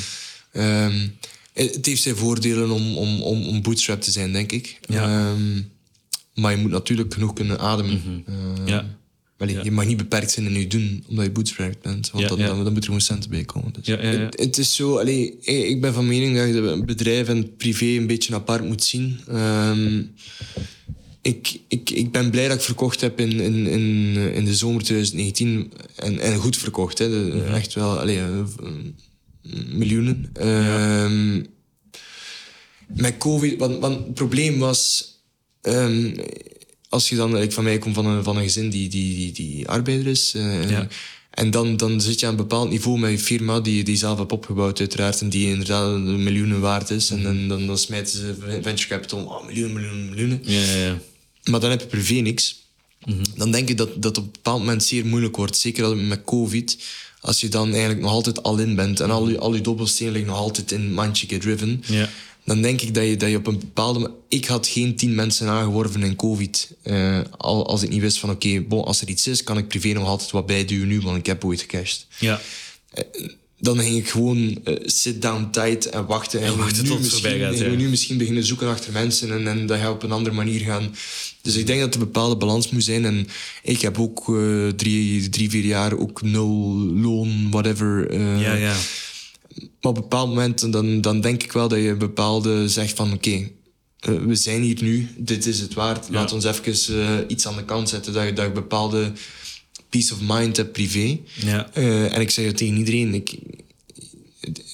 um, 0.62 1.16
het 1.52 1.86
heeft 1.86 2.02
zijn 2.02 2.16
voordelen 2.16 2.70
om, 2.70 2.96
om, 2.96 3.22
om, 3.22 3.46
om 3.46 3.62
bootstrap 3.62 4.00
te 4.00 4.10
zijn, 4.10 4.32
denk 4.32 4.52
ik. 4.52 4.78
Ja. 4.88 5.30
Um, 5.30 5.70
maar 6.34 6.50
je 6.50 6.56
moet 6.56 6.70
natuurlijk 6.70 7.14
genoeg 7.14 7.32
kunnen 7.32 7.58
ademen. 7.58 8.02
Mm 8.04 8.24
-hmm. 8.24 8.62
uh, 8.62 8.66
ja. 8.66 9.00
Je 9.62 9.70
mag 9.70 9.86
niet 9.86 9.96
beperkt 9.96 10.30
zijn 10.30 10.46
in 10.46 10.60
je 10.60 10.66
doen, 10.66 11.04
omdat 11.08 11.24
je 11.24 11.30
bootstrapped 11.30 11.82
bent. 11.82 12.10
Want 12.10 12.28
dan, 12.28 12.38
dan, 12.38 12.64
dan 12.64 12.72
moet 12.72 12.76
er 12.76 12.84
gewoon 12.84 13.00
centen 13.00 13.30
bij 13.30 13.44
komen. 13.44 13.72
Dus 13.72 13.86
het, 13.86 14.40
het, 14.40 14.58
is 14.58 14.74
zo... 14.74 14.98
Allee, 14.98 15.38
ik 15.40 15.80
ben 15.80 15.94
van 15.94 16.06
mening 16.06 16.36
dat 16.36 16.46
je 16.46 16.82
bedrijf 16.84 17.28
en 17.28 17.56
privé 17.56 17.84
een 17.84 18.06
beetje 18.06 18.34
apart 18.34 18.64
moet 18.64 18.82
zien. 18.82 19.20
Um, 19.30 20.14
ik, 21.22 21.60
ik, 21.68 21.90
ik 21.90 22.12
ben 22.12 22.30
blij 22.30 22.48
dat 22.48 22.56
ik 22.56 22.62
verkocht 22.62 23.00
heb 23.00 23.20
in, 23.20 23.30
in, 23.30 23.66
in, 23.66 24.16
in 24.34 24.44
de 24.44 24.54
zomer 24.54 24.82
2019. 24.82 25.72
En, 25.96 26.18
en 26.18 26.36
goed 26.36 26.56
verkocht. 26.56 26.98
Hè. 26.98 27.08
De, 27.08 27.30
-hmm. 27.30 27.54
Echt 27.54 27.74
wel 27.74 27.98
allee, 27.98 28.18
uh, 28.18 28.40
miljoenen. 29.72 30.32
Um, 30.46 31.46
met 32.86 33.16
COVID... 33.16 33.58
Want, 33.58 33.78
want 33.78 34.04
het 34.04 34.14
probleem 34.14 34.58
was 34.58 35.11
Um, 35.62 36.14
als 36.88 37.08
je 37.08 37.16
dan, 37.16 37.38
ik 37.38 37.52
van 37.52 37.64
mij 37.64 37.78
kom 37.78 37.94
van 37.94 38.06
een, 38.06 38.24
van 38.24 38.36
een 38.36 38.42
gezin 38.42 38.70
die, 38.70 38.88
die, 38.88 39.14
die, 39.16 39.32
die 39.32 39.68
arbeider 39.68 40.06
is. 40.06 40.32
Uh, 40.36 40.70
ja. 40.70 40.88
En 41.30 41.50
dan, 41.50 41.76
dan 41.76 42.00
zit 42.00 42.20
je 42.20 42.26
aan 42.26 42.32
een 42.32 42.38
bepaald 42.38 42.70
niveau 42.70 42.98
met 42.98 43.10
je 43.10 43.18
firma 43.18 43.60
die 43.60 43.84
die 43.84 43.96
zelf 43.96 44.18
hebt 44.18 44.32
opgebouwd, 44.32 44.78
uiteraard. 44.78 45.20
En 45.20 45.28
die 45.28 45.48
inderdaad 45.48 45.98
miljoenen 45.98 46.60
waard 46.60 46.90
is. 46.90 47.10
En 47.10 47.22
dan, 47.22 47.48
dan, 47.48 47.66
dan 47.66 47.78
smijten 47.78 48.18
ze 48.18 48.34
venture 48.62 48.88
capital, 48.88 49.24
oh, 49.24 49.46
miljoenen, 49.46 49.72
miljoenen, 49.72 50.08
miljoenen. 50.08 50.40
Ja, 50.44 50.60
ja. 50.60 50.98
Maar 51.44 51.60
dan 51.60 51.70
heb 51.70 51.80
je 51.80 51.86
privé 51.86 52.14
niks. 52.14 52.60
Mm 53.04 53.12
-hmm. 53.12 53.24
Dan 53.36 53.50
denk 53.50 53.68
ik 53.68 53.76
dat 53.76 54.02
dat 54.02 54.18
op 54.18 54.24
een 54.24 54.30
bepaald 54.32 54.58
moment 54.58 54.84
zeer 54.84 55.06
moeilijk 55.06 55.36
wordt. 55.36 55.56
Zeker 55.56 55.96
met 55.96 56.24
COVID. 56.24 56.78
Als 57.20 57.40
je 57.40 57.48
dan 57.48 57.70
eigenlijk 57.70 58.00
nog 58.00 58.10
altijd 58.10 58.42
al 58.42 58.58
in 58.58 58.74
bent. 58.74 59.00
En 59.00 59.10
al 59.10 59.28
je, 59.28 59.38
al 59.38 59.54
je 59.54 59.60
dobbelstenen 59.60 60.12
liggen 60.12 60.30
nog 60.30 60.40
altijd 60.40 60.72
in 60.72 60.92
mandje 60.92 61.38
driven. 61.38 61.82
Ja 61.86 62.08
dan 62.44 62.62
denk 62.62 62.80
ik 62.80 62.94
dat 62.94 63.04
je, 63.04 63.16
dat 63.16 63.30
je 63.30 63.36
op 63.36 63.46
een 63.46 63.58
bepaalde... 63.58 64.10
Ik 64.28 64.44
had 64.44 64.66
geen 64.66 64.96
tien 64.96 65.14
mensen 65.14 65.48
aangeworven 65.48 66.02
in 66.02 66.16
COVID. 66.16 66.74
Uh, 66.84 67.20
als 67.38 67.82
ik 67.82 67.88
niet 67.88 68.00
wist 68.00 68.18
van, 68.18 68.30
oké, 68.30 68.62
okay, 68.68 68.78
als 68.78 69.00
er 69.00 69.08
iets 69.08 69.26
is, 69.26 69.42
kan 69.42 69.58
ik 69.58 69.68
privé 69.68 69.88
nog 69.88 70.08
altijd 70.08 70.30
wat 70.30 70.46
bijduwen 70.46 70.88
nu, 70.88 71.00
want 71.00 71.16
ik 71.16 71.26
heb 71.26 71.44
ooit 71.44 71.60
gecashed. 71.60 72.06
Ja. 72.18 72.40
Uh, 72.94 73.28
dan 73.58 73.78
ging 73.78 73.96
ik 73.96 74.08
gewoon 74.08 74.38
uh, 74.38 74.76
sit-down 74.84 75.48
tijd 75.50 75.86
en 75.86 76.06
wachten. 76.06 76.40
En, 76.40 76.46
en 76.46 76.56
wachten 76.56 76.82
nu 76.82 76.88
tot 76.88 77.00
misschien, 77.00 77.38
gaat, 77.38 77.58
ja. 77.58 77.68
nu 77.68 77.88
misschien 77.88 78.18
beginnen 78.18 78.44
zoeken 78.44 78.68
achter 78.68 78.92
mensen 78.92 79.32
en, 79.32 79.46
en 79.46 79.66
dat 79.66 79.80
je 79.80 79.90
op 79.90 80.02
een 80.02 80.12
andere 80.12 80.34
manier 80.34 80.60
gaan. 80.60 80.94
Dus 81.42 81.56
ik 81.56 81.66
denk 81.66 81.80
dat 81.80 81.94
er 81.94 82.00
een 82.00 82.06
bepaalde 82.06 82.36
balans 82.36 82.70
moet 82.70 82.84
zijn. 82.84 83.04
En 83.04 83.28
ik 83.62 83.80
heb 83.80 83.98
ook 83.98 84.24
drie, 84.76 85.28
drie, 85.28 85.50
vier 85.50 85.64
jaar 85.64 85.98
ook 85.98 86.22
nul 86.22 86.76
loon, 86.94 87.50
whatever. 87.50 88.18
ja, 88.40 88.54
ja 88.54 88.76
op 89.88 89.96
een 89.96 90.02
bepaald 90.02 90.28
moment 90.28 90.72
dan, 90.72 91.00
dan 91.00 91.20
denk 91.20 91.42
ik 91.42 91.52
wel 91.52 91.68
dat 91.68 91.78
je 91.78 91.96
bepaalde 91.96 92.68
zegt 92.68 92.96
van 92.96 93.12
oké, 93.12 93.50
eh, 94.02 94.14
we 94.14 94.34
zijn 94.34 94.62
hier 94.62 94.82
nu, 94.82 95.08
dit 95.16 95.46
is 95.46 95.60
het 95.60 95.74
waard. 95.74 96.06
Laat 96.10 96.32
ons 96.32 96.44
even 96.44 97.02
eh, 97.02 97.18
iets 97.28 97.46
aan 97.46 97.56
de 97.56 97.64
kant 97.64 97.88
zetten 97.88 98.12
dat 98.12 98.24
je, 98.24 98.32
dat 98.32 98.44
je 98.44 98.52
bepaalde 98.52 99.12
peace 99.88 100.14
of 100.14 100.18
mind 100.22 100.56
hebt 100.56 100.72
privé. 100.72 101.18
Ja. 101.44 101.70
Eh, 101.72 102.14
en 102.14 102.20
ik 102.20 102.30
zeg 102.30 102.44
het 102.44 102.56
tegen 102.56 102.76
iedereen. 102.76 103.14
Ik, 103.14 103.38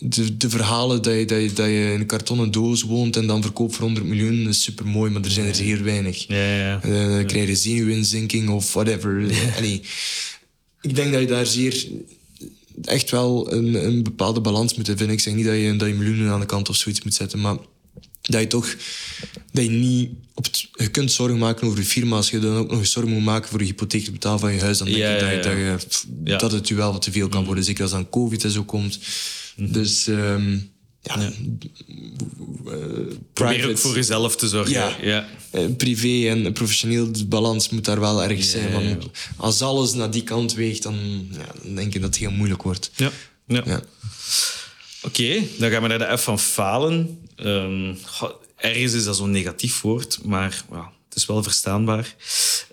de, 0.00 0.36
de 0.36 0.50
verhalen 0.50 1.02
dat 1.02 1.14
je, 1.14 1.24
dat, 1.24 1.40
je, 1.40 1.52
dat 1.52 1.66
je 1.66 1.90
in 1.92 2.00
een 2.00 2.06
kartonnen 2.06 2.50
doos 2.50 2.82
woont 2.82 3.16
en 3.16 3.26
dan 3.26 3.42
verkoopt 3.42 3.74
voor 3.74 3.84
100 3.84 4.06
miljoen 4.06 4.48
is 4.48 4.62
super 4.62 4.86
mooi, 4.86 5.10
maar 5.10 5.22
er 5.22 5.30
zijn 5.30 5.46
er 5.46 5.54
zeer 5.54 5.84
weinig. 5.84 6.26
Ja, 6.26 6.36
ja, 6.36 6.80
ja. 6.84 7.16
Dan 7.16 7.26
krijg 7.26 7.48
je 7.48 7.56
zenuwinzinking 7.56 8.48
of 8.48 8.72
whatever. 8.72 9.30
Allee, 9.56 9.82
ik 10.80 10.94
denk 10.94 11.12
dat 11.12 11.20
je 11.20 11.26
daar 11.26 11.46
zeer 11.46 11.86
echt 12.82 13.10
wel 13.10 13.52
een, 13.52 13.86
een 13.86 14.02
bepaalde 14.02 14.40
balans 14.40 14.74
moet 14.74 14.86
vinden. 14.86 15.10
Ik 15.10 15.20
zeg 15.20 15.34
niet 15.34 15.44
dat 15.44 15.54
je, 15.54 15.76
dat 15.76 15.88
je 15.88 15.94
miljoenen 15.94 16.30
aan 16.32 16.40
de 16.40 16.46
kant 16.46 16.68
of 16.68 16.76
zoiets 16.76 17.02
moet 17.02 17.14
zetten, 17.14 17.40
maar 17.40 17.56
dat 18.22 18.40
je 18.40 18.46
toch 18.46 18.74
dat 19.52 19.64
je 19.64 19.70
niet 19.70 20.10
op 20.34 20.44
het- 20.44 20.68
je 20.72 20.88
kunt 20.90 21.12
zorgen 21.12 21.38
maken 21.38 21.66
over 21.66 21.78
je 21.78 21.84
firma. 21.84 22.16
Als 22.16 22.30
je 22.30 22.38
dan 22.38 22.56
ook 22.56 22.70
nog 22.70 22.78
eens 22.78 22.90
zorgen 22.92 23.12
moet 23.12 23.24
maken 23.24 23.48
voor 23.50 23.60
je 23.60 23.66
hypotheek 23.66 24.04
te 24.04 24.10
betalen 24.12 24.38
van 24.40 24.52
je 24.52 24.60
huis 24.60 24.78
dan 24.78 24.86
denk 24.86 24.98
Ja, 24.98 25.12
ik 25.14 25.20
dat, 25.20 25.28
ja, 25.28 25.58
je, 25.58 25.70
dat, 25.70 26.06
je, 26.24 26.36
dat 26.36 26.52
het 26.52 26.68
je 26.68 26.74
wel 26.74 26.92
wat 26.92 27.02
te 27.02 27.12
veel 27.12 27.28
kan 27.28 27.44
worden. 27.44 27.64
Zeker 27.64 27.82
als 27.82 27.90
dan 27.90 28.08
covid 28.10 28.44
en 28.44 28.50
zo 28.50 28.64
komt. 28.64 28.98
Dus 29.56 30.06
ehm, 30.06 30.58
ja, 31.02 31.32
Probeer 33.32 33.68
ook 33.68 33.78
voor 33.78 33.94
jezelf 33.94 34.36
te 34.36 34.48
zorgen. 34.48 34.72
Ja. 34.72 34.96
ja. 35.02 35.28
eh, 35.50 35.64
privé 35.76 36.28
en 36.28 36.52
professioneel, 36.52 37.12
de 37.12 37.26
balans 37.26 37.68
moet 37.68 37.84
daar 37.84 38.00
wel 38.00 38.22
erg 38.22 38.44
zijn. 38.44 38.72
Want 38.72 39.06
als 39.36 39.62
alles 39.62 39.92
naar 39.92 40.10
die 40.10 40.22
kant 40.22 40.54
weegt, 40.54 40.82
dan, 40.82 41.28
denk 41.62 41.94
ik 41.94 42.00
dat 42.00 42.10
het 42.10 42.18
heel 42.18 42.30
moeilijk 42.30 42.62
wordt. 42.62 42.90
Ja. 42.96 43.10
ja. 43.46 43.80
Oké, 45.02 45.42
dan 45.58 45.70
gaan 45.70 45.82
we 45.82 45.88
naar 45.88 45.98
de 45.98 46.18
F 46.18 46.22
van 46.22 46.38
falen. 46.38 47.18
Goh, 48.04 48.30
ergens 48.56 48.92
is 48.92 49.04
dat 49.04 49.16
zo'n 49.16 49.30
negatief 49.30 49.80
woord, 49.80 50.18
maar 50.24 50.62
het 51.08 51.16
is 51.16 51.26
wel 51.26 51.42
verstaanbaar. 51.42 52.14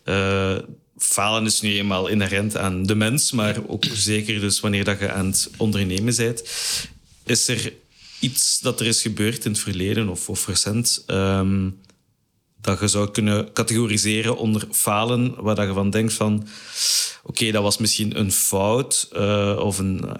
Eh, 0.03 0.57
falen 0.97 1.45
is 1.45 1.61
nu 1.61 1.77
eenmaal 1.77 2.07
inherent 2.07 2.57
aan 2.57 2.83
de 2.83 2.95
mens, 2.95 3.31
maar 3.31 3.57
ook 3.67 3.85
zeker 3.93 4.39
dus 4.39 4.59
wanneer 4.59 4.83
dat 4.83 4.99
je 4.99 5.11
aan 5.11 5.25
het 5.25 5.49
ondernemen 5.57 6.15
bent. 6.15 6.43
Is 7.25 7.47
er 7.47 7.73
iets 8.25 8.59
dat 8.59 8.79
er 8.79 8.85
is 8.85 9.01
gebeurd 9.01 9.45
in 9.45 9.51
het 9.51 9.59
verleden 9.59 10.09
of, 10.09 10.29
of 10.29 10.47
recent 10.47 11.03
ehm, 11.05 11.69
dat 12.61 12.79
je 12.79 12.87
zou 12.87 13.11
kunnen 13.11 13.53
categoriseren 13.53 14.37
onder 14.37 14.67
falen, 14.71 15.43
waar 15.43 15.55
dat 15.55 15.67
je 15.67 15.73
van 15.73 15.89
denkt 15.89 16.13
van 16.13 16.47
oké, 17.23 17.51
dat 17.51 17.63
was 17.63 17.77
misschien 17.77 18.19
een 18.19 18.31
fout 18.31 19.07
eh, 19.11 19.59
of 19.63 19.77
een, 19.77 20.05
eh, 20.05 20.13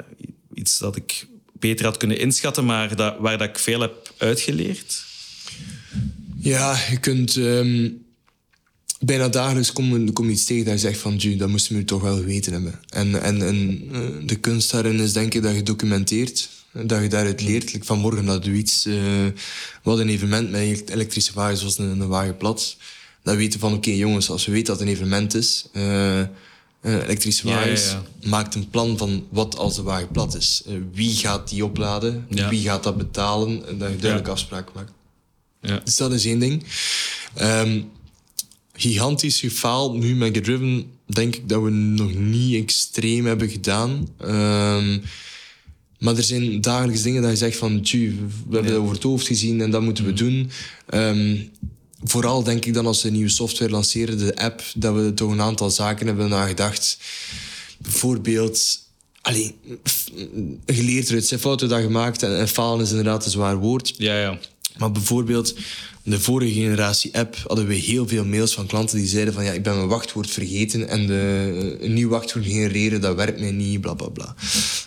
iets 0.54 0.78
dat 0.78 0.96
ik 0.96 1.28
beter 1.54 1.86
had 1.86 1.98
kunnen 1.98 2.20
inschatten, 2.20 2.66
maar 2.66 2.96
dat, 2.96 3.16
waar 3.20 3.38
dat 3.38 3.50
ik 3.50 3.60
veel 3.60 3.80
heb 3.80 4.14
uitgeleerd? 4.18 5.04
Ja, 6.38 6.78
je 6.90 7.00
kunt 7.00 7.36
ehm, 7.36 7.90
bijna 9.00 9.30
dagelijks 9.30 9.72
kom, 9.74 10.14
kom 10.14 10.30
iets 10.30 10.46
tegen 10.46 10.66
dat 10.66 10.74
je 10.74 10.80
zegt 10.80 11.00
van, 11.00 11.16
"Ju, 11.16 11.36
dat 11.36 11.50
moesten 11.50 11.76
we 11.76 11.86
toch 11.86 12.02
wel 12.02 12.24
weten 12.24 12.54
hebben. 12.54 12.80
En, 12.90 13.22
en, 13.22 13.42
en 13.42 13.88
eh, 13.92 14.28
de 14.28 14.36
kunst 14.36 14.72
daarin 14.72 15.00
is 15.00 15.14
denk 15.14 15.34
ik 15.34 15.42
dat 15.42 15.56
je 15.56 15.64
documenteert, 15.64 16.50
dat 16.84 17.02
je 17.02 17.08
daaruit 17.08 17.42
leert. 17.42 17.74
Like 17.74 17.86
vanmorgen 17.86 18.28
hadden 18.28 18.52
we 18.52 18.58
iets, 18.58 18.86
eh, 18.86 18.96
hadden 19.84 20.08
een 20.08 20.14
evenement 20.14 20.52
met 20.52 20.90
elektrische 20.90 21.34
wagens, 21.34 21.60
zoals 21.60 21.78
een, 21.78 22.00
een 22.00 22.08
wagenplat. 22.08 22.78
Dan 23.24 23.36
weten 23.36 23.60
we 23.60 23.66
van, 23.66 23.74
oké 23.74 23.92
jongens, 23.92 24.30
als 24.30 24.46
we 24.46 24.52
weten 24.52 24.68
dat 24.68 24.80
het 24.80 24.88
een 24.88 24.94
evenement 24.94 25.34
is, 25.34 25.66
eh, 25.74 26.20
eh, 26.20 26.28
elektrische 26.82 27.48
Ja, 27.48 27.54
ja, 27.54 27.60
wagens, 27.60 27.90
ja. 27.92 28.04
maakt 28.30 28.56
een 28.56 28.70
plan 28.70 28.98
van 28.98 29.28
wat 29.30 29.58
als 29.58 29.76
de 29.76 29.82
wagen 29.82 30.12
plat 30.12 30.36
is. 30.36 30.64
Wie 30.94 31.16
gaat 31.16 31.50
die 31.50 31.66
opladen? 31.66 32.26
Wie 32.50 32.62
gaat 32.62 32.84
dat 32.84 32.98
betalen? 32.98 33.68
En 33.68 33.78
dat 33.78 33.90
je 33.90 33.96
duidelijk 33.96 34.30
afspraken 34.30 34.72
maakt. 34.76 34.92
Ja. 35.62 35.82
Dus 35.84 35.96
dat 35.96 36.14
is 36.14 36.26
één 36.26 36.40
ding. 36.40 36.64
Ehm, 37.34 37.82
gigantisch 38.74 39.40
gefaald 39.40 39.94
nu 39.94 40.16
met 40.16 40.36
Gedriven, 40.36 40.92
denk 41.06 41.36
ik 41.36 41.50
dat 41.50 41.62
we 41.62 41.70
nog 41.70 42.14
niet 42.14 42.56
extreem 42.62 43.26
hebben 43.26 43.50
gedaan. 43.50 44.08
Ehm, 44.20 44.98
maar 46.00 46.18
er 46.18 46.24
zijn 46.24 46.62
dagelijks 46.62 47.02
dingen 47.02 47.22
dat 47.22 47.32
je 47.32 47.38
zegt 47.38 47.58
van, 47.58 47.82
we 47.82 48.16
hebben 48.52 48.72
dat 48.72 48.82
over 48.82 48.94
het 48.94 49.04
hoofd 49.04 49.28
gezien 49.28 49.62
en 49.62 49.72
dat 49.72 49.82
moeten 49.82 50.06
we 50.06 50.14
doen. 50.14 50.50
Ehm, 50.90 51.38
vooral 52.04 52.44
denk 52.44 52.66
ik 52.66 52.74
dan 52.74 52.86
als 52.86 53.02
we 53.02 53.08
een 53.08 53.14
nieuwe 53.14 53.30
software 53.30 53.72
lanceren, 53.72 54.18
de 54.18 54.36
app, 54.36 54.64
dat 54.76 54.96
we 54.96 55.14
toch 55.14 55.32
een 55.32 55.42
aantal 55.42 55.70
zaken 55.70 56.08
hebben 56.08 56.30
nagedacht. 56.30 56.98
Bijvoorbeeld, 57.78 58.80
allee, 59.22 59.56
f- 59.90 60.10
geleerd 60.66 61.08
eruit 61.10 61.26
zijn 61.26 61.40
fouten 61.40 61.70
dat 61.70 61.82
gemaakt 61.82 62.24
en, 62.24 62.38
en 62.40 62.48
falen 62.48 62.84
is 62.86 62.90
inderdaad 62.90 63.26
een 63.26 63.32
zwaar 63.32 63.58
woord. 63.58 63.94
Ja, 63.98 64.20
ja. 64.20 64.40
Maar 64.78 64.92
bijvoorbeeld, 64.92 65.56
de 66.06 66.20
vorige 66.20 66.54
generatie 66.54 67.18
app 67.18 67.36
hadden 67.48 67.68
we 67.68 67.74
heel 67.74 68.08
veel 68.08 68.26
mails 68.26 68.54
van 68.54 68.66
klanten 68.66 68.98
die 68.98 69.08
zeiden 69.08 69.34
van 69.34 69.44
ja, 69.44 69.52
ik 69.52 69.64
ben 69.64 69.76
mijn 69.76 69.88
wachtwoord 69.88 70.30
vergeten 70.30 70.88
en 70.88 71.08
de, 71.08 71.78
een 71.80 71.94
nieuw 71.94 72.10
wachtwoord 72.10 72.46
genereren, 72.46 73.02
dat 73.02 73.16
werkt 73.16 73.40
mij 73.40 73.52
niet, 73.52 73.82
bla 73.82 73.94
bla 73.94 74.08
bla. 74.08 74.36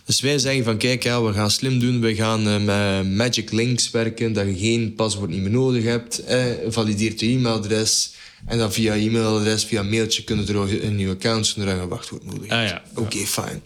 Dus 0.05 0.21
wij 0.21 0.39
zeggen 0.39 0.65
van 0.65 0.77
kijk, 0.77 1.03
ja, 1.03 1.23
we 1.23 1.33
gaan 1.33 1.51
slim 1.51 1.79
doen, 1.79 2.01
we 2.01 2.15
gaan 2.15 2.49
eh, 2.49 2.61
met 2.61 3.17
magic 3.17 3.53
links 3.53 3.91
werken, 3.91 4.33
dat 4.33 4.47
je 4.47 4.59
geen 4.59 4.95
paswoord 4.95 5.31
niet 5.31 5.41
meer 5.41 5.51
nodig 5.51 5.85
hebt, 5.85 6.25
eh, 6.25 6.45
valideert 6.69 7.21
je 7.21 7.27
e-mailadres 7.27 8.13
en 8.47 8.59
dan 8.59 8.73
via 8.73 8.95
e-mailadres, 8.95 9.65
via 9.65 9.83
mailtje 9.83 10.25
kunnen 10.25 10.49
er 10.49 10.85
een 10.85 10.97
nieuw 10.97 11.11
account 11.11 11.47
zonder 11.47 11.67
dat 11.67 11.77
je 11.77 11.83
een 11.83 11.89
wachtwoord 11.89 12.25
nodig 12.25 12.49
hebt. 12.49 12.53
Ah, 12.53 12.69
ja. 12.69 12.83
Oké, 12.95 13.19
fijn 13.19 13.63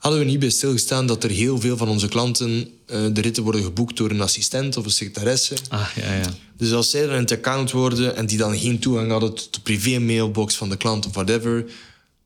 hadden 0.00 0.20
we 0.20 0.26
niet 0.26 0.38
bij 0.38 0.50
stilgestaan 0.50 1.06
dat 1.06 1.24
er 1.24 1.30
heel 1.30 1.60
veel 1.60 1.76
van 1.76 1.88
onze 1.88 2.08
klanten 2.08 2.68
eh, 2.86 3.04
de 3.12 3.20
ritten 3.20 3.42
worden 3.42 3.62
geboekt 3.62 3.96
door 3.96 4.10
een 4.10 4.20
assistent 4.20 4.76
of 4.76 4.84
een 4.84 4.90
secretaresse. 4.90 5.54
Ah, 5.68 5.86
ja, 5.96 6.14
ja. 6.14 6.30
Dus 6.56 6.72
als 6.72 6.90
zij 6.90 7.06
dan 7.06 7.14
in 7.14 7.20
het 7.20 7.32
account 7.32 7.70
worden 7.70 8.16
en 8.16 8.26
die 8.26 8.38
dan 8.38 8.58
geen 8.58 8.78
toegang 8.78 9.10
hadden 9.10 9.34
tot 9.34 9.54
de 9.54 9.60
privé-mailbox 9.60 10.56
van 10.56 10.68
de 10.68 10.76
klant 10.76 11.06
of 11.06 11.12
whatever. 11.14 11.64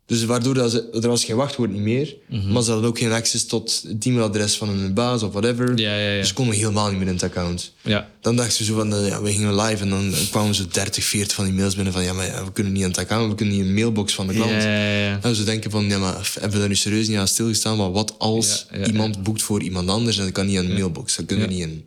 Dus 0.06 0.24
waardoor 0.24 0.54
dat 0.54 0.70
ze, 0.70 0.88
er 1.02 1.08
was 1.08 1.24
geen 1.24 1.36
wachtwoord 1.36 1.70
niet 1.72 1.80
meer, 1.80 2.14
Mhm. 2.28 2.52
maar 2.52 2.62
ze 2.62 2.70
hadden 2.70 2.88
ook 2.88 2.98
geen 2.98 3.12
access 3.12 3.46
tot 3.46 3.84
het 3.88 4.06
e-mailadres 4.06 4.56
van 4.56 4.68
hun 4.68 4.94
baas 4.94 5.22
of 5.22 5.32
whatever. 5.32 5.78
Ja, 5.78 5.96
ja, 5.98 6.10
ja. 6.10 6.18
Dus 6.18 6.28
ze 6.28 6.34
konden 6.34 6.54
helemaal 6.56 6.88
niet 6.88 6.98
meer 6.98 7.06
in 7.06 7.12
het 7.14 7.22
account. 7.22 7.72
Ja. 7.82 8.08
Dan 8.20 8.36
dachten 8.36 8.54
ze 8.54 8.64
zo 8.64 8.74
van, 8.74 8.94
eh, 8.94 9.06
ja, 9.08 9.22
we 9.22 9.32
gingen 9.32 9.54
live 9.60 9.82
en 9.82 9.90
dan 9.90 10.12
kwamen 10.30 10.54
zo 10.54 10.64
30, 10.70 11.04
40 11.04 11.34
van 11.36 11.44
die 11.44 11.54
mails 11.54 11.74
binnen 11.74 11.92
van, 11.92 12.02
ja, 12.02 12.12
maar 12.12 12.44
we 12.44 12.52
kunnen 12.52 12.72
niet 12.72 12.82
aan 12.82 12.88
het 12.90 12.98
account, 12.98 13.28
we 13.30 13.34
kunnen 13.34 13.54
niet 13.54 13.62
in 13.64 13.68
een 13.68 13.74
mailbox 13.74 14.14
van 14.14 14.26
de 14.26 14.34
klant. 14.34 14.50
Ja, 14.50 14.58
ja, 14.58 14.98
ja. 15.08 15.18
En 15.22 15.34
ze 15.34 15.44
denken 15.44 15.70
van, 15.70 15.84
ja, 15.84 15.98
maar 15.98 16.30
hebben 16.32 16.52
we 16.52 16.58
daar 16.58 16.68
nu 16.68 16.74
serieus 16.76 17.08
niet 17.08 17.18
aan 17.18 17.28
stilgestaan? 17.28 17.76
Maar 17.76 17.92
wat 17.92 18.14
als 18.18 18.66
iemand 18.86 19.22
boekt 19.22 19.42
voor 19.42 19.62
iemand 19.62 19.88
anders 19.88 20.18
en 20.18 20.24
dat 20.24 20.32
kan 20.32 20.46
niet 20.46 20.58
aan 20.58 20.66
de 20.66 20.72
mailbox? 20.72 21.16
Dat 21.16 21.26
kunnen 21.26 21.48
we 21.48 21.54
niet 21.54 21.62
in. 21.62 21.84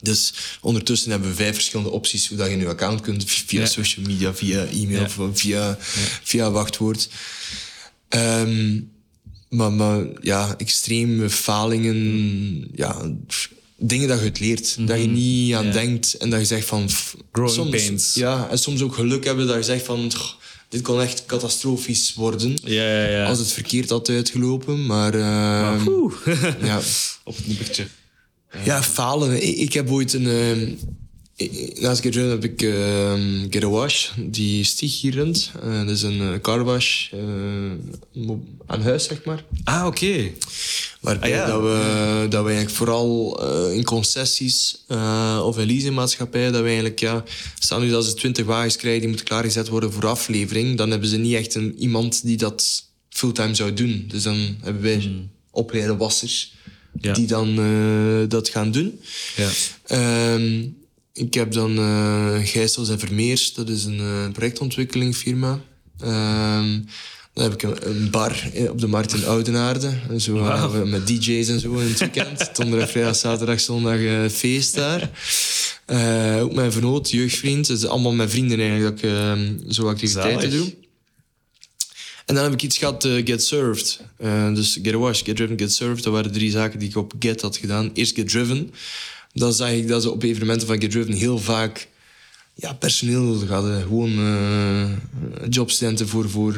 Dus 0.00 0.32
ondertussen 0.60 1.10
hebben 1.10 1.28
we 1.28 1.34
vijf 1.34 1.54
verschillende 1.54 1.90
opties 1.90 2.28
hoe 2.28 2.36
dat 2.36 2.50
je 2.50 2.56
je 2.58 2.66
account 2.68 3.00
kunt. 3.00 3.24
Via 3.26 3.60
Ja. 3.60 3.66
social 3.66 4.06
media, 4.06 4.34
via 4.34 4.64
e-mail, 4.66 5.00
Ja. 5.18 5.30
via, 5.32 5.76
via 6.22 6.50
wachtwoord. 6.50 7.08
Ehm, 8.08 8.80
maar, 9.48 9.72
maar 9.72 10.04
ja, 10.20 10.54
extreme 10.58 11.30
falingen, 11.30 12.68
ja, 12.74 13.10
dingen 13.76 14.08
dat 14.08 14.18
je 14.18 14.24
het 14.24 14.40
leert. 14.40 14.76
Dat 14.88 15.00
je 15.00 15.06
niet 15.06 15.54
aan 15.54 15.64
Mhm. 15.64 15.72
Denkt 15.72 16.14
en 16.14 16.30
dat 16.30 16.40
je 16.40 16.46
zegt 16.46 16.66
van... 16.66 16.88
Growing 17.32 17.54
soms, 17.56 17.70
pains. 17.70 18.14
Ja, 18.14 18.48
en 18.50 18.58
soms 18.58 18.82
ook 18.82 18.94
geluk 18.94 19.24
hebben 19.24 19.46
dat 19.46 19.56
je 19.56 19.62
zegt 19.62 19.84
van... 19.84 20.08
"Tch, 20.08 20.36
dit 20.68 20.82
kon 20.82 21.00
echt 21.00 21.26
catastrofisch 21.26 22.14
worden. 22.14 22.58
Ja, 22.64 22.82
ja, 22.82 23.08
ja. 23.08 23.24
Als 23.26 23.38
het 23.38 23.52
verkeerd 23.52 23.90
had 23.90 24.08
uitgelopen, 24.08 24.86
maar... 24.86 25.14
Oeh. 25.88 26.14
ja. 26.62 26.80
Op 27.24 27.36
het 27.36 27.46
nippertje. 27.46 27.86
Ja, 28.64 28.82
falen. 28.82 29.58
Ik, 29.60 29.72
heb 29.72 29.90
ooit 29.90 30.12
een... 30.12 30.78
ik- 31.36 31.80
naast 31.80 32.02
Get 32.02 32.14
Run 32.14 32.30
heb 32.30 32.44
ik 32.44 32.64
a 33.64 33.68
Wash, 33.68 34.08
die 34.16 34.64
Stieg 34.64 35.00
hier 35.00 35.12
runt. 35.14 35.50
Eh, 35.62 35.78
dat 35.78 35.88
is 35.90 36.02
een 36.02 36.20
eh, 36.20 36.40
carwash 36.40 37.12
eh, 37.12 37.18
aan 38.66 38.82
huis, 38.82 39.04
zeg 39.04 39.24
maar. 39.24 39.44
Ah, 39.64 39.86
oké. 39.86 40.30
Waarbij 41.00 41.30
Ah, 41.30 41.36
ja. 41.36 41.46
dat, 41.46 41.62
we, 41.62 42.26
dat 42.28 42.42
we 42.44 42.48
eigenlijk 42.50 42.76
vooral 42.76 43.42
in 43.72 43.84
concessies 43.84 44.84
of 45.42 45.58
in 45.58 45.66
leasingmaatschappijen, 45.66 46.52
dat 46.52 46.60
we 46.60 46.66
eigenlijk, 46.66 47.00
ja, 47.00 47.24
staan 47.58 47.80
nu 47.80 47.90
dat 47.90 48.04
ze 48.04 48.14
20 48.14 48.44
wagens 48.46 48.76
krijgen 48.76 49.00
die 49.00 49.08
moeten 49.08 49.26
klaargezet 49.26 49.68
worden 49.68 49.92
voor 49.92 50.06
aflevering, 50.06 50.76
dan 50.76 50.90
hebben 50.90 51.08
ze 51.08 51.16
niet 51.16 51.34
echt 51.34 51.54
een, 51.54 51.74
iemand 51.78 52.24
die 52.24 52.36
dat 52.36 52.84
fulltime 53.08 53.54
zou 53.54 53.72
doen. 53.74 54.04
Dus 54.08 54.22
dan 54.22 54.56
hebben 54.60 54.82
wij 54.82 55.26
opgeleide 55.50 55.96
wassers 55.96 56.52
Hmm. 56.52 56.57
Ja. 57.00 57.12
die 57.12 57.26
dan 57.26 57.58
eh, 57.58 58.28
dat 58.28 58.48
gaan 58.48 58.70
doen. 58.70 59.00
Ja. 59.36 59.48
Ehm, 59.86 60.62
ik 61.12 61.34
heb 61.34 61.52
dan 61.52 61.78
eh 61.78 62.36
Gijsels 62.42 62.88
en 62.88 62.98
Vermeers, 62.98 63.54
dat 63.54 63.68
is 63.68 63.84
een 63.84 63.98
eh, 63.98 64.32
projectontwikkelingfirma. 64.32 65.60
Ehm, 66.00 66.80
dan 67.34 67.50
heb 67.50 67.62
ik 67.62 67.84
een, 67.84 68.10
bar 68.10 68.50
op 68.70 68.80
de 68.80 68.86
markt 68.86 69.14
in 69.14 69.26
Oudenaarde. 69.26 69.90
En 70.10 70.20
Zo, 70.20 70.84
met 70.84 71.06
DJ's 71.06 71.48
en 71.48 71.60
zo 71.60 71.74
in 71.76 71.88
het 71.88 71.98
weekend. 71.98 72.50
Donderdag, 72.56 72.90
vrijdag, 72.90 73.16
zaterdag, 73.16 73.60
zondag 73.60 74.30
feest 74.30 74.74
daar. 74.74 75.10
Ook 76.40 76.54
mijn 76.54 76.72
vernoot, 76.72 77.10
jeugdvriend. 77.10 77.68
Het 77.68 77.78
is 77.78 77.86
allemaal 77.86 78.12
mijn 78.12 78.30
vrienden 78.30 78.58
eigenlijk 78.60 79.02
dat 79.02 79.10
ik 79.10 79.16
eh, 79.16 79.72
zo 79.72 79.88
activiteiten 79.88 80.50
Zalig. 80.50 80.64
doe. 80.64 80.87
En 82.28 82.34
dan 82.34 82.44
heb 82.44 82.52
ik 82.52 82.62
iets 82.62 82.78
gehad, 82.78 83.04
eh, 83.04 83.12
Get 83.24 83.44
Served. 83.44 84.00
Eh, 84.16 84.54
dus 84.54 84.78
Get 84.82 84.94
a 84.94 84.98
Wash, 84.98 85.22
Get 85.24 85.36
Driven, 85.36 85.58
Get 85.58 85.72
Served. 85.72 86.04
Dat 86.04 86.12
waren 86.12 86.32
drie 86.32 86.50
zaken 86.50 86.78
die 86.78 86.88
ik 86.88 86.96
op 86.96 87.12
Get 87.18 87.40
had 87.40 87.56
gedaan. 87.56 87.90
Eerst 87.94 88.14
Get 88.14 88.28
Driven. 88.28 88.70
dan 89.32 89.52
zag 89.52 89.70
ik 89.70 89.88
dat 89.88 90.02
ze 90.02 90.10
op 90.10 90.22
evenementen 90.22 90.66
van 90.66 90.80
Get 90.80 90.90
Driven 90.90 91.12
heel 91.12 91.38
vaak 91.38 91.88
ja, 92.54 92.72
personeel 92.72 93.22
nodig 93.22 93.48
hadden. 93.48 93.82
Gewoon 93.82 94.18
uh, 94.18 94.88
jobstudenten 95.48 96.08
voor, 96.08 96.30
voor 96.30 96.52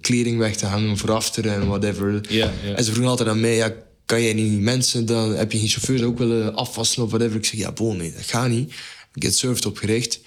kleding 0.00 0.38
weg 0.38 0.56
te 0.56 0.66
hangen, 0.66 0.96
voor 0.96 1.12
afteren 1.12 1.54
en 1.54 1.66
whatever. 1.66 2.20
Ja, 2.28 2.52
ja. 2.64 2.74
En 2.74 2.84
ze 2.84 2.90
vroegen 2.90 3.10
altijd 3.10 3.28
aan 3.28 3.40
mij, 3.40 3.54
ja, 3.54 3.72
kan 4.06 4.22
jij 4.22 4.32
niet 4.32 4.60
mensen, 4.60 5.06
dan 5.06 5.34
heb 5.34 5.52
je 5.52 5.58
geen 5.58 5.68
chauffeur 5.68 6.06
ook 6.06 6.18
willen 6.18 6.54
afwassen 6.54 7.02
of 7.02 7.08
whatever. 7.08 7.36
Ik 7.36 7.44
zeg, 7.44 7.60
ja, 7.60 7.72
bon, 7.72 7.96
nee, 7.96 8.12
dat 8.12 8.26
gaat 8.26 8.48
niet. 8.48 8.72
Get 9.12 9.36
Served 9.36 9.66
opgericht. 9.66 10.20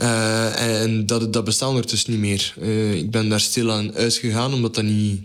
Uh, 0.00 0.80
en 0.82 1.06
dat, 1.06 1.32
dat 1.32 1.44
bestaat 1.44 1.68
ondertussen 1.68 2.10
niet 2.10 2.20
meer. 2.20 2.54
ik 2.94 3.10
ben 3.10 3.28
daar 3.28 3.40
stil 3.40 3.72
aan 3.72 3.94
uitgegaan, 3.94 4.52
omdat 4.52 4.74
dat 4.74 4.84
niet 4.84 5.20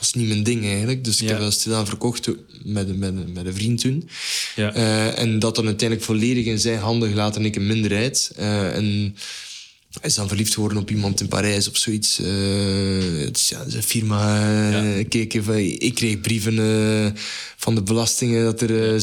was 0.00 0.14
niet 0.14 0.28
mijn 0.28 0.42
ding 0.42 0.64
eigenlijk. 0.64 1.04
Dus 1.04 1.22
ik 1.22 1.28
heb 1.28 1.38
dat 1.38 1.52
stilaan 1.52 1.86
verkocht 1.86 2.28
met, 2.64 2.98
met, 2.98 3.34
met 3.34 3.46
een 3.46 3.54
vriend 3.54 3.80
toen. 3.80 4.08
Ja. 4.56 4.76
Uh, 4.76 5.18
en 5.18 5.38
dat 5.38 5.54
dan 5.54 5.66
uiteindelijk 5.66 6.08
volledig 6.08 6.44
in 6.44 6.58
zijn 6.58 6.78
handen 6.78 7.08
gelaten 7.08 7.40
en 7.40 7.46
ik 7.46 7.56
een 7.56 7.66
minderheid. 7.66 8.32
En 8.36 9.16
hij 9.90 10.08
is 10.08 10.14
dan 10.14 10.28
verliefd 10.28 10.54
geworden 10.54 10.78
op 10.78 10.90
iemand 10.90 11.20
in 11.20 11.28
Parijs 11.28 11.68
of 11.68 11.76
zoiets. 11.76 12.20
Uh, 12.20 13.24
het 13.24 13.36
is, 13.36 13.48
ja, 13.48 13.64
zijn 13.68 13.82
firma. 13.82 14.50
Ja. 14.70 15.04
Keek, 15.08 15.34
ik 15.34 15.94
kreeg 15.94 16.20
brieven 16.20 17.14
van 17.56 17.74
de 17.74 17.82
belastingen 17.82 18.44
dat 18.44 18.60
er 18.60 19.02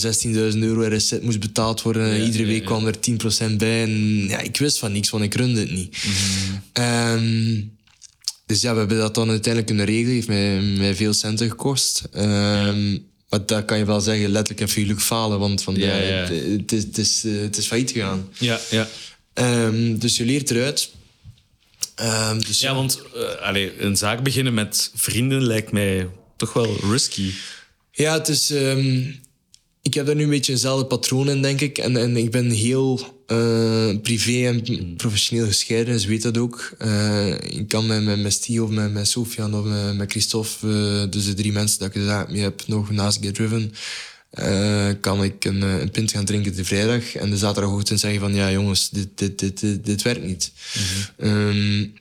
16.000 0.54 0.60
euro 0.60 0.96
RSZ 0.96 1.14
moest 1.22 1.40
betaald 1.40 1.82
worden. 1.82 2.08
Ja, 2.08 2.26
Iedere 2.26 2.46
week 2.46 2.66
kwam 2.66 2.86
er 2.86 2.96
10% 3.52 3.56
bij. 3.58 3.84
En 3.84 4.28
ja, 4.28 4.40
ik 4.40 4.58
wist 4.58 4.78
van 4.78 4.92
niks, 4.92 5.10
want 5.10 5.24
ik 5.24 5.36
runde 5.36 5.60
het 5.60 5.72
niet. 5.72 5.98
Mm 6.06 6.14
-hmm. 6.74 7.76
Dus 8.46 8.62
ja, 8.62 8.74
we 8.74 8.80
hebben 8.80 8.98
dat 8.98 9.16
dan 9.16 9.30
uiteindelijk 9.30 9.66
kunnen 9.66 9.86
regelen. 9.86 10.14
Heeft 10.14 10.28
mij, 10.28 10.62
mij 10.62 10.96
veel 10.96 11.14
centen 11.14 11.50
gekost. 11.50 12.04
Um, 12.16 13.06
maar 13.30 13.46
dat 13.46 13.66
kan 13.66 13.78
je 13.78 13.86
wel 13.86 14.02
zeggen, 14.02 14.30
letterlijk 14.30 14.62
en 14.62 14.70
figuurlijk 14.70 15.02
falen. 15.02 15.40
Want 15.40 15.64
van, 15.64 15.76
ja, 15.76 15.96
ja. 15.96 16.16
Het, 16.16 16.30
het, 16.30 16.72
is, 16.72 16.84
het, 16.84 16.98
is, 16.98 17.24
het 17.24 17.58
is 17.58 17.68
failliet 17.68 17.92
gegaan. 17.92 18.30
Ja, 18.38 18.60
ja. 18.70 18.88
Um, 19.40 20.00
dus 20.00 20.18
je 20.18 20.26
leert 20.26 20.52
eruit. 20.52 20.92
Um, 22.02 22.44
dus 22.44 22.60
ja, 22.60 22.76
want 22.76 23.02
uh, 23.16 23.42
allez, 23.42 23.72
een 23.78 23.98
zaak 23.98 24.24
beginnen 24.24 24.54
met 24.54 24.92
vrienden 24.96 25.44
lijkt 25.44 25.72
mij 25.72 26.10
toch 26.36 26.54
wel 26.54 26.78
risky. 26.92 27.32
Ja, 27.92 28.14
het 28.14 28.28
is... 28.28 28.52
ik 29.82 29.94
heb 29.94 30.06
daar 30.06 30.16
nu 30.16 30.24
een 30.24 30.30
beetje 30.30 30.52
eenzelfde 30.52 30.86
patroon 30.86 31.30
in, 31.30 31.42
denk 31.42 31.62
ik. 31.62 31.78
En, 31.78 31.98
en 31.98 32.18
ik 32.18 32.32
ben 32.32 32.50
heel 32.50 33.16
uh, 33.28 33.96
privé 34.02 34.48
en 34.48 34.94
professioneel 34.96 35.46
gescheiden, 35.46 35.94
dus 35.94 36.06
weet 36.06 36.22
dat 36.22 36.38
ook. 36.38 36.76
Uh, 36.82 37.34
ik 37.34 37.68
kan 37.68 37.86
met, 37.86 38.04
met, 38.04 38.20
met 38.20 38.34
Steve 38.34 38.64
of 38.64 38.70
met, 38.70 38.94
met 38.94 39.08
Sofian 39.08 39.56
of 39.56 39.66
met, 39.66 39.96
met 39.96 40.12
Christophe, 40.12 41.08
dus 41.10 41.26
de 41.26 41.34
drie 41.34 41.52
mensen 41.52 41.80
dat 41.80 41.88
ik 41.88 41.94
de 41.94 42.06
zaak 42.06 42.30
mee 42.32 42.42
heb, 42.42 42.64
nog 42.68 42.92
naast 42.92 43.20
Get 43.22 43.36
Driven, 43.36 43.74
kan 45.02 45.24
ik 45.24 45.46
een, 45.46 45.62
een 45.62 45.92
pint 45.92 46.12
gaan 46.12 46.26
drinken 46.26 46.56
de 46.56 46.66
vrijdag 46.66 47.16
en 47.16 47.30
de 47.30 47.38
zaterdagochtend 47.38 48.00
zeggen 48.00 48.20
van 48.20 48.36
ja 48.36 48.52
jongens, 48.52 48.90
dit, 48.90 49.08
dit, 49.16 49.40
dit, 49.40 49.60
dit, 49.60 49.86
dit 49.86 50.02
werkt 50.02 50.26
niet. 50.26 50.52
Mm 50.74 50.84
-hmm. 51.18 51.48
um, 51.48 51.94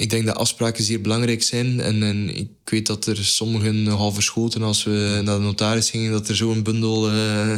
ik 0.00 0.10
denk 0.10 0.26
dat 0.26 0.36
afspraken 0.36 0.84
zeer 0.84 1.00
belangrijk 1.00 1.42
zijn. 1.42 1.80
En, 1.80 2.02
en 2.02 2.36
ik 2.36 2.48
weet 2.64 2.86
dat 2.86 3.06
er 3.06 3.24
sommigen 3.24 3.82
nogal 3.82 4.12
verschoten 4.12 4.62
als 4.62 4.84
we 4.84 5.20
naar 5.24 5.36
de 5.36 5.42
notaris 5.42 5.90
gingen, 5.90 6.12
dat 6.12 6.28
er 6.28 6.36
zo'n 6.36 6.62
bundel 6.62 7.14
uh, 7.14 7.56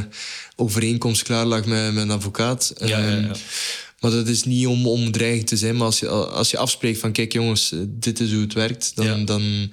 overeenkomst 0.56 1.22
klaar 1.22 1.44
lag 1.44 1.64
met, 1.64 1.92
met 1.94 2.02
een 2.02 2.10
advocaat. 2.10 2.72
Ja, 2.76 2.98
ja, 2.98 3.16
ja. 3.16 3.32
Maar 4.00 4.10
dat 4.10 4.28
is 4.28 4.44
niet 4.44 4.66
om, 4.66 4.86
om 4.86 5.10
dreigend 5.10 5.46
te 5.46 5.56
zijn. 5.56 5.76
Maar 5.76 5.86
als 5.86 5.98
je, 5.98 6.08
als 6.08 6.50
je 6.50 6.58
afspreekt 6.58 6.98
van 6.98 7.12
kijk 7.12 7.32
jongens, 7.32 7.72
dit 7.86 8.20
is 8.20 8.32
hoe 8.32 8.40
het 8.40 8.52
werkt, 8.52 8.92
dan, 8.94 9.24
dan, 9.24 9.72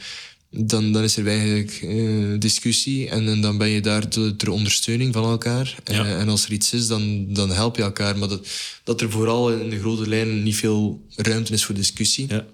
dan, 0.51 0.91
dan 0.91 1.03
is 1.03 1.17
er 1.17 1.27
eigenlijk 1.27 1.79
eh, 1.81 2.39
discussie. 2.39 3.09
En, 3.09 3.27
en 3.27 3.41
dan 3.41 3.57
ben 3.57 3.69
je 3.69 3.81
daar 3.81 4.07
ter, 4.07 4.49
ondersteuning 4.49 5.13
van 5.13 5.23
elkaar. 5.23 5.75
Ja. 5.83 6.05
Eh, 6.05 6.19
en 6.19 6.29
als 6.29 6.45
er 6.45 6.51
iets 6.51 6.73
is, 6.73 6.87
dan, 6.87 7.33
dan 7.33 7.51
help 7.51 7.75
je 7.75 7.81
elkaar. 7.81 8.17
Maar 8.17 8.27
dat, 8.27 8.47
dat 8.83 9.01
er 9.01 9.11
vooral 9.11 9.51
in 9.51 9.69
de 9.69 9.79
grote 9.79 10.09
lijnen 10.09 10.43
niet 10.43 10.55
veel 10.55 11.05
ruimte 11.15 11.53
is 11.53 11.63
voor 11.65 11.75
discussie. 11.75 12.25
Ja. 12.29 12.45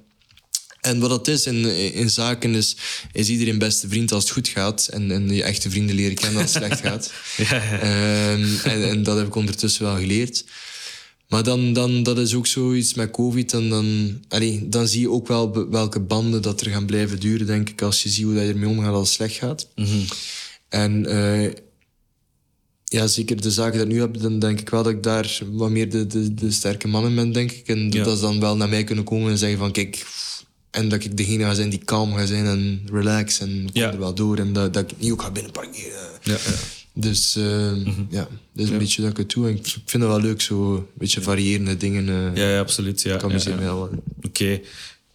En 0.82 1.00
wat 1.00 1.10
dat 1.10 1.28
is 1.28 1.46
in, 1.46 1.94
in 1.94 2.10
zaken 2.10 2.56
is, 2.56 2.76
is 3.12 3.30
iedereen 3.30 3.58
beste 3.58 3.88
vriend 3.88 4.12
als 4.12 4.24
het 4.24 4.34
goed 4.34 4.48
gaat. 4.48 4.88
En, 4.88 5.12
en 5.12 5.30
je 5.30 5.44
echte 5.44 5.70
vrienden 5.70 5.96
leren 5.96 6.16
kennen 6.16 6.42
als 6.42 6.54
het 6.54 6.64
slecht 6.64 6.82
gaat. 6.82 7.12
Ja. 7.38 7.80
Ehm, 7.80 8.46
en, 8.64 8.90
en 8.90 9.04
dat 9.04 9.18
heb 9.18 9.28
ik 9.28 9.36
ondertussen 9.36 9.84
wel 9.84 9.96
geleerd. 9.96 10.44
Maar 11.36 11.44
dan, 11.44 11.74
dan 11.74 12.04
dat 12.04 12.18
is 12.18 12.34
ook 12.34 12.48
zoiets 12.48 12.94
met 12.94 13.12
COVID. 13.12 13.54
En 13.54 13.70
dan, 13.70 14.18
allee, 14.28 14.70
dan 14.70 14.88
zie 14.88 15.00
je 15.02 15.10
ook 15.10 15.28
wel 15.28 15.70
welke 15.70 16.00
banden 16.00 16.42
dat 16.42 16.62
er 16.62 16.72
gaan 16.72 16.86
blijven 16.86 17.20
duren, 17.20 17.46
denk 17.48 17.70
ik. 17.70 17.82
Als 17.82 18.04
je 18.04 18.10
ziet 18.10 18.24
hoe 18.24 18.34
dat 18.34 18.44
je 18.44 18.50
ermee 18.50 18.70
omgaat 18.70 18.94
als 18.94 19.08
het 19.08 19.16
slecht 19.18 19.36
gaat. 19.36 19.68
Mhm. 19.76 19.90
En 20.70 21.06
eh, 21.06 21.52
ja, 22.84 23.08
zeker 23.08 23.42
de 23.42 23.52
zaken 23.52 23.78
die 23.78 23.88
ik 23.88 23.94
nu 23.94 24.00
heb, 24.00 24.22
dan 24.22 24.40
denk 24.40 24.60
ik 24.60 24.70
wel 24.70 24.84
dat 24.84 24.92
ik 24.92 25.04
daar 25.04 25.40
wat 25.52 25.70
meer 25.70 25.90
de, 25.90 26.08
de, 26.08 26.34
de 26.34 26.52
sterke 26.52 26.88
mannen 26.88 27.16
ben, 27.16 27.32
denk 27.32 27.52
ik. 27.52 27.68
En 27.68 27.92
Ja. 27.92 28.04
dat 28.04 28.16
ze 28.18 28.24
dan 28.24 28.40
wel 28.40 28.56
naar 28.58 28.70
mij 28.70 28.84
kunnen 28.84 29.04
komen 29.06 29.32
en 29.32 29.38
zeggen 29.38 29.58
van 29.60 29.72
kijk... 29.72 30.06
En 30.72 30.90
dat 30.90 31.04
ik 31.04 31.18
degene 31.18 31.44
ga 31.44 31.54
zijn 31.54 31.70
die 31.70 31.84
kalm 31.86 32.14
ga 32.14 32.26
zijn 32.26 32.46
en 32.46 32.82
relax 32.92 33.40
en 33.40 33.50
kom 33.74 33.82
Ja. 33.82 33.92
er 33.92 34.00
wel 34.00 34.14
door. 34.14 34.38
En 34.38 34.54
dat, 34.54 34.74
dat 34.74 34.92
ik 34.92 34.98
niet 35.00 35.12
ook 35.12 35.22
ga 35.22 35.32
binnenparkeren. 35.32 36.10
Ja, 36.24 36.32
ja. 36.32 36.40
Dus 36.98 37.36
eh, 37.36 37.76
ja, 38.10 38.28
dat 38.54 38.64
is 38.64 38.66
een 38.68 38.72
Ja. 38.72 38.78
beetje 38.78 39.02
dat 39.02 39.12
ik 39.12 39.18
het 39.18 39.30
doe. 39.32 39.48
En 39.48 39.56
ik 39.56 39.66
vind 39.68 39.92
het 40.04 40.12
wel 40.12 40.22
leuk, 40.22 40.42
zo 40.42 40.76
een 40.76 40.86
beetje 40.94 41.22
variërende 41.22 41.78
dingen. 41.78 42.10
eh 42.10 42.36
Ja, 42.44 42.50
ja, 42.50 42.60
absoluut. 42.60 43.02
Ja, 43.02 43.22
ik 43.22 43.44
ja. 43.44 43.90
Oké. 44.22 44.62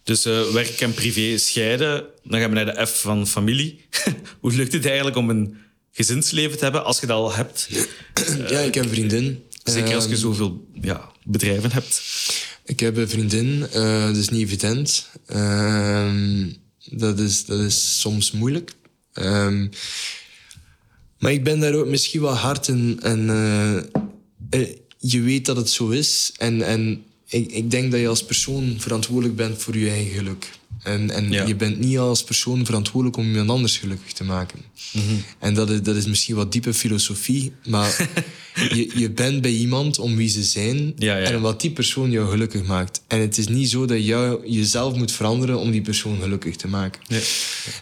Dus 0.03 0.25
eh, 0.25 0.41
werk 0.51 0.81
en 0.81 0.93
privé 0.93 1.37
scheiden. 1.37 2.03
Dan 2.23 2.39
gaan 2.39 2.49
we 2.49 2.55
naar 2.55 2.75
de 2.75 2.85
F 2.87 3.01
van 3.01 3.27
familie. 3.27 3.85
Hoe 4.41 4.51
lukt 4.53 4.73
het 4.73 4.85
eigenlijk 4.85 5.17
om 5.17 5.29
een 5.29 5.57
gezinsleven 5.91 6.57
te 6.57 6.63
hebben 6.63 6.85
als 6.85 6.99
je 6.99 7.05
dat 7.07 7.17
al 7.17 7.33
hebt? 7.33 7.67
ja, 8.49 8.59
ik 8.59 8.73
heb 8.73 8.83
een 8.83 8.89
vriendin. 8.89 9.43
Zeker 9.63 9.95
als 9.95 10.03
je 10.03 10.09
Ehm, 10.09 10.19
zoveel 10.19 10.67
ja, 10.81 11.11
bedrijven 11.23 11.71
hebt. 11.71 12.01
Ik 12.65 12.79
heb 12.79 12.97
een 12.97 13.09
vriendin, 13.09 13.67
eh, 13.71 14.05
dat 14.05 14.15
is 14.15 14.29
niet 14.29 14.41
evident. 14.41 15.07
Ehm, 15.25 16.47
dat, 16.85 17.19
is, 17.19 17.45
dat 17.45 17.59
is 17.59 17.99
soms 17.99 18.31
moeilijk. 18.31 18.71
Ehm, 19.13 19.67
maar 21.21 21.31
ik 21.31 21.43
ben 21.43 21.59
daar 21.59 21.73
ook 21.73 21.87
misschien 21.87 22.21
wel 22.21 22.33
hard 22.33 22.67
in. 22.67 22.99
En 23.01 23.29
eh, 23.29 23.77
eh, 24.49 24.75
je 24.97 25.21
weet 25.21 25.45
dat 25.45 25.55
het 25.55 25.69
zo 25.69 25.89
is. 25.89 26.33
En, 26.37 26.61
en 26.61 27.03
ik, 27.27 27.51
ik 27.51 27.71
denk 27.71 27.91
dat 27.91 27.99
je 27.99 28.07
als 28.07 28.23
persoon 28.23 28.75
verantwoordelijk 28.77 29.35
bent 29.35 29.61
voor 29.61 29.77
je 29.77 29.89
eigen 29.89 30.13
geluk. 30.13 30.49
En, 30.83 31.09
en 31.11 31.31
Ja. 31.31 31.45
je 31.47 31.55
bent 31.55 31.79
niet 31.79 31.97
als 31.97 32.23
persoon 32.23 32.65
verantwoordelijk 32.65 33.17
om 33.19 33.27
iemand 33.27 33.49
anders 33.49 33.77
gelukkig 33.77 34.11
te 34.13 34.23
maken. 34.23 34.59
Mhm. 34.93 35.03
En 35.39 35.53
dat 35.53 35.69
is, 35.69 35.81
dat 35.81 35.95
is 35.95 36.05
misschien 36.05 36.35
wat 36.35 36.51
diepe 36.51 36.73
filosofie, 36.73 37.51
maar 37.65 38.09
je, 38.75 38.91
je 38.95 39.09
bent 39.11 39.41
bij 39.41 39.51
iemand 39.51 39.99
om 39.99 40.15
wie 40.15 40.29
ze 40.29 40.43
zijn 40.43 40.93
Ja, 40.97 41.17
ja. 41.17 41.23
en 41.23 41.41
wat 41.41 41.61
die 41.61 41.71
persoon 41.71 42.11
jou 42.11 42.29
gelukkig 42.29 42.63
maakt. 42.63 43.01
En 43.07 43.19
het 43.19 43.37
is 43.37 43.47
niet 43.47 43.69
zo 43.69 43.85
dat 43.85 44.05
jou 44.05 44.49
jezelf 44.51 44.95
moet 44.95 45.11
veranderen 45.11 45.57
om 45.59 45.71
die 45.71 45.81
persoon 45.81 46.21
gelukkig 46.21 46.55
te 46.55 46.67
maken. 46.67 47.01
Ja. 47.07 47.19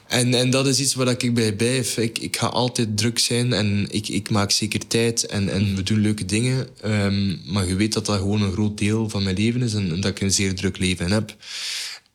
En, 0.07 0.33
en 0.33 0.49
dat 0.49 0.67
is 0.67 0.79
iets 0.79 0.93
waar 0.93 1.07
ik 1.17 1.33
bij 1.33 1.55
blijf. 1.55 1.97
Ik, 1.97 2.19
ik 2.19 2.37
ga 2.37 2.47
altijd 2.47 2.97
druk 2.97 3.19
zijn 3.19 3.53
en 3.53 3.87
ik, 3.91 4.07
ik 4.07 4.29
maak 4.29 4.51
zeker 4.51 4.87
tijd 4.87 5.25
en, 5.25 5.49
en 5.49 5.75
we 5.75 5.83
doen 5.83 5.99
leuke 5.99 6.25
dingen. 6.25 6.67
Ehm, 6.81 7.35
maar 7.45 7.67
je 7.67 7.75
weet 7.75 7.93
dat 7.93 8.05
dat 8.05 8.17
gewoon 8.17 8.41
een 8.41 8.51
groot 8.51 8.77
deel 8.77 9.09
van 9.09 9.23
mijn 9.23 9.35
leven 9.37 9.61
is 9.61 9.73
en, 9.73 9.89
en 9.91 10.01
dat 10.01 10.11
ik 10.11 10.21
een 10.21 10.31
zeer 10.31 10.55
druk 10.55 10.77
leven 10.77 11.11
heb. 11.11 11.35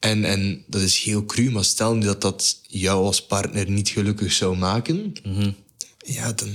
En, 0.04 0.24
en 0.24 0.64
dat 0.66 0.80
is 0.80 0.98
heel 0.98 1.24
cru, 1.24 1.50
maar 1.50 1.64
stel 1.64 1.94
nu 1.94 2.04
dat 2.04 2.20
dat 2.20 2.60
jou 2.68 3.04
als 3.04 3.26
partner 3.26 3.70
niet 3.70 3.88
gelukkig 3.88 4.32
zou 4.32 4.56
maken, 4.56 5.12
ja, 5.98 6.32
dan, 6.32 6.50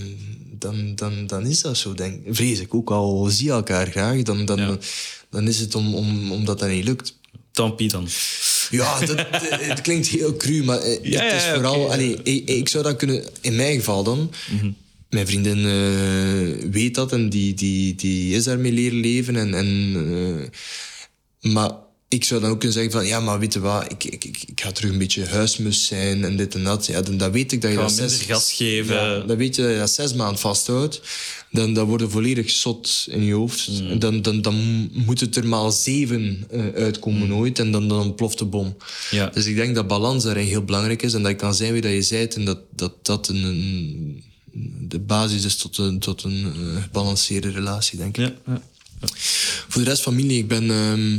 dan, 0.59 0.95
dan, 0.95 1.27
dan 1.27 1.45
is 1.45 1.61
dat 1.61 1.77
zo, 1.77 1.93
denk. 1.93 2.21
Vrees 2.29 2.59
ik 2.59 2.73
ook, 2.73 2.89
al 2.91 3.25
zie 3.25 3.45
je 3.45 3.51
elkaar 3.51 3.87
graag, 3.91 4.21
dan, 4.21 4.45
dan, 4.45 4.59
Ja. 4.59 4.77
dan 5.29 5.47
is 5.47 5.59
het 5.59 5.75
om, 5.75 5.95
om, 5.95 6.31
omdat 6.31 6.59
dat 6.59 6.69
niet 6.69 6.83
lukt. 6.83 7.17
Tant 7.51 7.75
pis 7.75 7.91
dan. 7.91 8.07
Ja, 8.69 8.99
dat, 8.99 9.25
het 9.71 9.81
klinkt 9.81 10.07
heel 10.07 10.37
cru, 10.37 10.63
maar 10.63 10.79
eh, 10.79 11.03
Ja, 11.03 11.23
het 11.23 11.33
is 11.33 11.47
vooral... 11.53 11.91
allee, 11.91 12.23
ik, 12.23 12.49
ik 12.49 12.69
zou 12.69 12.83
dat 12.83 12.95
kunnen... 12.95 13.23
In 13.41 13.55
mijn 13.55 13.75
geval 13.75 14.03
dan... 14.03 14.31
Mijn 15.09 15.27
vriendin 15.27 15.57
eh, 15.57 16.69
weet 16.71 16.95
dat 16.95 17.11
en 17.11 17.29
die, 17.29 17.53
die, 17.53 17.95
die 17.95 18.35
is 18.35 18.43
daarmee 18.43 18.71
leren 18.71 18.99
leven. 18.99 19.35
En, 19.35 19.53
en, 19.53 19.95
eh, 21.41 21.51
maar 21.51 21.71
ik 22.09 22.23
zou 22.23 22.41
dan 22.41 22.49
ook 22.49 22.59
kunnen 22.59 22.77
zeggen 22.77 22.91
van... 22.93 23.05
Ja, 23.07 23.19
maar 23.19 23.39
weet 23.39 23.53
je 23.53 23.59
wat, 23.59 23.91
ik, 23.91 24.03
ik, 24.03 24.23
ik, 24.25 24.43
ik 24.47 24.61
ga 24.61 24.71
terug 24.71 24.91
een 24.91 24.97
beetje 24.97 25.25
huismus 25.25 25.85
zijn 25.85 26.23
en 26.23 26.37
dit 26.37 26.55
en 26.55 26.63
dat. 26.63 26.85
Ja, 26.85 27.01
dan, 27.01 27.17
dan 27.17 27.31
weet 27.31 27.51
ik 27.51 27.61
dat 27.61 27.71
je 27.71 27.77
dat 27.77 27.89
minder 27.97 28.17
gas 28.19 28.53
geven. 28.53 28.95
Ja, 28.95 29.19
dan 29.19 29.37
weet 29.37 29.55
je 29.55 29.61
dat 29.61 29.71
je 29.71 29.77
dat 29.77 29.91
zes 29.91 30.13
maanden 30.13 30.39
vasthoudt. 30.39 31.01
Dan, 31.51 31.73
dan 31.73 31.87
word 31.87 32.01
je 32.01 32.09
volledig 32.09 32.49
zot 32.49 33.07
in 33.09 33.23
je 33.23 33.33
hoofd. 33.33 33.67
Mm. 33.81 33.99
Dan, 33.99 34.21
dan, 34.21 34.41
dan 34.41 34.89
moet 34.93 35.19
het 35.19 35.35
er 35.35 35.47
maal 35.47 35.71
zeven 35.71 36.43
eh, 36.49 36.61
uitkomen 36.75 37.33
ooit. 37.33 37.59
En 37.59 37.71
dan, 37.71 37.87
dan 37.87 37.99
ontploft 38.01 38.37
de 38.37 38.45
bom. 38.45 38.65
Mm. 38.65 38.75
Ja. 39.11 39.25
Dus 39.29 39.45
ik 39.45 39.55
denk 39.55 39.75
dat 39.75 39.87
balans 39.87 40.23
daarin 40.23 40.47
heel 40.47 40.63
belangrijk 40.63 41.01
is. 41.01 41.13
En 41.13 41.23
dat 41.23 41.35
kan 41.35 41.55
zijn 41.55 41.71
wie 41.73 41.81
dat 41.81 41.91
je 41.91 42.15
bent. 42.15 42.35
En 42.35 42.45
dat 42.45 42.59
dat, 42.75 42.93
dat 43.05 43.27
een, 43.27 43.43
een- 43.43 44.23
de 44.87 44.99
basis 44.99 45.45
is 45.45 45.55
tot 45.55 45.77
een, 45.77 45.99
tot 45.99 46.23
een 46.23 46.53
eh, 46.75 46.81
gebalanceerde 46.83 47.51
relatie, 47.51 47.97
denk 47.97 48.17
ik. 48.17 48.25
Ja, 48.25 48.33
ja. 48.53 48.61
Voor 49.67 49.83
de 49.83 49.89
rest 49.89 50.01
familie, 50.01 50.37
ik 50.37 50.47
ben... 50.47 50.71
ehm, 50.71 51.17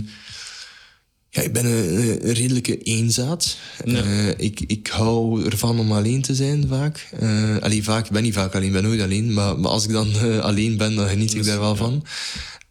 Ja, 1.33 1.43
ik 1.43 1.53
ben 1.53 1.65
een, 1.65 1.99
een 2.27 2.33
redelijke 2.33 2.79
eenzaad. 2.79 3.57
Eh, 3.85 4.29
ik, 4.29 4.61
ik 4.61 4.87
hou 4.87 5.45
ervan 5.45 5.79
om 5.79 5.93
alleen 5.93 6.23
te 6.23 6.35
zijn 6.35 6.69
vaak. 6.69 7.11
Uh, 7.23 7.57
allee, 7.57 7.85
vaak, 7.85 8.07
ik 8.07 8.13
ben 8.13 8.23
niet 8.23 8.35
vaak 8.35 8.55
alleen, 8.55 8.67
ik 8.67 8.73
ben 8.73 8.83
nooit 8.83 9.01
alleen. 9.01 9.33
Maar, 9.33 9.59
maar 9.59 9.71
als 9.71 9.85
ik 9.85 9.91
dan 9.91 10.13
eh, 10.13 10.39
alleen 10.39 10.77
ben, 10.77 10.95
dan 10.95 11.09
geniet 11.09 11.35
ik 11.35 11.45
daar 11.45 11.61
wel 11.61 11.77
van. 11.77 12.05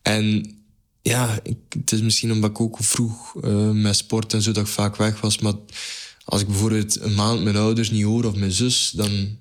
En 0.01 0.55
ja, 1.01 1.39
ik, 1.43 1.57
het 1.69 1.91
is 1.91 2.01
misschien 2.01 2.31
omdat 2.31 2.49
ik 2.49 2.61
ook 2.61 2.77
vroeg 2.79 3.35
met 3.73 3.95
sport 3.95 4.33
en 4.33 4.41
zo 4.41 4.51
dat 4.51 4.65
ik 4.65 4.71
vaak 4.71 4.95
weg 4.95 5.21
was. 5.21 5.39
Maar 5.39 5.53
als 6.25 6.41
ik 6.41 6.47
bijvoorbeeld 6.47 6.99
een 7.01 7.13
maand 7.13 7.43
mijn 7.43 7.55
ouders 7.55 7.91
niet 7.91 8.03
hoor 8.03 8.25
of 8.25 8.35
mijn 8.35 8.51
zus, 8.51 8.91
dan... 8.95 9.37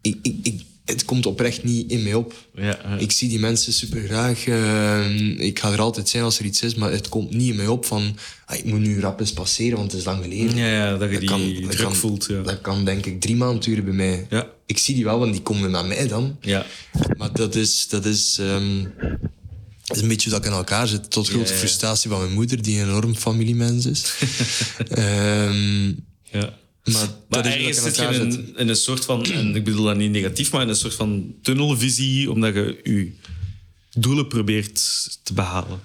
Ik, 0.00 0.18
ik, 0.22 0.36
ik, 0.42 0.62
het 0.90 1.04
komt 1.04 1.26
oprecht 1.26 1.64
niet 1.64 1.90
in 1.90 2.02
mij 2.02 2.14
op. 2.14 2.34
Ja, 2.54 2.78
Ik 2.98 3.12
zie 3.12 3.28
die 3.28 3.38
mensen 3.38 3.72
super 3.72 4.02
graag. 4.02 4.46
Uh, 4.46 5.38
ik 5.38 5.58
ga 5.58 5.72
er 5.72 5.80
altijd 5.80 6.08
zijn 6.08 6.22
als 6.22 6.38
er 6.38 6.44
iets 6.44 6.62
is, 6.62 6.74
maar 6.74 6.92
het 6.92 7.08
komt 7.08 7.34
niet 7.34 7.50
in 7.50 7.56
mij 7.56 7.66
op 7.66 7.84
van 7.84 8.16
ah, 8.46 8.58
ik 8.58 8.64
moet 8.64 8.80
nu 8.80 9.00
rap 9.00 9.20
eens 9.20 9.32
passeren, 9.32 9.76
want 9.76 9.90
het 9.90 10.00
is 10.00 10.06
lang 10.06 10.22
geleden. 10.22 10.56
Ja, 10.56 10.66
ja 10.66 10.96
dat 10.96 11.10
je 11.10 11.18
die 11.18 11.28
kan, 11.28 11.54
druk 11.54 11.76
kan, 11.76 11.94
voelt. 11.94 12.26
Ja. 12.30 12.42
Dat 12.42 12.60
kan 12.60 12.84
denk 12.84 13.06
ik 13.06 13.20
drie 13.20 13.36
maanden 13.36 13.60
duren 13.60 13.84
bij 13.84 13.94
mij. 13.94 14.26
Ja. 14.30 14.46
Ik 14.66 14.78
zie 14.78 14.94
die 14.94 15.04
wel, 15.04 15.18
want 15.18 15.32
die 15.32 15.42
komen 15.42 15.70
naar 15.70 15.86
mij 15.86 16.08
dan. 16.08 16.36
Ja. 16.40 16.66
Maar 17.16 17.32
dat 17.32 17.54
is... 17.54 17.88
Dat 17.88 18.04
is 18.04 18.38
um, 18.40 18.92
is 19.94 20.00
een 20.00 20.08
beetje 20.08 20.30
dat 20.30 20.38
ik 20.38 20.44
in 20.44 20.56
elkaar 20.56 20.88
zit. 20.88 21.10
Tot 21.10 21.28
grote 21.28 21.52
frustratie 21.52 22.10
van 22.10 22.20
mijn 22.20 22.32
moeder, 22.32 22.62
die 22.62 22.80
een 22.80 22.88
enorm 22.88 23.14
familiemens 23.14 23.86
is. 23.86 24.14
um, 24.98 26.06
ja. 26.38 26.58
Maar, 26.84 27.08
maar 27.28 27.46
ergens 27.46 27.82
zit 27.82 27.96
je 27.96 28.02
in, 28.02 28.54
in, 28.56 28.68
een 28.68 28.76
soort 28.76 29.04
van, 29.04 29.24
en 29.24 29.54
ik 29.54 29.64
bedoel 29.64 29.84
dat 29.84 29.96
niet 29.96 30.10
negatief, 30.10 30.52
maar 30.52 30.62
in 30.62 30.68
een 30.68 30.76
soort 30.76 30.94
van 30.94 31.34
tunnelvisie, 31.42 32.30
omdat 32.30 32.54
je 32.54 32.80
je 32.84 33.12
doelen 34.00 34.28
probeert 34.28 34.82
te 35.22 35.32
behalen. 35.32 35.80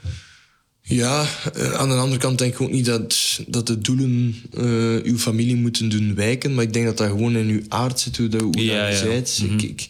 Ja, 0.82 1.28
eh, 1.54 1.74
aan 1.74 1.90
de 1.90 1.96
andere 1.96 2.22
kant 2.22 2.38
denk 2.38 2.54
ik 2.54 2.62
ook 2.62 2.72
niet 2.72 2.86
dat, 2.86 3.40
dat 3.48 3.68
de 3.68 3.78
doelen 3.78 4.36
uh, 4.58 5.04
uw 5.04 5.18
familie 5.18 5.56
moeten 5.56 5.90
doen 5.90 6.16
wijken, 6.16 6.54
maar 6.54 6.64
ik 6.64 6.74
denk 6.74 6.86
dat 6.86 6.98
dat 6.98 7.08
gewoon 7.08 7.36
in 7.36 7.48
uw 7.48 7.62
aard 7.68 8.00
zit, 8.00 8.18
hoe, 8.18 8.28
dat, 8.28 8.42
hoe 8.42 8.64
ja, 8.64 8.90
dat 8.90 9.38
je 9.38 9.46
mm 9.46 9.60
ik, 9.60 9.90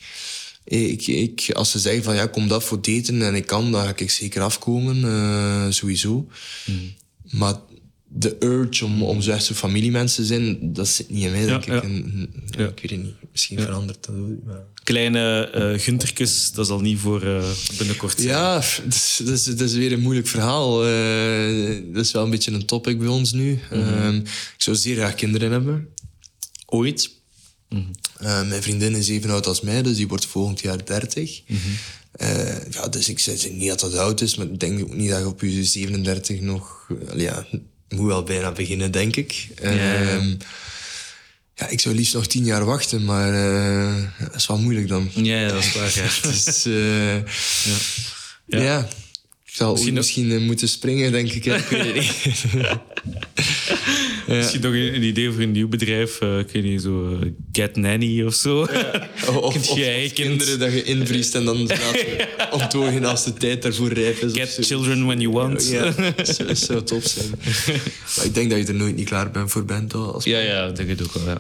ik, 0.68 1.08
ik, 1.08 1.52
als 1.54 1.72
ze 1.72 1.80
zeggen 1.80 2.04
van 2.04 2.16
ja, 2.16 2.28
kom 2.28 2.48
dat 2.48 2.64
voor 2.64 2.82
daten 2.82 3.22
en 3.22 3.36
ik 3.36 3.46
kan, 3.46 3.72
dan 3.72 3.84
ga 3.84 3.94
ik 3.96 4.12
zeker 4.12 4.42
afkomen, 4.42 4.98
uh, 4.98 5.66
sowieso. 5.70 6.28
Mhm. 6.66 6.78
Maar 7.38 7.56
de 8.18 8.36
urge 8.40 8.86
om, 8.86 9.04
om 9.04 9.22
zo 9.22 9.38
familiemensen 9.38 10.24
te 10.24 10.28
zijn, 10.28 10.74
dat 10.74 10.88
zit 10.88 11.10
niet 11.10 11.24
in 11.24 11.32
mij, 11.32 11.46
denk 11.46 11.66
ik. 11.66 11.84
En, 11.84 12.30
ja. 12.58 12.68
Ik 12.68 12.80
weet 12.82 12.92
het 12.92 13.04
niet. 13.04 13.16
Misschien 13.32 13.60
verandert 13.60 14.06
dat 14.06 14.16
ook. 14.16 14.44
Maar... 14.46 14.64
Kleine 14.84 15.52
uh, 15.56 15.80
Gunterkus, 15.80 16.52
dat 16.52 16.68
zal 16.68 16.80
niet 16.80 17.00
voor 17.00 17.24
uh, 17.24 17.44
binnenkort 17.78 18.20
zijn. 18.20 18.28
Ja, 18.28 18.54
dat 18.54 18.94
is, 18.94 19.22
dat, 19.24 19.34
is, 19.34 19.44
dat 19.44 19.62
is 19.62 19.74
weer 19.74 19.92
een 19.92 20.00
moeilijk 20.00 20.28
verhaal. 20.28 20.88
Uh, 20.88 21.94
dat 21.94 22.06
is 22.06 22.12
wel 22.12 22.24
een 22.24 22.30
beetje 22.30 22.52
een 22.52 22.66
topic 22.66 23.00
bij 23.00 23.08
ons 23.08 23.32
nu. 23.32 23.60
Mm 23.72 23.84
-hmm. 23.84 24.18
ik 24.18 24.56
zou 24.58 24.76
zeer 24.76 24.96
graag 24.96 25.16
kinderen 25.16 25.52
hebben. 25.52 25.88
Ooit. 26.66 27.12
Mm 27.70 27.92
-hmm. 28.18 28.48
mijn 28.48 28.62
vriendin 28.62 28.96
is 28.96 29.10
even 29.10 29.30
oud 29.30 29.48
als 29.48 29.62
mij, 29.62 29.82
dus 29.82 29.96
die 29.96 30.08
wordt 30.08 30.26
volgend 30.26 30.60
jaar 30.60 30.86
30. 30.86 31.42
Mm 31.48 31.58
-hmm. 31.58 31.78
ja, 32.72 32.88
dus 32.88 33.10
ik 33.10 33.20
zeg 33.20 33.52
niet 33.52 33.70
dat 33.70 33.80
dat 33.80 33.96
oud 33.96 34.22
is, 34.22 34.36
maar 34.36 34.48
ik 34.48 34.60
denk 34.60 34.82
ook 34.82 34.96
niet 34.96 35.10
dat 35.10 35.20
je 35.20 35.28
op 35.28 35.42
je 35.42 35.64
37 35.64 36.42
nog... 36.42 36.88
ja, 37.16 37.46
moet 37.90 38.08
wel 38.08 38.24
bijna 38.24 38.52
beginnen, 38.52 38.92
denk 38.92 39.16
ik. 39.16 39.48
Ja, 39.62 39.70
ehm, 39.70 40.36
ja, 41.56 41.68
ik 41.68 41.80
zou 41.80 41.96
liefst 41.96 42.14
nog 42.14 42.28
tien 42.28 42.46
jaar 42.46 42.66
wachten, 42.66 43.06
maar 43.06 43.34
uh, 43.34 44.04
dat 44.20 44.36
is 44.36 44.48
wel 44.48 44.58
moeilijk 44.58 44.88
dan. 44.88 45.10
Ja, 45.14 45.48
dat 45.48 45.64
is 45.64 45.74
waar. 45.74 45.92
Ja. 45.96 46.10
dus, 46.30 46.66
uh, 46.66 47.16
ja. 47.16 47.22
ja. 48.46 48.62
ja. 48.62 48.88
Ik 49.46 49.62
zal 49.62 49.72
misschien, 49.72 49.94
misschien 49.94 50.32
uh, 50.32 50.42
moeten 50.42 50.70
springen, 50.70 51.12
denk 51.12 51.32
ik. 51.32 51.46
ik 51.56 51.68
weet 51.68 51.86
het 51.86 51.94
niet. 51.96 52.44
Ja. 54.28 54.36
Misschien 54.36 54.62
nog 54.62 54.74
een, 54.74 54.96
een, 54.96 55.04
idee 55.04 55.32
voor 55.32 55.42
een 55.42 55.52
nieuw 55.52 55.68
bedrijf. 55.68 56.22
Uh, 56.22 56.40
ik 56.40 56.50
weet 56.52 56.64
niet, 56.64 56.82
zo 56.82 57.10
uh, 57.10 57.32
Get 57.52 57.76
Nanny 57.76 58.24
of 58.24 58.34
zo. 58.34 58.68
Ja. 58.72 59.10
Of, 59.30 59.36
of, 59.36 59.70
of 59.70 60.14
kinderen 60.14 60.60
dat 60.60 60.72
je 60.74 60.84
invriest 60.84 61.36
en 61.36 61.46
dan 61.46 61.70
ontdogen 62.52 63.06
als 63.06 63.24
de 63.24 63.34
tijd 63.34 63.62
daarvoor 63.62 63.94
rijp 63.94 64.18
is. 64.18 64.34
Get 64.34 64.58
children 64.66 65.06
when 65.06 65.20
you 65.20 65.34
want. 65.34 65.68
Ja, 65.70 65.94
dat 66.16 66.58
zou 66.68 66.84
top 66.84 67.04
zijn. 67.04 67.30
Maar 68.16 68.26
ik 68.26 68.34
denk 68.34 68.50
dat 68.50 68.60
je 68.60 68.66
er 68.66 68.76
nooit 68.76 68.96
niet 68.96 69.08
klaar 69.08 69.32
bent 69.32 69.52
voor 69.52 69.66
bent. 69.66 69.94
Als 69.94 70.24
ja, 70.24 70.40
ja, 70.40 70.66
dat 70.66 70.76
denk 70.76 70.90
ik 70.90 71.02
ook 71.02 71.14
wel. 71.14 71.26
Ja. 71.26 71.38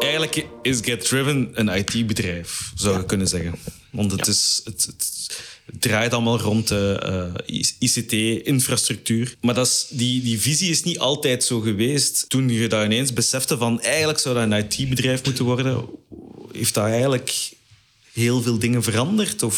Eigenlijk 0.00 0.46
is 0.62 0.78
Get 0.82 1.08
Driven 1.08 1.48
een 1.52 1.68
IT-bedrijf, 1.68 2.72
zou 2.74 2.98
je 2.98 3.04
kunnen 3.04 3.26
zeggen. 3.26 3.54
Want 3.98 4.10
het, 4.10 4.26
is, 4.26 4.60
het, 4.64 4.84
het, 4.86 5.30
draait 5.78 6.12
allemaal 6.12 6.40
rond 6.40 6.68
de 6.68 7.02
uh, 7.48 7.62
ICT-infrastructuur. 7.78 9.36
Maar 9.40 9.54
dat 9.54 9.66
is, 9.66 9.86
die, 9.90 10.22
die 10.22 10.40
visie 10.40 10.70
is 10.70 10.82
niet 10.82 10.98
altijd 10.98 11.44
zo 11.44 11.60
geweest. 11.60 12.24
Toen 12.28 12.48
je 12.48 12.68
dat 12.68 12.84
ineens 12.84 13.12
besefte 13.12 13.58
van 13.58 13.80
eigenlijk 13.80 14.18
zou 14.18 14.34
dat 14.34 14.44
een 14.44 14.64
IT-bedrijf 14.70 15.24
moeten 15.24 15.44
worden, 15.44 15.84
heeft 16.52 16.74
dat 16.74 16.84
eigenlijk 16.84 17.50
heel 18.12 18.42
veel 18.42 18.58
dingen 18.58 18.82
veranderd? 18.82 19.42
Of, 19.42 19.56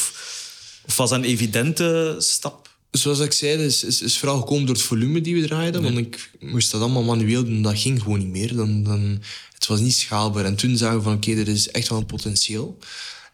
of 0.86 0.96
was 0.96 1.10
dat 1.10 1.18
een 1.18 1.24
evidente 1.24 2.16
stap? 2.18 2.68
Zoals 2.90 3.18
ik 3.18 3.32
zei, 3.32 3.62
is, 3.62 3.84
is, 3.84 4.02
is 4.02 4.18
vooral 4.18 4.38
gekomen 4.38 4.66
door 4.66 4.74
het 4.74 4.84
volume 4.84 5.20
die 5.20 5.40
we 5.40 5.46
draaiden. 5.46 5.82
Want 5.82 5.98
ik 5.98 6.30
moest 6.38 6.70
dat 6.70 6.80
allemaal 6.80 7.02
manueel 7.02 7.44
doen. 7.44 7.62
Dat 7.62 7.78
ging 7.78 8.02
gewoon 8.02 8.18
niet 8.18 8.28
meer. 8.28 8.54
Dan, 8.54 8.82
dan, 8.82 9.22
het 9.54 9.66
was 9.66 9.80
niet 9.80 9.94
schaalbaar. 9.94 10.44
En 10.44 10.56
toen 10.56 10.76
zagen 10.76 10.96
we 10.96 11.02
van 11.02 11.14
oké, 11.14 11.30
er 11.30 11.48
is 11.48 11.70
echt 11.70 11.88
wel 11.88 11.98
een 11.98 12.06
potentieel. 12.06 12.78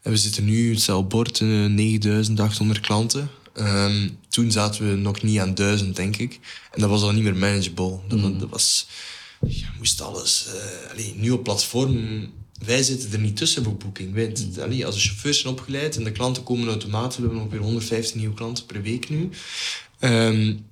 En 0.07 0.13
we 0.13 0.19
zitten 0.19 0.45
nu, 0.45 0.71
hetzelfde 0.71 1.09
bord, 1.09 1.41
9800 1.41 2.81
klanten. 2.81 3.31
Um, 3.55 4.19
toen 4.29 4.51
zaten 4.51 4.91
we 4.91 4.97
nog 4.97 5.23
niet 5.23 5.39
aan 5.39 5.55
1000, 5.55 5.97
denk 5.97 6.17
ik. 6.17 6.39
En 6.73 6.81
dat 6.81 6.91
was 6.91 7.03
al 7.03 7.13
niet 7.13 7.23
meer 7.23 7.37
manageable. 7.37 7.99
Dat, 8.09 8.19
mm. 8.19 8.39
dat 8.39 8.49
was... 8.49 8.87
Je 9.47 9.67
moest 9.79 10.01
alles... 10.01 10.47
Uh, 10.49 10.91
allee, 10.91 11.15
nu 11.17 11.31
op 11.31 11.45
platform... 11.45 12.27
Wij 12.65 12.83
zitten 12.83 13.13
er 13.13 13.19
niet 13.19 13.37
tussen 13.37 13.65
voor 13.65 13.77
boeking. 13.77 14.15
Mm. 14.15 14.63
allee, 14.63 14.87
als 14.87 14.95
de 14.95 15.01
chauffeurs 15.01 15.41
zijn 15.41 15.53
opgeleid 15.53 15.97
en 15.97 16.05
de 16.05 16.13
klanten 16.13 16.43
komen 16.43 16.69
automatisch. 16.69 17.17
We 17.17 17.23
hebben 17.23 17.41
ongeveer 17.41 17.61
115 17.61 18.19
nieuwe 18.19 18.35
klanten 18.35 18.67
per 18.67 18.83
week 18.83 19.09
nu. 19.09 19.29
Um, 20.01 20.67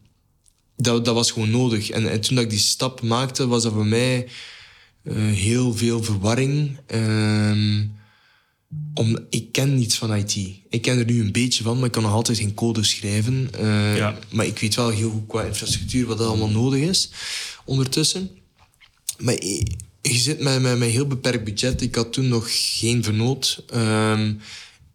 dat, 0.77 1.05
dat 1.05 1.15
was 1.15 1.31
gewoon 1.31 1.51
nodig. 1.51 1.91
En, 1.91 2.11
en 2.11 2.21
toen 2.21 2.35
dat 2.35 2.45
ik 2.45 2.51
die 2.51 2.59
stap 2.59 3.03
maakte, 3.03 3.47
was 3.47 3.63
dat 3.63 3.73
voor 3.73 3.87
mij 3.87 4.29
uh, 5.03 5.33
heel 5.33 5.75
veel 5.75 6.03
verwarring. 6.03 6.79
Um, 6.95 8.03
om, 8.95 9.19
ik 9.31 9.53
ken 9.53 9.75
niets 9.75 9.97
van 9.97 10.15
IT. 10.15 10.37
Ik 10.69 10.83
ken 10.83 10.99
er 10.99 11.05
nu 11.05 11.21
een 11.21 11.33
beetje 11.33 11.63
van, 11.63 11.77
maar 11.77 11.87
ik 11.87 11.93
kan 11.93 12.03
nog 12.03 12.13
altijd 12.13 12.39
geen 12.39 12.55
code 12.55 12.85
schrijven. 12.85 13.51
Uh, 13.61 13.97
ja. 13.97 14.19
Maar 14.33 14.47
ik 14.47 14.59
weet 14.59 14.75
wel 14.75 14.89
heel 14.89 15.11
goed 15.11 15.27
qua 15.27 15.43
infrastructuur 15.43 16.07
wat 16.07 16.21
er 16.21 16.27
allemaal 16.27 16.51
nodig 16.51 16.81
is 16.81 17.11
ondertussen. 17.65 18.31
Maar 19.19 19.35
je, 19.35 19.67
je 20.03 20.15
zit 20.15 20.41
met, 20.41 20.63
met, 20.63 20.79
met 20.79 20.89
een 20.89 20.95
heel 20.95 21.07
beperkt 21.07 21.45
budget. 21.45 21.83
Ik 21.83 21.95
had 21.95 22.13
toen 22.13 22.29
nog 22.29 22.47
geen 22.49 23.03
vernoot. 23.05 23.65
Um, 23.75 24.41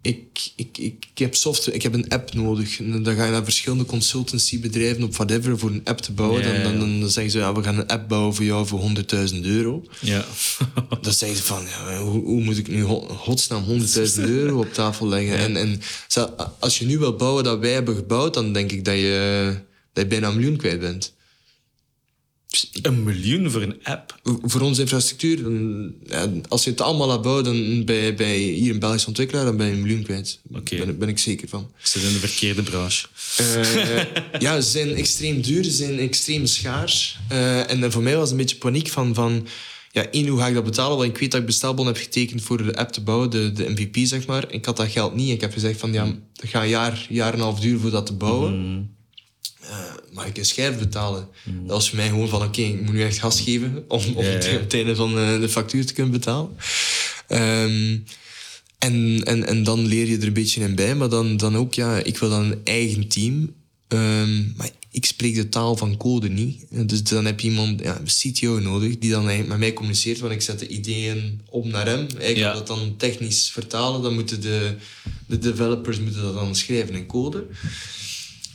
ik, 0.01 0.51
ik, 0.55 0.77
ik, 0.77 1.05
ik, 1.11 1.17
heb 1.17 1.35
software, 1.35 1.77
ik 1.77 1.83
heb 1.83 1.93
een 1.93 2.09
app 2.09 2.33
nodig. 2.33 2.77
dan 2.77 3.15
ga 3.15 3.25
je 3.25 3.31
naar 3.31 3.43
verschillende 3.43 3.85
consultancybedrijven 3.85 5.03
op 5.03 5.15
whatever 5.15 5.59
voor 5.59 5.69
een 5.69 5.81
app 5.83 5.99
te 5.99 6.11
bouwen. 6.11 6.43
Dan, 6.43 6.79
dan, 6.79 6.99
dan, 6.99 7.09
zeggen 7.09 7.31
ze, 7.31 7.37
ja, 7.37 7.53
we 7.53 7.63
gaan 7.63 7.77
een 7.77 7.87
app 7.87 8.09
bouwen 8.09 8.35
voor 8.35 8.45
jou 8.45 8.67
voor 8.67 8.81
100.000 9.33 9.41
euro. 9.41 9.83
Ja. 9.99 10.25
dan 11.01 11.13
zeggen 11.13 11.37
ze 11.37 11.43
van, 11.43 11.63
ja, 11.63 12.01
hoe, 12.01 12.23
hoe, 12.23 12.41
moet 12.41 12.57
ik 12.57 12.67
nu 12.67 12.83
godsnaam 12.83 13.65
100.000 13.65 13.83
euro 14.15 14.59
op 14.59 14.73
tafel 14.73 15.07
leggen? 15.07 15.37
En, 15.37 15.55
en 15.55 15.81
als 16.59 16.79
je 16.79 16.85
nu 16.85 16.97
wil 16.97 17.15
bouwen 17.15 17.43
dat 17.43 17.59
wij 17.59 17.73
hebben 17.73 17.95
gebouwd, 17.95 18.33
dan 18.33 18.53
denk 18.53 18.71
ik 18.71 18.85
dat 18.85 18.95
je, 18.95 19.55
dat 19.93 20.03
je 20.03 20.09
bijna 20.09 20.27
een 20.27 20.35
miljoen 20.35 20.57
kwijt 20.57 20.79
bent. 20.79 21.13
Een 22.81 23.03
miljoen 23.03 23.51
voor 23.51 23.61
een 23.61 23.79
app? 23.83 24.19
Voor 24.23 24.61
onze 24.61 24.81
infrastructuur. 24.81 25.43
Dan, 25.43 25.93
ja, 26.07 26.31
als 26.47 26.63
je 26.63 26.69
het 26.69 26.81
allemaal 26.81 27.07
laat 27.07 27.21
bouwen 27.21 27.43
dan 27.43 27.85
bij, 27.85 28.15
bij 28.15 28.37
hier 28.37 28.73
een 28.73 28.79
Belgische 28.79 29.07
ontwikkelaar, 29.07 29.45
dan 29.45 29.57
ben 29.57 29.67
je 29.67 29.73
een 29.73 29.81
miljoen 29.81 30.03
kwijt. 30.03 30.39
Daar 30.43 30.63
ben, 30.63 30.97
ben, 30.97 31.09
ik 31.09 31.19
zeker 31.19 31.47
van. 31.47 31.71
Ze 31.77 31.99
zijn 31.99 32.13
de 32.13 32.19
verkeerde 32.19 32.63
branche. 32.63 33.07
Uh, 33.41 34.01
ja, 34.39 34.61
ze 34.61 34.69
zijn 34.69 34.95
extreem 34.95 35.41
duur, 35.41 35.63
ze 35.63 35.71
zijn 35.71 35.99
extreem 35.99 36.45
schaars. 36.45 37.19
Uh, 37.31 37.71
en 37.71 37.91
voor 37.91 38.03
mij 38.03 38.15
was 38.17 38.31
een 38.31 38.37
beetje 38.37 38.55
paniek 38.55 38.87
van... 38.87 39.13
van 39.13 39.47
ja, 39.91 40.09
één, 40.11 40.27
hoe 40.27 40.39
ga 40.39 40.47
ik 40.47 40.53
dat 40.53 40.63
betalen? 40.63 40.97
Want 40.97 41.09
ik 41.09 41.17
weet 41.17 41.31
dat 41.31 41.39
ik 41.39 41.45
bestelbon 41.45 41.85
heb 41.85 41.97
getekend 41.97 42.41
voor 42.41 42.63
de 42.63 42.75
app 42.75 42.91
te 42.91 43.01
bouwen, 43.01 43.29
de, 43.29 43.51
de 43.51 43.69
MVP, 43.69 43.97
zeg 44.07 44.25
maar. 44.25 44.51
Ik 44.51 44.65
had 44.65 44.77
dat 44.77 44.91
geld 44.91 45.15
niet. 45.15 45.29
Ik 45.29 45.41
heb 45.41 45.53
gezegd 45.53 45.79
van, 45.79 45.93
ja, 45.93 46.05
dat 46.33 46.49
gaat 46.49 46.63
een 46.63 46.69
jaar, 46.69 47.05
jaar 47.09 47.33
en 47.33 47.39
een 47.39 47.43
half 47.43 47.59
duren 47.59 47.79
voor 47.79 47.91
dat 47.91 48.05
te 48.05 48.13
bouwen. 48.13 48.59
Mm 48.59 48.97
mag 50.13 50.25
ik 50.25 50.37
een 50.37 50.45
schijf 50.45 50.79
betalen? 50.79 51.27
Mm. 51.43 51.67
Dat 51.67 51.75
was 51.75 51.89
voor 51.89 51.97
mij 51.97 52.07
gewoon 52.07 52.29
van, 52.29 52.43
oké, 52.43 52.61
ik 52.61 52.81
moet 52.81 52.93
nu 52.93 53.03
echt 53.03 53.19
gas 53.19 53.41
geven 53.41 53.83
om, 53.87 54.01
om 54.15 54.23
ja, 54.23 54.31
ja. 54.31 54.37
het 54.37 54.73
einde 54.73 54.95
van 54.95 55.17
uh, 55.17 55.39
de 55.39 55.49
factuur 55.49 55.85
te 55.85 55.93
kunnen 55.93 56.11
betalen. 56.11 56.49
Um, 57.27 58.03
en, 58.79 59.21
en, 59.23 59.47
en 59.47 59.63
dan 59.63 59.85
leer 59.85 60.07
je 60.07 60.17
er 60.17 60.27
een 60.27 60.33
beetje 60.33 60.61
in 60.61 60.75
bij, 60.75 60.95
maar 60.95 61.09
dan, 61.09 61.37
dan 61.37 61.57
ook, 61.57 61.73
ja, 61.73 61.97
ik 61.97 62.17
wil 62.17 62.29
dan 62.29 62.43
een 62.43 62.61
eigen 62.63 63.07
team. 63.07 63.53
Um, 63.87 64.53
maar 64.57 64.69
ik 64.91 65.05
spreek 65.05 65.35
de 65.35 65.49
taal 65.49 65.75
van 65.75 65.97
code 65.97 66.29
niet. 66.29 66.65
Dus 66.69 67.03
dan 67.03 67.25
heb 67.25 67.39
je 67.39 67.49
iemand, 67.49 67.81
ja, 67.81 67.99
een 67.99 68.31
CTO 68.33 68.59
nodig, 68.59 68.97
die 68.97 69.09
dan 69.09 69.19
eigenlijk 69.19 69.49
met 69.49 69.59
mij 69.59 69.73
communiceert. 69.73 70.19
Want 70.19 70.33
ik 70.33 70.41
zet 70.41 70.59
de 70.59 70.67
ideeën 70.67 71.41
op 71.49 71.65
naar 71.65 71.85
hem. 71.85 72.07
Hij 72.17 72.33
kan 72.33 72.41
Ja. 72.41 72.53
dat 72.53 72.67
dan 72.67 72.93
technisch 72.97 73.49
vertalen. 73.49 74.01
Dan 74.01 74.13
moeten 74.13 74.41
de, 74.41 74.75
de 75.25 75.37
developers 75.37 75.99
moeten 75.99 76.21
dat 76.21 76.33
dan 76.33 76.55
schrijven 76.55 76.95
in 76.95 77.05
code. 77.05 77.47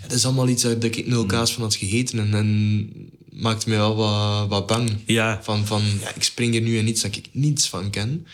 Het 0.05 0.13
is 0.13 0.25
allemaal 0.25 0.49
iets 0.49 0.63
dat 0.63 0.85
ik 0.85 1.07
nul 1.07 1.27
kaas 1.27 1.53
van 1.53 1.63
had 1.63 1.75
gegeten. 1.75 2.19
En, 2.19 2.35
en 2.35 2.91
maakte 3.31 3.69
mij 3.69 3.79
wel 3.79 3.97
wat, 3.97 4.49
wat 4.49 4.67
bang. 4.67 4.91
Ja. 5.07 5.41
Van, 5.43 5.67
van 5.67 5.83
ja, 6.01 6.15
ik 6.15 6.23
spring 6.23 6.55
er 6.55 6.61
nu 6.61 6.79
in 6.79 6.89
iets 6.89 7.03
dat 7.03 7.17
ik 7.17 7.29
niets 7.33 7.69
van 7.69 7.91
ken. 7.91 8.27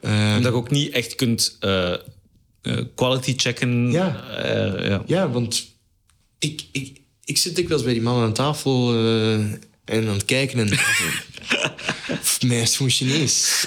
Eh, 0.00 0.32
Omdat 0.36 0.52
je 0.52 0.58
ook 0.58 0.70
niet 0.70 0.92
echt 0.92 1.14
kunt 1.14 1.56
eh, 1.60 1.92
eh, 1.92 1.98
quality 2.94 3.34
checken. 3.36 3.90
Ja. 3.90 4.24
Ja. 4.82 5.02
Ja, 5.06 5.30
want 5.30 5.74
ik, 6.38 6.64
ik, 6.72 7.00
ik 7.24 7.38
zit 7.38 7.56
dikwijls 7.56 7.82
bij 7.82 7.92
die 7.92 8.02
man 8.02 8.22
aan 8.22 8.32
tafel 8.32 8.94
en 9.84 10.08
aan 10.08 10.14
het 10.14 10.24
kijken 10.24 10.58
en... 10.58 10.68
Mij 12.46 12.60
is 12.60 12.68
het 12.68 12.76
gewoon 12.76 12.90
Chinees. 12.90 13.66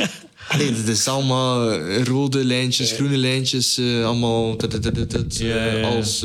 Allee, 0.49 0.73
het 0.73 0.87
is 0.87 1.07
allemaal 1.07 1.71
eh, 1.71 2.03
rode 2.03 2.45
lijntjes, 2.45 2.91
groene 2.91 3.17
lijntjes, 3.17 3.77
eh, 3.77 4.05
allemaal 4.05 4.55
tut, 4.55 4.81
tut, 4.81 5.09
tut, 5.09 5.39
eh, 5.39 5.47
Ja, 5.47 5.65
ja, 5.65 5.77
ja. 5.77 5.87
als 5.87 6.21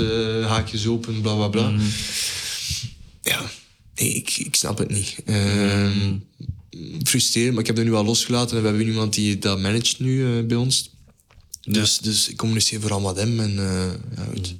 haakjes 0.47 0.87
open, 0.87 1.21
bla 1.21 1.35
bla 1.35 1.49
bla. 1.49 1.73
Ja, 3.23 3.51
nee, 3.95 4.15
ik, 4.15 4.37
ik 4.37 4.55
snap 4.55 4.79
het 4.79 4.91
niet. 4.91 5.17
Frustrerend, 7.03 7.53
maar 7.53 7.61
ik 7.61 7.67
heb 7.67 7.77
dat 7.77 7.85
nu 7.85 7.95
al 7.95 8.05
losgelaten 8.05 8.57
en 8.57 8.63
we 8.63 8.69
hebben 8.69 8.87
iemand 8.87 9.15
die 9.15 9.39
dat 9.39 9.61
managt 9.61 9.99
nu 9.99 10.43
bij 10.43 10.57
ons. 10.57 10.91
Dus, 11.61 11.99
dus 11.99 12.29
ik 12.29 12.37
communiceer 12.37 12.81
vooral 12.81 13.01
met 13.01 13.17
hem 13.17 13.41
en 13.41 13.55
ja, 14.17 14.25
goed. 14.33 14.55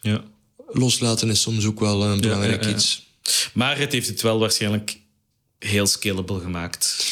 Ja. 0.00 0.24
loslaten 0.68 1.30
is 1.30 1.40
soms 1.40 1.64
ook 1.64 1.80
wel 1.80 2.04
een 2.04 2.20
belangrijk 2.20 2.66
iets. 2.66 3.06
Maar 3.52 3.78
het 3.78 3.92
heeft 3.92 4.08
het 4.08 4.20
wel 4.20 4.38
waarschijnlijk 4.38 4.98
heel 5.58 5.86
scalable 5.86 6.40
gemaakt. 6.40 7.09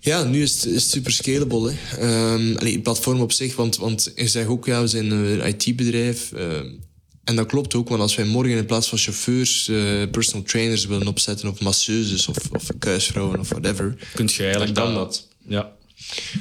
Ja, 0.00 0.24
nu 0.24 0.42
is 0.42 0.52
het, 0.54 0.64
is 0.64 0.82
het 0.82 0.90
super 0.90 1.12
scalable. 1.12 1.72
Hè. 1.72 1.96
Ehm, 1.96 2.56
allee, 2.56 2.72
het 2.72 2.82
platform 2.82 3.20
op 3.20 3.32
zich, 3.32 3.56
want, 3.56 3.76
want 3.76 4.12
je 4.16 4.28
zegt 4.28 4.48
ook, 4.48 4.66
ja, 4.66 4.80
we 4.80 4.86
zijn 4.86 5.10
een 5.10 5.46
IT-bedrijf. 5.46 6.32
ehm, 6.32 6.66
en 7.24 7.36
dat 7.36 7.46
klopt 7.46 7.74
ook, 7.74 7.88
want 7.88 8.00
als 8.00 8.14
wij 8.14 8.24
morgen 8.24 8.56
in 8.56 8.66
plaats 8.66 8.88
van 8.88 8.98
chauffeurs 8.98 9.68
eh, 9.68 10.02
personal 10.10 10.42
trainers 10.42 10.86
willen 10.86 11.06
opzetten, 11.06 11.48
of 11.48 11.60
masseuses, 11.60 12.28
of, 12.28 12.36
of 12.52 12.68
kuisvrouwen, 12.78 13.40
of 13.40 13.48
whatever, 13.48 13.96
Kunt 14.14 14.32
je 14.32 14.42
eigenlijk 14.42 14.74
dan 14.74 14.94
dat-. 14.94 15.28
Ja. 15.46 15.72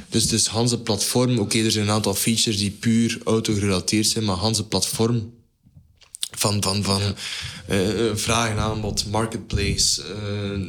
Dus, 0.09 0.27
dus 0.27 0.47
Hans 0.47 0.71
het 0.71 0.83
platform, 0.83 1.39
oké, 1.39 1.59
er 1.59 1.71
zijn 1.71 1.87
een 1.87 1.93
aantal 1.93 2.13
features 2.13 2.57
die 2.57 2.71
puur 2.71 3.17
auto-gerelateerd 3.23 4.07
zijn, 4.07 4.25
maar 4.25 4.35
Hans 4.35 4.57
het 4.57 4.69
platform 4.69 5.33
van, 6.39 6.63
van, 6.63 6.83
van 6.83 7.01
eh, 7.67 7.79
vraag 8.13 8.49
en 8.49 8.57
aanbod, 8.57 9.05
marketplace, 9.09 10.01
eh, 10.03 10.59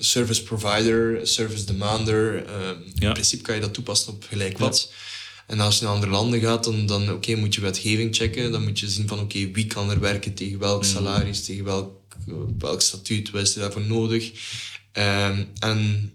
service 0.00 0.42
provider, 0.42 1.26
service 1.26 1.64
demander. 1.64 2.46
eh. 2.46 2.68
In 2.98 3.12
principe 3.12 3.42
kan 3.42 3.54
je 3.54 3.60
dat 3.60 3.74
toepassen 3.74 4.12
op 4.12 4.24
gelijk 4.28 4.58
wat. 4.58 4.92
En 5.46 5.60
als 5.60 5.78
je 5.78 5.84
naar 5.84 5.94
andere 5.94 6.12
landen 6.12 6.40
gaat, 6.40 6.64
dan, 6.64 6.86
dan 6.86 7.12
oké, 7.12 7.34
moet 7.34 7.54
je 7.54 7.60
wetgeving 7.60 8.16
checken. 8.16 8.52
Dan 8.52 8.62
moet 8.64 8.78
je 8.80 8.88
zien 8.88 9.08
van 9.08 9.20
oké, 9.20 9.50
wie 9.50 9.66
kan 9.66 9.90
er 9.90 10.00
werken, 10.00 10.34
tegen 10.34 10.58
welk 10.58 10.84
salaris, 10.84 11.44
tegen 11.44 11.64
welk, 11.64 11.92
welk 12.58 12.80
statuut, 12.80 13.30
wat 13.30 13.42
is 13.42 13.54
er 13.54 13.60
daarvoor 13.60 13.82
nodig. 13.82 14.32
Ehm, 14.92 15.44
en 15.58 16.12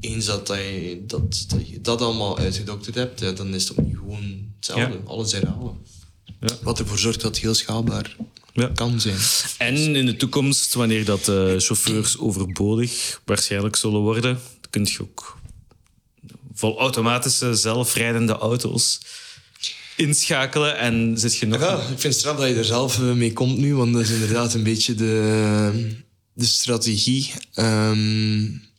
eens 0.00 0.24
dat, 0.24 0.46
dat, 0.46 0.58
je, 0.58 1.02
dat, 1.06 1.44
dat 1.48 1.68
je 1.68 1.80
dat 1.80 2.00
allemaal 2.00 2.38
uitgedokterd 2.38 2.94
hebt, 2.94 3.36
dan 3.36 3.54
is 3.54 3.68
het 3.68 3.78
opnieuw 3.78 3.98
gewoon 3.98 4.52
hetzelfde. 4.56 4.92
Ja. 4.94 5.00
Alles 5.04 5.32
herhalen. 5.32 5.76
Ja. 6.46 6.56
Wat 6.62 6.78
ervoor 6.78 6.98
zorgt 6.98 7.20
dat 7.20 7.30
het 7.34 7.40
heel 7.44 7.54
schaalbaar 7.54 8.16
Ja. 8.52 8.70
kan 8.74 9.00
zijn. 9.00 9.16
En 9.58 9.96
in 9.96 10.06
de 10.06 10.16
toekomst, 10.16 10.74
wanneer 10.74 11.04
dat 11.04 11.28
eh, 11.28 11.34
chauffeurs 11.58 12.18
overbodig 12.18 13.20
waarschijnlijk 13.24 13.76
zullen 13.76 14.00
worden, 14.00 14.40
kun 14.70 14.84
je 14.84 15.00
ook 15.00 15.38
volautomatische 16.54 17.54
zelfrijdende 17.54 18.32
auto's 18.32 19.00
inschakelen 19.96 20.78
en 20.78 21.18
zit 21.18 21.36
je 21.36 21.46
nog... 21.46 21.60
Ja, 21.60 21.74
ik 21.78 21.86
vind 21.86 22.02
het 22.02 22.14
straf 22.14 22.36
dat 22.36 22.48
je 22.48 22.54
er 22.54 22.64
zelf 22.64 22.98
eh, 22.98 23.12
mee 23.12 23.32
komt 23.32 23.58
nu, 23.58 23.74
want 23.74 23.92
dat 23.92 24.02
is 24.02 24.10
inderdaad 24.10 24.54
een 24.54 24.62
beetje 24.62 24.94
de, 24.94 25.96
de 26.32 26.44
strategie. 26.44 27.32
Ehm, 27.54 28.42
al- 28.44 28.73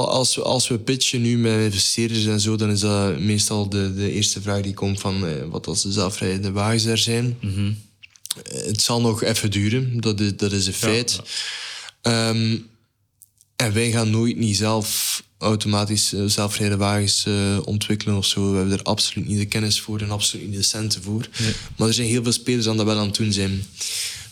als, 0.00 0.34
we, 0.34 0.42
als 0.42 0.68
we 0.68 0.78
pitchen 0.78 1.22
nu 1.22 1.38
met 1.38 1.60
investeerders 1.64 2.26
en 2.26 2.40
zo, 2.40 2.56
dan 2.56 2.70
is 2.70 2.80
dat 2.80 3.18
meestal 3.20 3.68
de, 3.68 3.94
de 3.94 4.10
eerste 4.12 4.40
vraag 4.40 4.60
die 4.62 4.74
komt 4.74 5.00
van 5.00 5.26
eh, 5.26 5.32
wat 5.50 5.66
als 5.66 5.82
de 5.82 5.92
zelfrijdende 5.92 6.50
wagens 6.52 6.84
er 6.84 6.98
zijn. 6.98 7.36
Eh, 8.44 8.64
Het 8.66 8.82
zal 8.82 9.00
nog 9.00 9.22
even 9.22 9.50
duren, 9.50 10.00
dat 10.00 10.20
is, 10.20 10.36
dat 10.36 10.52
is 10.52 10.66
een 10.66 10.72
feit. 10.72 11.20
Ehm, 12.02 12.56
en 13.56 13.72
wij 13.72 13.90
gaan 13.90 14.10
nooit 14.10 14.36
niet 14.36 14.56
zelf 14.56 15.22
automatisch 15.38 16.12
eh, 16.12 16.24
zelfrijdende 16.26 16.84
wagens 16.84 17.26
ontwikkelen 17.64 18.16
of 18.16 18.26
zo. 18.26 18.50
We 18.50 18.56
hebben 18.56 18.78
er 18.78 18.84
absoluut 18.84 19.28
niet 19.28 19.38
de 19.38 19.46
kennis 19.46 19.80
voor 19.80 20.00
en 20.00 20.10
absoluut 20.10 20.46
niet 20.46 20.56
de 20.56 20.62
centen 20.62 21.02
voor. 21.02 21.28
Maar 21.76 21.88
er 21.88 21.94
zijn 21.94 22.08
heel 22.08 22.22
veel 22.22 22.32
spelers 22.32 22.68
aan 22.68 22.76
dat 22.76 22.86
wel 22.86 22.98
aan 22.98 23.06
het 23.06 23.16
doen 23.16 23.32
zijn. 23.32 23.62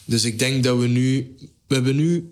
Dus 0.04 0.24
ik 0.24 0.38
denk 0.38 0.64
dat 0.64 0.78
we 0.78 0.86
nu... 0.86 1.36
We 1.66 1.74
hebben 1.74 1.96
nu 1.96 2.30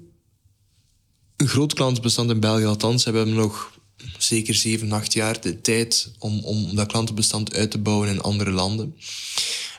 een 1.40 1.48
groot 1.48 1.74
klantenbestand 1.74 2.30
in 2.30 2.40
België 2.40 2.64
althans. 2.64 3.04
We 3.04 3.16
hebben 3.16 3.34
nog 3.34 3.78
zeker 4.18 4.54
7, 4.54 4.92
8 4.92 5.12
jaar 5.12 5.40
de 5.40 5.60
tijd 5.60 6.12
om, 6.18 6.38
om 6.44 6.74
dat 6.74 6.86
klantenbestand 6.86 7.54
uit 7.54 7.70
te 7.70 7.78
bouwen 7.78 8.08
in 8.08 8.20
andere 8.20 8.50
landen. 8.50 8.96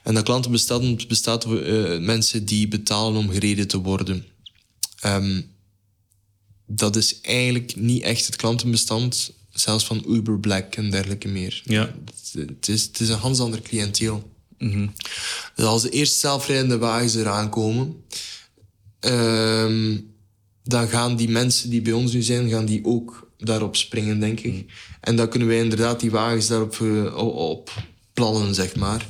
En 0.04 0.14
dat 0.14 0.24
klantenbestand 0.24 1.08
bestaat 1.08 1.46
uit 1.46 1.64
eh, 1.66 2.00
mensen 2.00 2.46
die 2.46 2.68
betalen 2.68 3.20
om 3.20 3.30
gereden 3.30 3.68
te 3.68 3.78
worden. 3.78 4.26
Ehm, 5.00 5.42
dat 6.66 6.96
is 6.96 7.22
eigenlijk 7.22 7.76
niet 7.76 8.04
echt 8.04 8.26
het 8.26 8.36
klantenbestand, 8.36 9.34
zelfs 9.50 9.86
van 9.86 10.04
Uber 10.08 10.40
Black 10.40 10.76
en 10.76 10.92
dergelijke 10.92 11.28
meer. 11.28 11.62
Ja. 11.66 11.96
Het, 12.06 12.50
het 12.50 12.68
is, 12.68 12.84
het 12.84 13.00
is 13.00 13.10
een 13.10 13.20
ganz 13.20 13.40
ander 13.40 13.62
cliënteel. 13.62 14.30
Dus 15.56 15.66
als 15.66 15.82
de 15.82 15.90
eerste 15.90 16.20
zelfrijdende 16.20 16.78
wagens 16.78 17.16
eraan 17.16 17.50
komen, 17.50 18.04
ehm, 19.00 19.98
dan 20.64 20.88
gaan 20.88 21.16
die 21.16 21.30
mensen 21.30 21.70
die 21.70 21.82
bij 21.82 21.94
ons 21.94 22.14
nu 22.14 22.22
zijn, 22.22 22.50
gaan 22.50 22.66
die 22.66 22.86
ook 22.86 23.30
daarop 23.38 23.76
springen, 23.76 24.20
denk 24.20 24.40
ik. 24.40 24.66
En 25.02 25.16
dan 25.16 25.30
kunnen 25.30 25.48
wij 25.48 25.60
inderdaad 25.60 26.00
die 26.00 26.12
wagens 26.12 26.48
daarop 26.48 26.78
eh, 26.82 27.18
op, 27.18 27.36
op 27.36 27.72
plannen, 28.14 28.56
zeg 28.56 28.76
maar. 28.76 29.08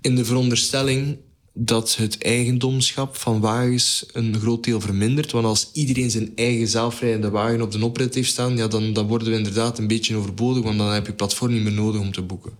In 0.00 0.16
de 0.16 0.24
veronderstelling 0.24 1.16
dat 1.60 1.96
het 1.96 2.18
eigendomschap 2.18 3.16
van 3.16 3.40
wagens 3.40 4.06
een 4.12 4.40
groot 4.40 4.64
deel 4.64 4.80
vermindert. 4.80 5.32
Want 5.32 5.46
als 5.46 5.70
iedereen 5.72 6.10
zijn 6.10 6.32
eigen 6.34 6.68
zelfrijdende 6.68 7.30
wagen 7.30 7.62
op 7.62 7.72
de 7.72 7.84
oprit 7.84 8.14
heeft 8.14 8.30
staan, 8.30 8.56
ja, 8.56 8.68
dan, 8.68 8.92
dan 8.92 9.06
worden 9.06 9.30
we 9.30 9.36
inderdaad 9.36 9.78
een 9.78 9.86
beetje 9.86 10.16
overbodig, 10.16 10.62
want 10.62 10.78
dan 10.78 10.92
heb 10.92 11.06
je 11.06 11.12
platform 11.12 11.52
niet 11.52 11.62
meer 11.62 11.72
nodig 11.72 12.00
om 12.00 12.12
te 12.12 12.22
boeken. 12.22 12.52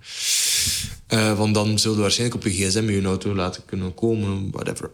Eh, 1.07 1.39
want 1.39 1.55
dan 1.55 1.79
zullen 1.79 1.97
we 1.97 2.03
waarschijnlijk 2.03 2.41
op 2.41 2.51
je 2.53 2.65
gsm 2.65 2.91
je 2.91 3.03
auto 3.03 3.35
laten 3.35 3.65
kunnen 3.65 3.95
komen, 3.95 4.51
whatever. 4.51 4.91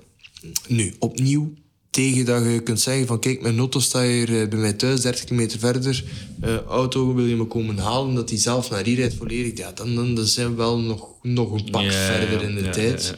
Nu, 0.69 0.95
opnieuw, 0.99 1.53
tegen 1.95 2.25
dat 2.25 2.45
je 2.45 2.61
kunt 2.61 2.81
zeggen 2.81 3.07
van 3.07 3.21
kijk, 3.21 3.43
mijn 3.43 3.59
auto 3.59 3.81
staat 3.81 4.03
hier 4.03 4.41
eh, 4.41 4.49
bij 4.49 4.59
mij 4.59 4.73
thuis, 4.73 5.01
30 5.01 5.25
kilometer 5.25 5.59
verder. 5.59 6.05
Eh, 6.41 6.57
auto, 6.57 7.15
wil 7.15 7.25
je 7.25 7.37
me 7.37 7.45
komen 7.45 7.79
halen, 7.79 8.15
dat 8.15 8.29
die 8.29 8.39
zelf 8.39 8.71
naar 8.71 8.85
hier 8.85 8.97
rijdt 8.97 9.15
volledig. 9.15 9.59
Ja, 9.59 9.73
dan, 9.73 9.95
dan, 9.95 10.15
dan 10.15 10.27
zijn 10.27 10.49
we 10.49 10.55
wel 10.55 10.79
nog, 10.79 11.09
nog 11.23 11.53
een 11.53 11.71
pak 11.71 11.83
Ja, 11.83 11.91
verder 11.91 12.43
in 12.43 12.55
de 12.55 12.63
ja, 12.63 12.71
tijd. 12.71 13.15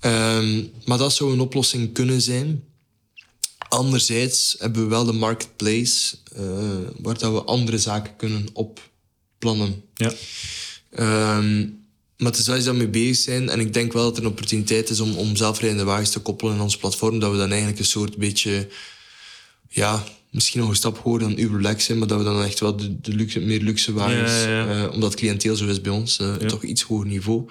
ja. 0.00 0.38
Ehm, 0.38 0.62
maar 0.84 0.98
dat 0.98 1.12
zou 1.12 1.32
een 1.32 1.40
oplossing 1.40 1.92
kunnen 1.92 2.20
zijn. 2.20 2.64
Anderzijds 3.68 4.56
hebben 4.58 4.82
we 4.82 4.88
wel 4.88 5.04
de 5.04 5.12
marketplace, 5.12 6.16
eh, 6.36 6.42
waar 6.98 7.18
dat 7.18 7.32
we 7.32 7.42
andere 7.42 7.78
zaken 7.78 8.16
kunnen 8.16 8.46
opplannen. 8.52 9.82
Ja. 9.94 10.12
Ehm, 10.90 11.66
maar 12.22 12.30
het 12.30 12.40
is 12.40 12.46
wel 12.46 12.56
iets 12.56 12.64
dat 12.64 12.74
we 12.74 12.80
mee 12.80 12.88
bezig 12.90 13.16
zijn. 13.16 13.48
En 13.48 13.60
ik 13.60 13.72
denk 13.72 13.92
wel 13.92 14.02
dat 14.02 14.16
er 14.16 14.22
een 14.22 14.28
opportuniteit 14.28 14.90
is 14.90 15.00
om, 15.00 15.16
om 15.16 15.36
zelfrijdende 15.36 15.84
wagens 15.84 16.10
te 16.10 16.20
koppelen 16.20 16.54
in 16.54 16.60
ons 16.60 16.76
platform. 16.76 17.18
Dat 17.18 17.30
we 17.30 17.36
dan 17.36 17.48
eigenlijk 17.50 17.78
een 17.78 17.84
soort 17.84 18.16
beetje... 18.16 18.68
Ja, 19.68 20.04
misschien 20.30 20.60
nog 20.60 20.68
een 20.68 20.76
stap 20.76 20.98
hoger 20.98 21.20
dan 21.20 21.38
Uber 21.38 21.58
Black 21.58 21.80
zijn. 21.80 21.98
Maar 21.98 22.08
dat 22.08 22.18
we 22.18 22.24
dan 22.24 22.42
echt 22.42 22.60
wel 22.60 22.76
de, 22.76 23.00
de 23.00 23.14
luxe, 23.14 23.40
meer 23.40 23.60
luxe 23.60 23.92
wagens... 23.92 24.32
Ja, 24.32 24.48
ja, 24.48 24.84
eh, 24.84 24.92
omdat 24.92 25.10
het 25.10 25.20
cliënteel 25.20 25.56
zo 25.56 25.66
is 25.66 25.80
bij 25.80 25.92
ons. 25.92 26.18
eh, 26.18 26.34
Toch 26.34 26.62
iets 26.62 26.82
hoger 26.82 27.06
niveau. 27.06 27.46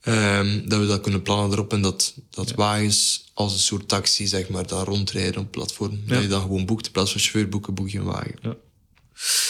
Ehm, 0.00 0.68
dat 0.68 0.80
we 0.80 0.86
dat 0.86 1.00
kunnen 1.00 1.22
plannen 1.22 1.52
erop. 1.52 1.72
En 1.72 1.82
dat, 1.82 2.14
dat 2.30 2.52
wagens 2.54 3.24
als 3.34 3.52
een 3.52 3.58
soort 3.58 3.88
taxi, 3.88 4.26
zeg 4.26 4.48
maar, 4.48 4.66
daar 4.66 4.84
rondrijden 4.84 5.36
op 5.36 5.42
het 5.42 5.50
platform. 5.50 6.00
Dat 6.06 6.22
je 6.22 6.28
dan 6.28 6.40
gewoon 6.42 6.66
boekt. 6.66 6.86
In 6.86 6.92
plaats 6.92 7.10
van 7.12 7.20
chauffeur 7.20 7.48
boeken, 7.48 7.74
boek 7.74 7.88
je 7.90 7.98
een 7.98 8.04
wagen. 8.04 8.34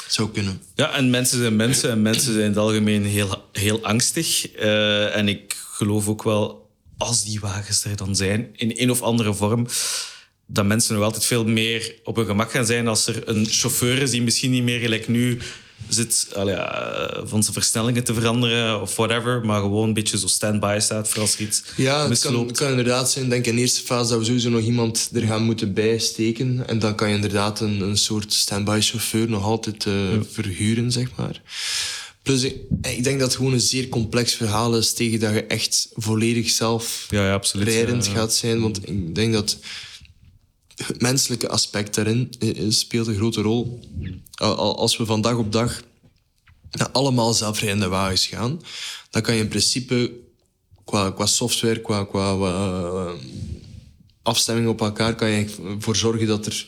Zou 0.09 0.31
kunnen. 0.31 0.63
Ja, 0.75 0.95
en 0.95 1.11
mensen 1.11 1.39
zijn 1.39 1.57
mensen 1.57 1.91
en 1.91 2.03
mensen 2.03 2.33
zijn 2.33 2.45
in 2.45 2.51
het 2.51 2.59
algemeen 2.59 3.05
heel, 3.05 3.49
heel 3.53 3.85
angstig. 3.85 4.51
Eh, 4.53 5.17
en 5.17 5.29
ik 5.29 5.57
geloof 5.73 6.09
ook 6.09 6.23
wel, 6.23 6.71
als 6.97 7.25
die 7.25 7.41
wagens 7.41 7.85
er 7.85 7.97
dan 7.97 8.17
zijn, 8.17 8.49
in 8.57 8.73
een 8.75 8.91
of 8.91 9.03
andere 9.03 9.35
vorm, 9.35 9.67
dat 10.47 10.65
mensen 10.65 10.95
nog 10.95 11.05
altijd 11.05 11.25
veel 11.25 11.45
meer 11.45 11.95
op 12.05 12.17
hun 12.17 12.27
gemak 12.27 12.51
gaan 12.51 12.67
zijn 12.67 12.89
als 12.89 13.07
er 13.07 13.29
een 13.29 13.47
chauffeur 13.47 14.03
is 14.03 14.11
die 14.11 14.23
misschien 14.23 14.51
niet 14.51 14.63
meer 14.63 14.81
gelijk 14.81 15.09
nu 15.09 15.39
zit 15.89 16.29
allee, 16.35 16.55
ja, 16.55 17.11
van 17.25 17.43
zijn 17.43 17.55
versnellingen 17.55 18.05
te 18.05 18.15
veranderen 18.15 18.81
of 18.81 18.97
whatever, 18.97 19.45
maar 19.47 19.61
gewoon 19.61 19.89
een 19.89 19.95
beetje 19.95 20.19
zo 20.19 20.27
stand-by 20.27 20.77
staat 20.81 21.09
voor 21.09 21.21
als 21.21 21.35
er 21.35 21.41
iets 21.41 21.63
Ja, 21.77 21.93
het 21.93 22.01
kan, 22.01 22.09
misloopt. 22.33 22.49
het 22.51 22.59
kan 22.59 22.71
inderdaad 22.71 23.11
zijn. 23.11 23.25
Ik 23.25 23.31
denk 23.31 23.47
in 23.47 23.55
de 23.55 23.61
eerste 23.61 23.81
fase 23.85 24.11
dat 24.11 24.19
we 24.19 24.25
sowieso 24.25 24.51
nog 24.51 24.61
iemand 24.63 25.11
er 25.15 25.23
gaan 25.23 25.43
moeten 25.43 25.73
bijsteken. 25.75 26.63
En 26.67 26.79
dan 26.79 26.95
kan 26.95 27.09
je 27.09 27.15
inderdaad 27.15 27.61
een, 27.61 27.81
een 27.81 27.97
soort 27.99 28.33
stand-by 28.33 28.79
chauffeur 28.83 29.29
nog 29.29 29.45
altijd 29.45 29.87
eh, 29.87 29.93
verhuren, 30.33 30.93
zeg 30.93 31.09
maar. 31.17 31.43
Plus, 32.23 32.43
ik, 32.43 32.57
ik 32.83 33.05
denk 33.05 33.19
dat 33.19 33.29
het 33.29 33.37
gewoon 33.37 33.53
een 33.53 33.61
zeer 33.61 33.89
complex 33.89 34.35
verhaal 34.35 34.77
is 34.77 34.93
tegen 34.93 35.21
dat 35.21 35.33
je 35.33 35.45
echt 35.45 35.89
volledig 35.95 36.51
zelf 36.51 37.07
Ja, 37.11 37.27
ja, 37.27 37.33
absoluut. 37.33 37.69
rijdend 37.69 38.07
gaat 38.07 38.35
zijn. 38.35 38.61
Want 38.61 38.89
ik 38.89 39.15
denk 39.15 39.33
dat 39.33 39.57
het 40.87 41.01
menselijke 41.01 41.49
aspect 41.49 41.95
daarin 41.95 42.33
eh, 42.39 42.49
eh, 42.65 42.71
speelt 42.71 43.07
een 43.07 43.15
grote 43.17 43.41
rol. 43.41 43.81
Al- 44.35 44.57
al- 44.57 44.79
Als 44.79 44.97
we 44.97 45.05
van 45.07 45.21
dag 45.21 45.35
op 45.37 45.53
dag 45.53 45.83
naar 46.71 46.91
allemaal 46.91 47.35
zelfrijdende 47.35 47.89
wagens 47.89 48.27
gaan, 48.27 48.63
dan 49.11 49.23
kan 49.23 49.35
je 49.35 49.41
in 49.41 49.49
principe 49.49 50.13
qua, 50.85 51.11
qua 51.11 51.27
software, 51.27 51.81
qua, 51.81 52.05
qua 52.05 52.31
eh, 52.33 53.13
afstemming 54.23 54.69
op 54.69 54.81
elkaar, 54.81 55.15
kan 55.15 55.29
je 55.31 55.47
ervoor 55.77 55.97
zorgen 55.97 56.27
dat, 56.27 56.47
er, 56.47 56.67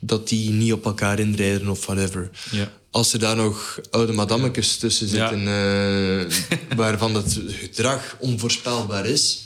dat 0.00 0.28
die 0.28 0.50
niet 0.50 0.72
op 0.72 0.84
elkaar 0.84 1.18
inrijden 1.18 1.68
of 1.68 1.86
whatever. 1.86 2.30
Ja. 2.50 2.72
Als 2.90 3.12
er 3.12 3.18
daar 3.18 3.36
nog 3.36 3.80
oude 3.90 4.12
madammekes 4.12 4.76
tussen 4.76 5.08
Ja. 5.08 5.28
zitten, 5.28 6.76
waarvan 6.76 7.14
het 7.14 7.40
gedrag 7.48 8.16
onvoorspelbaar 8.20 9.06
is. 9.06 9.43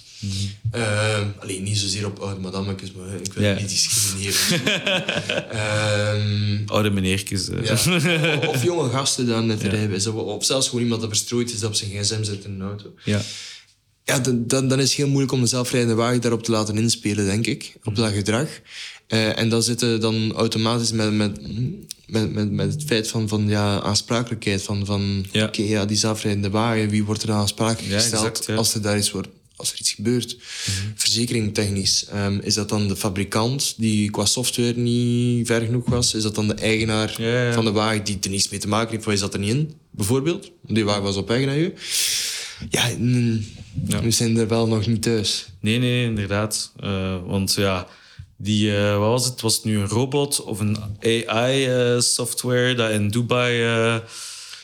Eh, 0.70 1.18
alleen 1.38 1.62
niet 1.62 1.78
zozeer 1.78 2.06
op 2.06 2.18
oude 2.18 2.40
madammekes, 2.40 2.92
maar 2.92 3.14
ik 3.22 3.32
wil 3.32 3.42
Ja. 3.44 3.54
niet 3.54 3.68
discrimineren. 3.68 4.36
Ehm, 5.50 6.62
Oude 6.66 6.90
meneertjes. 6.90 7.48
ja. 7.62 7.72
Of 8.48 8.62
jonge 8.62 8.88
gasten 8.90 9.26
daar 9.26 9.42
net 9.42 9.62
rijbewijs. 9.62 10.06
Of, 10.06 10.44
zelfs 10.44 10.66
gewoon 10.68 10.82
iemand 10.82 11.00
dat 11.00 11.10
verstrooid 11.10 11.52
is 11.52 11.60
dat 11.60 11.68
op 11.70 11.76
zijn 11.76 11.90
gsm 11.90 12.22
zit 12.22 12.44
in 12.44 12.50
een 12.52 12.62
auto. 12.62 12.94
ja. 13.04 13.20
Ja, 14.04 14.18
dan, 14.18 14.46
dan, 14.46 14.68
dan 14.68 14.78
is 14.80 14.88
het 14.88 14.96
heel 14.96 15.06
moeilijk 15.08 15.32
om 15.32 15.40
de 15.40 15.46
zelfrijdende 15.46 15.94
wagen 15.94 16.20
daarop 16.20 16.42
te 16.42 16.50
laten 16.50 16.78
inspelen, 16.78 17.24
denk 17.26 17.46
ik. 17.46 17.74
Op 17.84 17.96
dat 17.96 18.12
gedrag. 18.12 18.48
Eh, 19.06 19.38
en 19.38 19.48
dan 19.48 19.62
zitten 19.62 20.00
dan 20.00 20.32
automatisch 20.32 20.92
met, 20.92 21.12
met, 21.12 21.38
met, 22.06 22.32
met, 22.32 22.50
met 22.50 22.72
het 22.72 22.84
feit 22.84 23.08
van, 23.08 23.28
van 23.28 23.48
ja, 23.48 23.80
aansprakelijkheid. 23.80 24.62
Van, 24.62 24.86
van 24.86 25.26
Ja. 25.32 25.44
oké, 25.46 25.62
ja, 25.62 25.84
die 25.84 25.96
zelfrijdende 25.96 26.50
wagen, 26.50 26.88
wie 26.88 27.04
wordt 27.04 27.22
er 27.22 27.28
dan 27.28 27.36
aansprakelijk 27.36 27.92
Ja, 27.92 27.98
gesteld 28.00 28.24
exact, 28.26 28.46
ja. 28.46 28.54
als 28.54 28.74
er 28.74 28.82
daar 28.82 28.96
iets 28.98 29.10
wordt? 29.10 29.28
Als 29.58 29.72
er 29.72 29.78
iets 29.78 29.92
gebeurt, 29.92 30.36
verzekering 30.94 31.54
technisch, 31.54 32.04
ehm, 32.06 32.38
is 32.42 32.54
dat 32.54 32.68
dan 32.68 32.88
de 32.88 32.96
fabrikant 32.96 33.74
die 33.76 34.10
qua 34.10 34.24
software 34.24 34.72
niet 34.78 35.46
ver 35.46 35.60
genoeg 35.60 35.88
was? 35.88 36.14
Is 36.14 36.22
dat 36.22 36.34
dan 36.34 36.48
de 36.48 36.54
eigenaar 36.54 37.14
Ja, 37.22 37.42
ja. 37.44 37.52
van 37.52 37.64
de 37.64 37.72
wagen 37.72 38.04
die 38.04 38.18
er 38.20 38.30
niets 38.30 38.48
mee 38.48 38.60
te 38.60 38.68
maken 38.68 38.90
heeft? 38.90 39.06
Of 39.06 39.12
is 39.12 39.20
dat 39.20 39.32
er 39.34 39.40
niet 39.40 39.50
in, 39.54 39.72
bijvoorbeeld? 39.90 40.50
Die 40.66 40.84
wagen 40.84 41.02
was 41.02 41.16
op 41.16 41.28
weg 41.28 41.44
naar 41.44 41.56
je. 41.56 41.72
Ja, 42.70 42.88
mm, 42.98 43.44
Ja. 43.86 44.02
we 44.02 44.10
zijn 44.10 44.36
er 44.36 44.48
wel 44.48 44.66
nog 44.68 44.86
niet 44.86 45.02
thuis. 45.02 45.46
Nee, 45.60 45.78
nee, 45.78 46.04
inderdaad. 46.04 46.72
Eh, 46.80 47.16
want 47.26 47.54
ja, 47.54 47.86
die, 48.36 48.76
eh, 48.76 48.98
wat 48.98 49.08
was 49.08 49.24
het? 49.24 49.40
Was 49.40 49.54
het 49.54 49.64
nu 49.64 49.78
een 49.78 49.88
robot 49.88 50.42
of 50.42 50.60
een 50.60 50.76
AI-software 51.00 52.74
dat 52.74 52.90
in 52.90 53.08
Dubai 53.08 53.62
eh, 53.62 53.96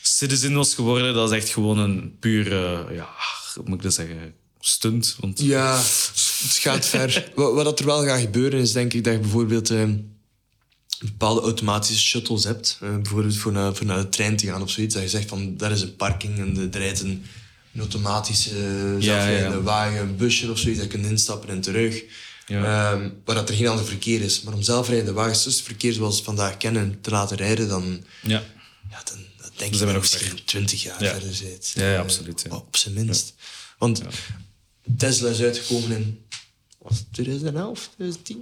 citizen 0.03 0.55
was 0.55 0.75
geworden? 0.75 1.15
Dat 1.15 1.31
is 1.31 1.37
echt 1.37 1.49
gewoon 1.49 1.79
een 1.79 2.17
pure, 2.21 2.87
ja, 2.95 3.09
hoe 3.55 3.63
moet 3.67 3.77
ik 3.77 3.83
dat 3.83 3.95
zeggen, 3.95 4.35
stunt. 4.67 5.17
Want, 5.21 5.41
Ja, 5.41 5.77
het 5.77 6.57
gaat 6.61 6.87
ver. 6.87 7.31
Wat, 7.35 7.55
wat 7.55 7.79
er 7.79 7.87
wel 7.87 8.05
gaat 8.05 8.21
gebeuren 8.21 8.61
is 8.61 8.73
denk 8.73 8.93
ik 8.93 9.05
dat 9.05 9.13
je 9.13 9.19
bijvoorbeeld 9.19 9.71
eh, 9.71 9.89
bepaalde 10.99 11.41
automatische 11.41 12.03
shuttles 12.03 12.45
hebt. 12.45 12.79
Eh, 12.81 12.95
bijvoorbeeld 12.95 13.37
voor 13.37 13.53
naar, 13.53 13.75
voor 13.75 13.87
naar 13.87 14.01
de 14.01 14.09
trein 14.09 14.37
te 14.37 14.47
gaan 14.47 14.63
of 14.63 14.71
zoiets. 14.71 14.95
Dat 14.95 15.03
je 15.03 15.09
zegt 15.09 15.29
van 15.29 15.57
daar 15.57 15.71
is 15.71 15.83
een 15.83 15.97
parking 15.97 16.39
en 16.39 16.71
er 16.73 16.79
rijdt 16.79 17.01
een, 17.01 17.25
een 17.73 17.81
automatische 17.81 18.51
eh, 18.51 19.01
ja. 19.01 19.61
wagen, 19.61 20.01
een 20.01 20.17
busje 20.17 20.51
of 20.51 20.59
zoiets. 20.59 20.81
Dat 20.81 20.93
je 20.93 20.99
kunt 20.99 21.11
instappen 21.11 21.49
en 21.49 21.61
terug. 21.61 22.03
Ja. 22.47 22.93
Ehm, 22.93 23.11
waar 23.25 23.35
dat 23.35 23.49
er 23.49 23.55
geen 23.55 23.69
ander 23.69 23.85
verkeer 23.85 24.21
is. 24.21 24.43
Maar 24.43 24.55
om 24.55 24.63
zelfrijdende 24.63 25.13
wagens 25.13 25.43
tussen 25.43 25.63
het 25.63 25.71
verkeer 25.71 25.93
zoals 25.93 26.19
we 26.19 26.25
vandaag 26.25 26.57
kennen 26.57 26.99
te 27.01 27.11
laten 27.11 27.37
rijden, 27.37 27.69
dan, 27.69 28.05
ja. 28.23 28.43
ja, 28.91 29.03
dan, 29.05 29.19
dan 29.39 29.51
denk 29.57 29.73
ik 29.73 29.79
we 29.79 29.85
dat 29.85 29.89
je 29.89 29.95
nog 29.95 30.03
misschien 30.03 30.45
20 30.45 30.83
jaar 30.83 31.03
Ja. 31.03 31.11
verder 31.11 31.35
zit. 31.35 31.73
Ja, 31.75 31.93
ja, 31.93 31.99
absoluut. 31.99 32.45
Op 32.49 32.77
zijn 32.77 32.95
minst. 32.95 33.35
Want 33.79 34.03
Tesla 34.97 35.29
is 35.29 35.41
uitgekomen 35.41 35.97
in 35.97 36.19
was 36.79 36.99
het 36.99 37.07
2011, 37.13 37.91
2010 37.95 38.39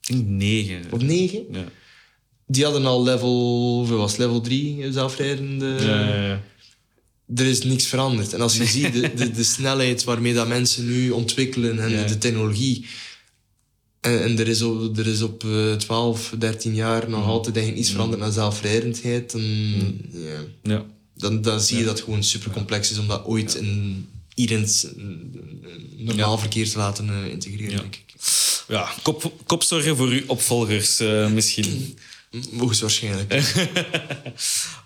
Ik 0.00 0.06
denk 0.16 0.26
negen. 0.28 0.82
of 0.90 1.00
9. 1.02 1.44
Ja. 1.52 1.64
Die 2.46 2.64
hadden 2.64 2.84
al 2.86 3.02
level, 3.02 3.86
was 3.86 4.16
level 4.16 4.40
3 4.40 4.92
zelfrijdende. 4.92 5.66
Ja, 5.66 6.08
ja, 6.08 6.26
ja. 6.26 6.42
Er 7.34 7.46
is 7.46 7.62
niks 7.64 7.86
veranderd. 7.86 8.32
En 8.32 8.40
als 8.40 8.56
je 8.56 8.64
ziet 8.76 8.92
de, 8.92 9.14
de, 9.14 9.30
de 9.30 9.42
snelheid 9.44 10.04
waarmee 10.04 10.34
dat 10.34 10.48
mensen 10.48 10.86
nu 10.86 11.10
ontwikkelen 11.10 11.78
en 11.78 11.90
Ja. 11.90 12.04
de 12.06 12.18
technologie. 12.18 12.86
En, 14.00 14.22
en 14.22 14.38
er 14.38 14.48
is 14.48 14.62
op, 14.62 14.98
er 14.98 15.06
is 15.06 15.22
op 15.22 15.44
eh, 15.44 15.74
12, 15.74 16.34
13 16.38 16.74
jaar 16.74 17.08
nog 17.10 17.26
altijd 17.26 17.54
eigenlijk 17.56 17.84
iets 17.84 17.94
veranderd 17.94 18.20
naar 18.20 18.32
zelfrijdendheid. 18.32 19.30
Dan, 19.32 19.42
ja, 20.10 20.44
ja. 20.62 20.84
dan, 21.14 21.42
dan 21.42 21.60
zie 21.60 21.78
je 21.78 21.84
dat 21.84 21.94
het 21.96 22.04
gewoon 22.04 22.24
super 22.24 22.50
complex 22.50 22.90
is 22.90 22.98
om 22.98 23.06
dat 23.08 23.24
ooit 23.24 23.54
in 23.54 24.06
iedereen's 24.42 24.84
eh, 24.84 24.92
normaal 25.96 26.32
Ja. 26.34 26.38
verkeer 26.38 26.70
te 26.70 26.78
laten 26.78 27.08
eh, 27.08 27.30
integreren, 27.30 27.70
Ja. 27.70 27.80
denk 27.80 27.94
ik. 27.94 28.14
ja 28.68 28.92
kop, 29.02 29.32
kopzorgen 29.46 29.96
voor 29.96 30.08
uw 30.08 30.22
opvolgers 30.26 31.00
eh, 31.00 31.28
misschien. 31.30 31.98
Hoogstwaarschijnlijk. 32.58 33.32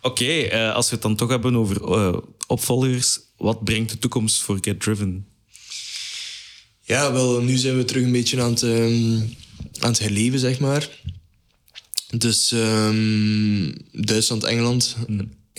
Oké, 0.02 0.24
eh, 0.24 0.74
als 0.74 0.86
we 0.88 0.92
het 0.94 1.02
dan 1.02 1.16
toch 1.16 1.28
hebben 1.28 1.56
over 1.56 1.82
eh, 1.92 2.16
opvolgers, 2.46 3.18
wat 3.36 3.64
brengt 3.64 3.90
de 3.90 3.98
toekomst 3.98 4.42
voor 4.42 4.58
Get 4.60 4.80
Driven? 4.80 5.26
Ja, 6.82 7.12
wel, 7.12 7.40
nu 7.42 7.56
zijn 7.56 7.76
we 7.76 7.84
terug 7.84 8.02
een 8.04 8.12
beetje 8.12 8.42
aan 8.42 8.50
het, 8.50 8.62
ehm, 8.62 9.16
aan 9.80 9.90
het 9.90 9.98
herleven, 9.98 10.38
zeg 10.38 10.58
maar. 10.58 10.88
Dus 12.16 12.52
ehm, 12.52 13.72
Duitsland, 13.92 14.44
Engeland, 14.44 14.96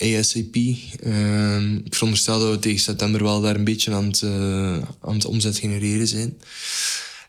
ASAP. 0.00 0.56
Ehm, 1.02 1.74
ik 1.84 1.94
veronderstel 1.94 2.40
dat 2.40 2.50
we 2.50 2.58
tegen 2.58 2.80
september 2.80 3.22
wel 3.22 3.40
daar 3.40 3.56
een 3.56 3.64
beetje 3.64 3.92
aan 3.94 4.06
het, 4.06 4.22
eh, 4.22 4.72
aan 5.00 5.14
het 5.14 5.24
omzet 5.24 5.58
genereren 5.58 6.06
zijn. 6.06 6.38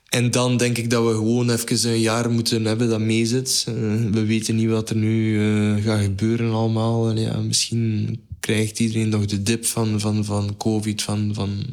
En 0.10 0.32
dan 0.32 0.58
denk 0.58 0.78
ik 0.78 0.90
dat 0.90 1.06
we 1.06 1.14
gewoon 1.14 1.50
even 1.50 1.90
een 1.90 2.00
jaar 2.00 2.32
moeten 2.32 2.66
hebben 2.66 2.90
dat 2.90 3.00
meezit. 3.00 3.64
Eh, 3.68 3.74
we 4.12 4.26
weten 4.26 4.56
niet 4.56 4.70
wat 4.70 4.90
er 4.90 4.96
nu 4.96 5.40
eh, 5.40 5.84
gaat 5.84 6.02
gebeuren 6.02 6.52
allemaal. 6.52 7.18
Ja, 7.18 7.38
misschien 7.38 8.20
krijgt 8.40 8.80
iedereen 8.80 9.10
nog 9.10 9.26
de 9.26 9.44
dip 9.44 9.66
van, 9.66 10.00
van, 10.00 10.26
van 10.26 10.58
COVID, 10.58 11.02
van, 11.02 11.32
van 11.34 11.66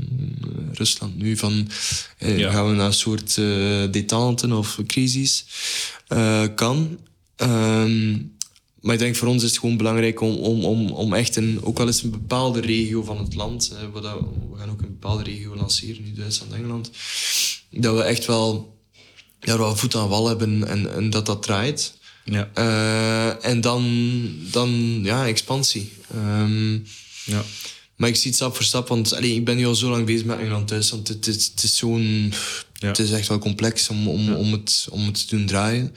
Rusland 0.73 1.17
nu. 1.17 1.37
Van, 1.37 1.69
Ja. 2.19 2.51
Gaan 2.51 2.69
we 2.69 2.75
naar 2.75 2.87
een 2.87 2.93
soort 2.93 3.39
eh 3.39 3.91
detente 3.91 4.55
of 4.55 4.79
crisis? 4.87 5.47
Kan. 6.55 6.99
Ehm, 7.37 8.15
maar 8.87 8.95
ik 8.95 9.01
denk 9.01 9.17
voor 9.17 9.29
ons 9.29 9.43
is 9.43 9.51
het 9.51 9.59
gewoon 9.59 9.77
belangrijk 9.77 10.21
om, 10.21 10.37
om, 10.37 10.65
om, 10.65 10.91
om 10.91 11.15
echt 11.15 11.37
een, 11.37 11.61
ook 11.63 11.79
al 11.79 11.89
is 11.89 11.95
het 11.95 12.05
een 12.05 12.11
bepaalde 12.11 12.61
regio 12.61 13.03
van 13.03 13.19
het 13.19 13.35
land, 13.35 13.73
we, 13.93 14.01
gaan 14.59 14.71
ook 14.71 14.83
een 14.83 14.99
bepaalde 15.01 15.23
regio 15.23 15.57
lanceren, 15.57 16.03
nu 16.05 16.13
Duitsland, 16.13 16.53
Engeland, 16.53 16.91
dat 17.71 17.97
we 17.97 18.03
echt 18.03 18.27
wel, 18.27 18.79
ja, 19.41 19.59
wel 19.59 19.77
voet 19.77 19.95
aan 19.95 20.09
wal 20.09 20.29
hebben 20.29 20.69
en, 20.69 20.95
en 20.95 21.11
dat 21.11 21.27
dat 21.27 21.43
draait. 21.43 21.99
Ja. 22.25 22.51
Eh, 22.55 23.45
en 23.51 23.61
dan, 23.61 23.85
dan 24.51 25.01
ja, 25.03 25.27
expansie. 25.27 25.93
Ehm, 26.15 26.75
ja. 27.25 27.45
maar 27.97 28.09
ik 28.09 28.17
zie 28.17 28.27
het 28.27 28.35
stap 28.35 28.55
voor 28.55 28.65
stap, 28.65 28.89
want 28.89 29.15
allee, 29.15 29.35
ik 29.35 29.45
ben 29.45 29.57
nu 29.57 29.67
al 29.67 29.75
zo 29.75 29.91
lang 29.91 30.07
bezig 30.07 30.27
met 30.27 30.39
Engeland 30.39 30.69
Duitsland. 30.69 31.09
Het, 31.09 31.27
het, 31.27 31.51
het 31.55 31.63
is 31.63 31.77
zo'n... 31.77 32.33
Ja. 32.79 32.89
Het 32.89 32.99
is 32.99 33.11
echt 33.11 33.29
wel 33.29 33.39
complex 33.39 33.89
om, 33.89 34.09
om, 34.09 34.35
om, 34.35 34.53
het, 34.53 34.87
om 34.91 35.07
het 35.07 35.29
te 35.29 35.37
doen 35.37 35.47
draaien. 35.47 35.95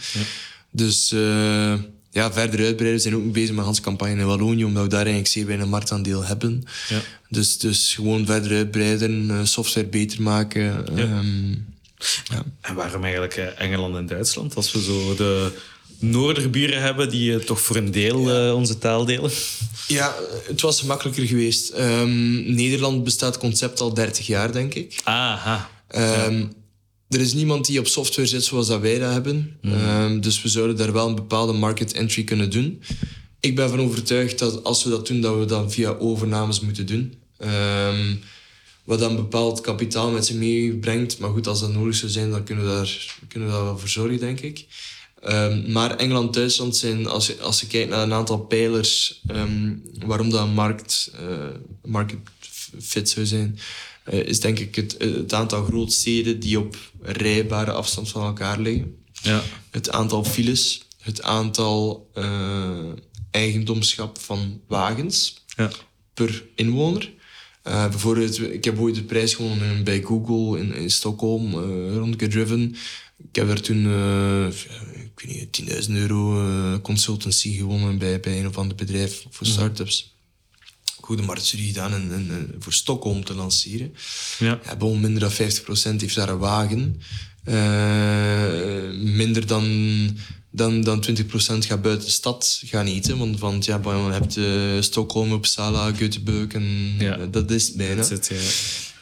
Dus 0.71 1.11
eh, 1.11 1.73
ja, 2.11 2.33
verder 2.33 2.65
uitbreiden. 2.65 2.93
We 2.93 2.99
zijn 2.99 3.15
ook 3.15 3.31
bezig 3.31 3.55
met 3.55 3.65
onze 3.65 3.81
campagne 3.81 4.19
in 4.19 4.25
Wallonië, 4.25 4.63
omdat 4.63 4.83
we 4.83 4.89
daar 4.89 4.99
eigenlijk 4.99 5.27
zeer 5.27 5.45
weinig 5.45 5.67
marktaandeel 5.67 6.25
hebben. 6.25 6.63
Ja. 6.89 7.01
Dus, 7.29 7.57
dus 7.57 7.93
gewoon 7.93 8.25
verder 8.25 8.57
uitbreiden, 8.57 9.29
eh, 9.29 9.39
software 9.43 9.87
beter 9.87 10.21
maken. 10.21 10.87
ehm, 10.97 11.49
ja. 12.23 12.43
En 12.61 12.75
waarom 12.75 13.03
eigenlijk 13.03 13.35
eh, 13.35 13.61
Engeland 13.61 13.95
en 13.95 14.05
Duitsland? 14.05 14.55
Als 14.55 14.71
we 14.71 14.81
zo 14.81 15.15
de 15.15 15.51
noorderburen 15.99 16.81
hebben 16.81 17.09
die 17.09 17.33
eh, 17.33 17.39
toch 17.39 17.61
voor 17.61 17.75
een 17.75 17.91
deel 17.91 18.29
eh, 18.31 18.55
onze 18.55 18.77
taal 18.77 19.05
delen. 19.05 19.31
ja, 19.87 20.15
het 20.47 20.61
was 20.61 20.83
makkelijker 20.83 21.27
geweest. 21.27 21.69
Ehm, 21.69 22.53
Nederland 22.53 23.03
bestaat 23.03 23.33
het 23.33 23.43
concept 23.43 23.79
al 23.79 23.93
30 23.93 24.27
jaar, 24.27 24.51
denk 24.51 24.73
ik. 24.73 25.01
Aha. 25.03 25.69
Ehm, 25.87 26.45
Er 27.09 27.19
is 27.19 27.33
niemand 27.33 27.65
die 27.65 27.79
op 27.79 27.87
software 27.87 28.27
zit 28.27 28.43
zoals 28.43 28.67
dat 28.67 28.81
wij 28.81 28.99
dat 28.99 29.11
hebben. 29.11 29.57
Ehm, 29.61 30.19
dus 30.19 30.41
we 30.41 30.49
zouden 30.49 30.77
daar 30.77 30.93
wel 30.93 31.07
een 31.07 31.15
bepaalde 31.15 31.53
market 31.53 31.93
entry 31.93 32.23
kunnen 32.23 32.49
doen. 32.49 32.81
Ik 33.39 33.55
ben 33.55 33.69
van 33.69 33.79
overtuigd 33.79 34.39
dat 34.39 34.63
als 34.63 34.83
we 34.83 34.89
dat 34.89 35.07
doen, 35.07 35.21
dat 35.21 35.37
we 35.37 35.45
dat 35.45 35.73
via 35.73 35.89
overnames 35.89 36.59
moeten 36.59 36.85
doen. 36.85 37.13
Ehm, 37.37 38.15
wat 38.83 38.99
dan 38.99 39.15
bepaald 39.15 39.61
kapitaal 39.61 40.11
met 40.11 40.25
zich 40.25 40.35
meebrengt. 40.35 41.19
Maar 41.19 41.29
goed, 41.29 41.47
als 41.47 41.59
dat 41.59 41.73
nodig 41.73 41.95
zou 41.95 42.11
zijn, 42.11 42.31
dan 42.31 42.43
kunnen 42.43 42.65
we 42.65 42.71
daar, 42.71 43.17
kunnen 43.27 43.49
we 43.49 43.55
daar 43.55 43.63
wel 43.63 43.77
voor 43.77 43.89
zorgen, 43.89 44.19
denk 44.19 44.39
ik. 44.39 44.65
Ehm, 45.21 45.71
maar 45.71 45.95
Engeland, 45.95 46.33
Duitsland 46.33 46.77
zijn, 46.77 47.07
als 47.07 47.27
je, 47.27 47.39
als 47.41 47.59
je 47.59 47.67
kijkt 47.67 47.89
naar 47.89 48.03
een 48.03 48.13
aantal 48.13 48.39
pijlers, 48.39 49.21
waarom 50.05 50.29
dat 50.29 50.41
een 50.41 50.53
markt, 50.53 51.11
uh, 51.21 51.47
market 51.83 52.17
fit 52.79 53.09
zou 53.09 53.25
zijn, 53.25 53.59
is 54.09 54.39
denk 54.39 54.59
ik 54.59 54.75
het, 54.75 54.95
het 54.99 55.33
aantal 55.33 55.63
grootsteden 55.63 56.39
die 56.39 56.59
op 56.59 56.77
rijbare 57.01 57.71
afstand 57.71 58.09
van 58.09 58.23
elkaar 58.23 58.59
liggen. 58.59 58.95
Ja. 59.21 59.43
Het 59.69 59.91
aantal 59.91 60.23
files, 60.23 60.81
het 61.01 61.21
aantal 61.21 62.09
uh, 62.15 62.91
eigendomschap 63.31 64.19
van 64.19 64.61
wagens 64.67 65.43
ja. 65.55 65.71
per 66.13 66.45
inwoner. 66.55 67.11
Uh, 67.67 67.89
bijvoorbeeld, 67.89 68.39
ik 68.41 68.63
heb 68.63 68.79
ooit 68.79 68.95
de 68.95 69.03
prijs 69.03 69.33
gewonnen 69.33 69.83
bij 69.83 70.01
Google 70.01 70.59
in, 70.59 70.73
in 70.73 70.91
Stockholm, 70.91 71.53
uh, 71.53 71.95
rond 71.95 72.15
Gedriven. 72.17 72.75
Ik 73.17 73.35
heb 73.35 73.47
daar 73.47 73.61
toen, 73.61 73.85
uh, 73.85 74.47
ik 74.47 75.19
weet 75.25 75.59
niet, 75.59 75.87
10.000 75.87 75.91
euro 75.93 76.79
consultancy 76.81 77.57
gewonnen 77.57 77.97
bij, 77.97 78.19
bij 78.19 78.39
een 78.39 78.47
of 78.47 78.57
ander 78.57 78.75
bedrijf 78.75 79.25
voor 79.29 79.47
startups. 79.47 80.17
Goede 81.09 81.23
marktstudie 81.23 81.67
gedaan 81.67 81.93
en, 81.93 82.11
en, 82.11 82.27
en, 82.29 82.55
voor 82.59 82.73
Stockholm 82.73 83.23
te 83.23 83.33
lanceren. 83.33 83.93
Ja. 84.39 84.59
Ja, 84.65 84.75
bon, 84.75 84.99
minder 85.01 85.19
dan 85.19 85.31
50% 85.31 85.35
heeft 86.01 86.15
daar 86.15 86.29
een 86.29 86.37
wagen. 86.37 87.01
minder 89.15 89.47
dan 89.47 89.65
dan, 90.51 90.81
dan 90.81 91.03
20% 91.09 91.11
gaat 91.59 91.81
buiten 91.81 92.05
de 92.05 92.11
stad 92.11 92.61
gaan 92.65 92.85
eten. 92.85 93.17
Want, 93.17 93.39
want 93.39 93.65
ja, 93.65 93.79
je 93.83 93.89
hebt 93.89 94.37
uh, 94.37 94.81
Stockholm, 94.81 95.31
Uppsala, 95.31 95.91
Göteborg 95.91 96.53
en 96.53 96.95
Ja. 96.99 97.17
uh, 97.17 97.25
dat 97.31 97.51
is 97.51 97.67
het 97.67 97.75
bijna. 97.75 98.07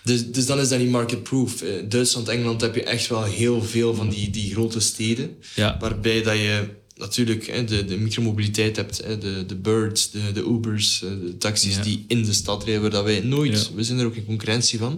Dus, 0.03 0.31
dus 0.31 0.45
dan 0.45 0.59
is 0.59 0.69
dat 0.69 0.79
niet 0.79 0.89
market-proof. 0.89 1.63
Duitsland, 1.89 2.27
Engeland 2.27 2.61
heb 2.61 2.75
je 2.75 2.83
echt 2.83 3.07
wel 3.07 3.23
heel 3.23 3.63
veel 3.63 3.95
van 3.95 4.09
die, 4.09 4.29
die 4.29 4.51
grote 4.51 4.79
steden. 4.79 5.37
Ja. 5.55 5.77
Waarbij 5.79 6.23
dat 6.23 6.35
je 6.35 6.69
natuurlijk 6.97 7.47
hè, 7.47 7.63
de, 7.63 7.85
de 7.85 7.97
micromobiliteit 7.97 8.75
hebt. 8.75 9.01
Hè, 9.03 9.17
de, 9.17 9.43
de 9.45 9.55
birds, 9.55 10.11
de, 10.11 10.31
de 10.33 10.43
Ubers, 10.43 11.03
eh, 11.03 11.09
de 11.09 11.37
taxis 11.37 11.75
Ja. 11.75 11.81
die 11.81 12.05
in 12.07 12.23
de 12.23 12.33
stad 12.33 12.63
rijden. 12.63 12.81
Waar 12.81 12.91
dat 12.91 13.03
wij 13.03 13.19
nooit... 13.19 13.67
Ja. 13.69 13.75
We 13.75 13.83
zijn 13.83 13.99
er 13.99 14.05
ook 14.05 14.15
in 14.15 14.25
concurrentie 14.25 14.79
van. 14.79 14.95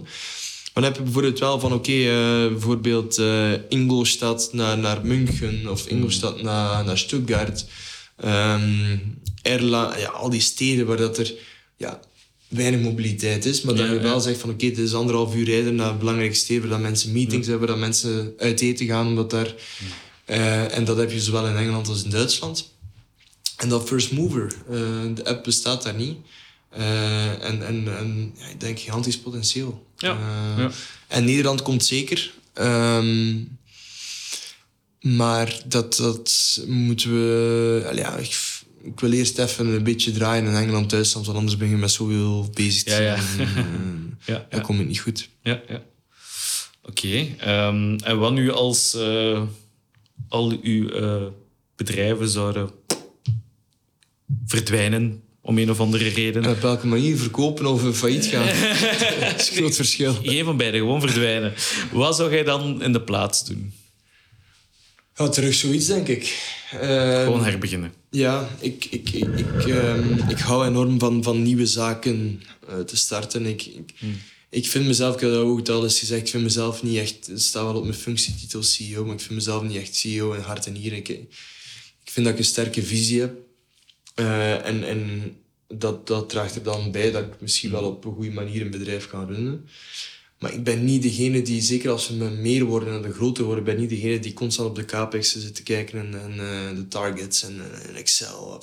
Maar 0.74 0.82
dan 0.82 0.84
heb 0.84 0.96
je 0.96 1.02
bijvoorbeeld 1.02 1.38
wel 1.38 1.60
van, 1.60 1.72
oké, 1.72 1.92
eh, 1.92 2.48
bijvoorbeeld 2.48 3.18
eh, 3.18 3.52
Ingolstadt 3.68 4.52
naar, 4.52 4.78
naar 4.78 5.06
München 5.06 5.68
of 5.70 5.86
Ingolstadt 5.86 6.42
naar, 6.42 6.84
naar 6.84 6.98
Stuttgart. 6.98 7.64
Ehm 8.16 8.96
Erla, 9.42 9.96
ja, 9.98 10.08
al 10.08 10.30
die 10.30 10.40
steden 10.40 10.86
waar 10.86 10.96
dat 10.96 11.18
er 11.18 11.32
ja, 11.76 12.00
weinig 12.48 12.80
mobiliteit 12.80 13.44
is. 13.44 13.62
Maar 13.62 13.74
dat 13.74 13.86
Ja, 13.86 13.92
je 13.92 13.98
wel 13.98 14.14
ja. 14.14 14.20
zegt 14.20 14.40
van, 14.40 14.50
oké, 14.50 14.66
dit 14.66 14.78
is 14.78 14.94
anderhalf 14.94 15.34
uur 15.34 15.44
rijden 15.44 15.74
naar 15.74 15.96
belangrijke 15.96 16.34
steden 16.34 16.62
waar 16.62 16.70
dat 16.70 16.80
mensen 16.80 17.12
meetings 17.12 17.46
hebben, 17.46 17.66
waar 17.66 17.76
dat 17.76 17.86
mensen 17.86 18.34
uit 18.38 18.60
eten 18.60 18.86
gaan, 18.86 19.06
omdat 19.06 19.30
daar... 19.30 19.54
eh, 20.30 20.76
en 20.76 20.84
dat 20.84 20.96
heb 20.96 21.10
je 21.10 21.20
zowel 21.20 21.46
in 21.46 21.56
Engeland 21.56 21.88
als 21.88 22.04
in 22.04 22.10
Duitsland. 22.10 22.72
En 23.56 23.68
dat 23.68 23.86
first 23.86 24.12
mover, 24.12 24.54
eh, 24.68 24.76
de 25.14 25.24
app 25.24 25.44
bestaat 25.44 25.82
daar 25.82 25.94
niet. 25.94 26.16
Eh, 26.70 27.44
en 27.44 27.66
en, 27.66 27.96
en 27.98 28.34
ja, 28.38 28.46
ik 28.46 28.60
denk 28.60 28.78
gigantisch 28.78 29.18
potentieel. 29.18 29.86
Ja, 29.96 30.18
ja. 30.56 30.70
En 31.08 31.24
Nederland 31.24 31.62
komt 31.62 31.84
zeker. 31.84 32.32
Ehm, 32.52 33.36
maar 35.00 35.60
dat, 35.66 35.96
dat 35.96 36.60
moeten 36.66 37.10
we... 37.10 37.90
Ja, 37.94 38.16
ik, 38.16 38.60
ik 38.82 39.00
wil 39.00 39.12
eerst 39.12 39.38
even 39.38 39.66
een 39.66 39.82
beetje 39.82 40.12
draaien 40.12 40.46
in 40.46 40.54
Engeland, 40.54 40.90
Duitsland, 40.90 41.26
want 41.26 41.38
anders 41.38 41.56
ben 41.56 41.68
je 41.68 41.76
met 41.76 41.90
zoveel 41.90 42.50
bezig 42.54 42.84
Ja, 42.84 42.98
ja. 42.98 43.14
En, 43.38 44.18
Ja, 44.26 44.46
Dan 44.50 44.60
komt 44.60 44.78
het 44.78 44.88
niet 44.88 45.00
goed. 45.00 45.28
Ja, 45.42 45.60
ja. 45.68 45.82
Oké. 46.82 47.26
ehm, 47.38 47.96
en 47.96 48.18
wat 48.18 48.32
nu 48.32 48.52
als 48.52 48.96
al 50.28 50.58
uw 50.62 50.88
eh, 50.88 51.22
bedrijven 51.76 52.28
zouden 52.28 52.70
verdwijnen 54.46 55.22
om 55.40 55.58
een 55.58 55.70
of 55.70 55.80
andere 55.80 56.08
reden? 56.08 56.44
En 56.44 56.50
op 56.50 56.60
welke 56.60 56.86
manier 56.86 57.16
verkopen 57.16 57.66
of 57.66 57.96
failliet 57.96 58.26
gaan, 58.26 58.46
dat 59.30 59.40
is 59.40 59.50
een 59.50 59.56
groot 59.56 59.76
verschil. 59.76 60.14
Geen 60.14 60.44
van 60.44 60.56
beide, 60.56 60.78
gewoon 60.78 61.00
verdwijnen. 61.00 61.52
Wat 61.92 62.16
zou 62.16 62.30
jij 62.30 62.44
dan 62.44 62.82
in 62.82 62.92
de 62.92 63.00
plaats 63.02 63.44
doen? 63.44 63.72
Ja, 65.16 65.28
terug 65.28 65.54
zoiets, 65.54 65.86
denk 65.86 66.08
ik. 66.08 66.52
Eh, 66.70 67.22
Gewoon 67.22 67.44
herbeginnen. 67.44 67.92
Ja, 68.10 68.48
ik, 68.60 68.84
ik, 68.90 69.10
ik, 69.10 69.38
ik, 69.38 69.66
ehm, 69.66 70.28
ik 70.28 70.38
hou 70.38 70.66
enorm 70.66 70.98
van, 70.98 71.22
van 71.22 71.42
nieuwe 71.42 71.66
zaken 71.66 72.42
eh, 72.68 72.78
te 72.78 72.96
starten. 72.96 73.46
Ik, 73.46 73.64
ik, 73.66 73.92
ik 74.50 74.66
vind 74.66 74.86
mezelf, 74.86 75.14
ik 75.14 75.20
heb 75.20 75.30
dat 75.30 75.42
ook 75.42 75.68
al 75.68 75.82
eens 75.82 75.98
gezegd, 75.98 76.20
ik 76.20 76.28
vind 76.28 76.42
mezelf 76.42 76.82
niet 76.82 76.98
echt, 76.98 77.26
het 77.26 77.42
staat 77.42 77.64
wel 77.64 77.76
op 77.76 77.82
mijn 77.82 77.94
functietitel 77.94 78.62
CEO, 78.62 79.04
maar 79.04 79.14
ik 79.14 79.20
vind 79.20 79.34
mezelf 79.34 79.62
niet 79.62 79.76
echt 79.76 79.94
CEO 79.94 80.32
in 80.32 80.40
hart 80.40 80.66
en 80.66 80.72
nieren. 80.72 80.98
Ik, 80.98 81.08
ik 81.08 82.10
vind 82.10 82.26
dat 82.26 82.34
ik 82.34 82.40
een 82.40 82.46
sterke 82.46 82.82
visie 82.82 83.20
heb. 83.20 83.34
Eh, 84.14 84.66
en 84.66 84.84
en 84.84 85.34
dat, 85.68 86.06
dat 86.06 86.28
draagt 86.28 86.54
er 86.54 86.62
dan 86.62 86.90
bij 86.90 87.10
dat 87.10 87.24
ik 87.24 87.40
misschien 87.40 87.70
wel 87.70 87.84
op 87.84 88.04
een 88.04 88.14
goede 88.14 88.30
manier 88.30 88.60
een 88.60 88.70
bedrijf 88.70 89.08
kan 89.08 89.26
runnen. 89.26 89.68
Maar 90.38 90.54
ik 90.54 90.64
ben 90.64 90.84
niet 90.84 91.02
degene 91.02 91.42
die, 91.42 91.62
zeker 91.62 91.90
als 91.90 92.08
we 92.08 92.14
meer 92.24 92.64
worden 92.64 92.94
en 92.94 93.02
de 93.02 93.12
groter 93.12 93.44
worden, 93.44 93.64
ben 93.64 93.78
niet 93.78 93.90
degene 93.90 94.18
die 94.18 94.32
constant 94.32 94.68
op 94.68 94.74
de 94.74 94.84
capex 94.84 95.32
zit 95.32 95.54
te 95.54 95.62
kijken 95.62 95.98
en, 95.98 96.20
en 96.22 96.32
eh, 96.32 96.76
de 96.76 96.88
targets 96.88 97.42
en, 97.42 97.60
en 97.88 97.94
Excel. 97.94 98.62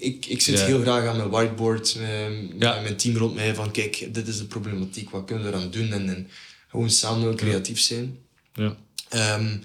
Ik, 0.00 0.26
ik, 0.26 0.42
zit 0.42 0.58
Ja. 0.58 0.64
heel 0.66 0.80
graag 0.80 1.06
aan 1.08 1.16
mijn 1.16 1.28
whiteboard 1.30 1.96
Ja. 2.58 2.74
met 2.74 2.82
mijn 2.82 2.96
team 2.96 3.16
rond 3.16 3.34
mij 3.34 3.54
van 3.54 3.70
kijk, 3.70 4.08
dit 4.14 4.28
is 4.28 4.38
de 4.38 4.44
problematiek, 4.44 5.10
wat 5.10 5.24
kunnen 5.24 5.44
we 5.44 5.50
eraan 5.56 5.70
doen? 5.70 5.92
En, 5.92 6.08
en 6.08 6.28
gewoon 6.68 6.90
samen 6.90 7.36
creatief 7.36 7.80
zijn. 7.80 8.18
Ja. 8.54 8.76
Ehm, 9.08 9.56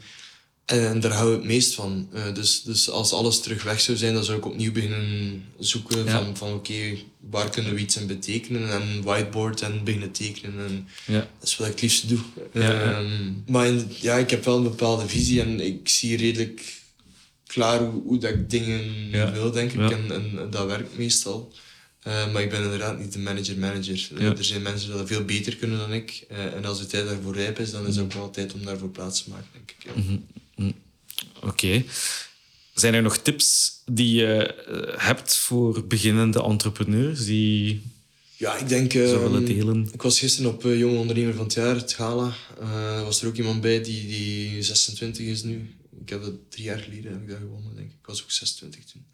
en 0.65 0.99
daar 0.99 1.11
hou 1.11 1.31
ik 1.31 1.37
het 1.37 1.47
meest 1.47 1.73
van. 1.75 2.07
Eh, 2.13 2.33
dus, 2.33 2.61
dus 2.63 2.89
als 2.89 3.11
alles 3.13 3.39
terug 3.41 3.63
weg 3.63 3.81
zou 3.81 3.97
zijn, 3.97 4.13
dan 4.13 4.23
zou 4.23 4.37
ik 4.37 4.45
opnieuw 4.45 4.71
beginnen 4.71 5.43
zoeken 5.59 6.03
Ja. 6.05 6.11
van, 6.23 6.37
van 6.37 6.53
oké, 6.53 6.97
waar 7.29 7.49
kunnen 7.49 7.73
we 7.73 7.79
iets 7.79 7.97
in 7.97 8.07
betekenen? 8.07 8.69
En 8.71 9.01
whiteboard 9.03 9.61
en 9.61 9.83
beginnen 9.83 10.11
tekenen. 10.11 10.65
En 10.65 10.87
Ja. 11.05 11.27
dat 11.39 11.47
is 11.47 11.57
wat 11.57 11.67
ik 11.67 11.73
het 11.73 11.81
liefst 11.81 12.09
doe. 12.09 12.19
Ja. 12.53 12.81
Ehm, 12.81 13.31
maar 13.47 13.67
in- 13.67 13.91
ja, 13.99 14.15
ik 14.17 14.29
heb 14.29 14.45
wel 14.45 14.57
een 14.57 14.63
bepaalde 14.63 15.07
visie 15.07 15.41
en 15.41 15.59
ik 15.59 15.89
zie 15.89 16.17
redelijk 16.17 16.79
klaar 17.51 17.79
hoe, 17.79 18.01
hoe 18.03 18.17
dat 18.17 18.29
ik 18.29 18.49
dingen 18.49 19.09
Ja. 19.09 19.31
wil, 19.31 19.51
denk 19.51 19.71
ik. 19.71 19.91
En, 19.91 20.11
en, 20.11 20.47
dat 20.49 20.67
werkt 20.67 20.97
meestal. 20.97 21.53
Eh, 22.01 22.31
maar 22.33 22.41
ik 22.41 22.49
ben 22.49 22.63
inderdaad 22.63 22.99
niet 22.99 23.13
de 23.13 23.19
manager-manager. 23.19 24.09
Eh. 24.17 24.25
Er 24.25 24.43
zijn 24.43 24.61
mensen 24.61 24.89
die 24.89 24.97
dat 24.97 25.07
veel 25.07 25.25
beter 25.25 25.55
kunnen 25.55 25.77
dan 25.77 25.93
ik. 25.93 26.25
Eh, 26.29 26.53
en 26.53 26.65
als 26.65 26.79
de 26.79 26.85
tijd 26.85 27.05
daarvoor 27.05 27.35
rijp 27.35 27.59
is, 27.59 27.71
dan 27.71 27.87
is 27.87 27.95
het 27.95 28.05
ook 28.05 28.13
wel 28.13 28.29
tijd 28.29 28.53
om 28.53 28.65
daarvoor 28.65 28.89
plaats 28.89 29.23
te 29.23 29.29
maken, 29.29 29.47
denk 29.53 29.71
ik. 29.71 29.85
Ja. 29.85 30.01
Mhm. 30.01 30.71
Oké. 31.43 31.83
Zijn 32.73 32.93
er 32.93 33.01
nog 33.01 33.17
tips 33.17 33.71
die 33.85 34.13
je 34.15 34.55
hebt 34.97 35.37
voor 35.37 35.87
beginnende 35.87 36.43
entrepreneurs 36.43 37.25
die 37.25 37.81
Ja, 38.37 38.57
ik 38.57 38.69
denk... 38.69 38.93
ehm? 38.93 39.83
Ik 39.93 40.01
was 40.01 40.19
gisteren 40.19 40.51
op 40.51 40.65
eh, 40.65 40.79
Jonge 40.79 40.97
Ondernemer 40.97 41.33
van 41.33 41.43
het 41.43 41.53
Jaar, 41.53 41.75
het 41.75 41.93
gala. 41.93 42.33
Er 42.97 43.03
was 43.03 43.21
er 43.21 43.27
ook 43.27 43.37
iemand 43.37 43.61
bij 43.61 43.83
die, 43.83 44.07
die 44.07 44.63
26 44.63 45.25
is 45.25 45.43
nu. 45.43 45.75
Ik 46.01 46.09
heb 46.09 46.21
dat 46.23 46.33
drie 46.51 46.63
jaar 46.63 46.79
geleden 46.79 47.11
heb 47.11 47.21
ik 47.21 47.27
dat 47.27 47.37
gewonnen, 47.37 47.75
denk 47.75 47.87
ik. 47.89 47.95
Ik 47.99 48.05
was 48.05 48.23
ook 48.23 48.31
26 48.31 48.85
toen. 48.85 49.05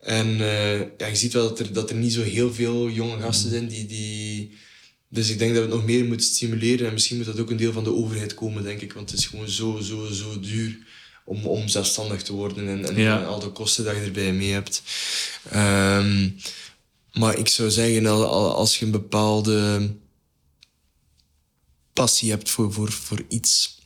En 0.00 0.26
eh, 0.40 0.78
ja, 0.98 1.06
je 1.06 1.14
ziet 1.16 1.32
wel 1.32 1.48
dat 1.48 1.58
er, 1.58 1.72
dat 1.72 1.90
er 1.90 1.96
niet 1.96 2.12
zo 2.12 2.22
heel 2.22 2.54
veel 2.54 2.90
jonge 2.90 3.20
gasten 3.20 3.50
zijn 3.50 3.68
die... 3.68 3.86
die 3.86 4.56
dus 5.08 5.28
ik 5.30 5.38
denk 5.38 5.54
dat 5.54 5.62
we 5.64 5.68
het 5.68 5.76
nog 5.78 5.86
meer 5.86 6.04
moeten 6.04 6.26
stimuleren. 6.26 6.86
En 6.86 6.92
misschien 6.92 7.16
moet 7.16 7.26
dat 7.26 7.38
ook 7.40 7.50
een 7.50 7.56
deel 7.56 7.72
van 7.72 7.84
de 7.84 7.92
overheid 7.94 8.34
komen, 8.34 8.62
denk 8.62 8.80
ik. 8.80 8.92
Want 8.92 9.10
het 9.10 9.18
is 9.20 9.26
gewoon 9.26 9.48
zo, 9.48 9.78
zo, 9.80 10.06
zo 10.06 10.40
duur 10.40 10.78
om, 11.24 11.44
om 11.46 11.68
zelfstandig 11.68 12.22
te 12.22 12.32
worden. 12.32 12.68
En, 12.68 12.84
en 12.84 12.96
Ja. 13.00 13.20
eh, 13.22 13.28
al 13.28 13.38
de 13.40 13.48
kosten 13.50 13.84
dat 13.84 13.94
je 13.96 14.00
erbij 14.02 14.32
mee 14.32 14.52
hebt. 14.52 14.82
Ehm, 15.50 16.30
maar 17.12 17.38
ik 17.38 17.48
zou 17.48 17.70
zeggen, 17.70 18.06
al- 18.06 18.26
al- 18.26 18.54
als 18.54 18.78
je 18.78 18.84
een 18.84 18.90
bepaalde 18.90 19.90
passie 21.92 22.30
hebt 22.30 22.50
voor, 22.50 22.72
voor, 22.72 22.92
voor 22.92 23.22
iets, 23.28 23.78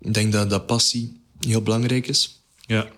ik 0.00 0.14
denk 0.14 0.32
dat, 0.32 0.50
dat 0.50 0.66
passie 0.66 1.19
heel 1.48 1.62
belangrijk 1.62 2.06
is. 2.08 2.42
Ja. 2.60 2.88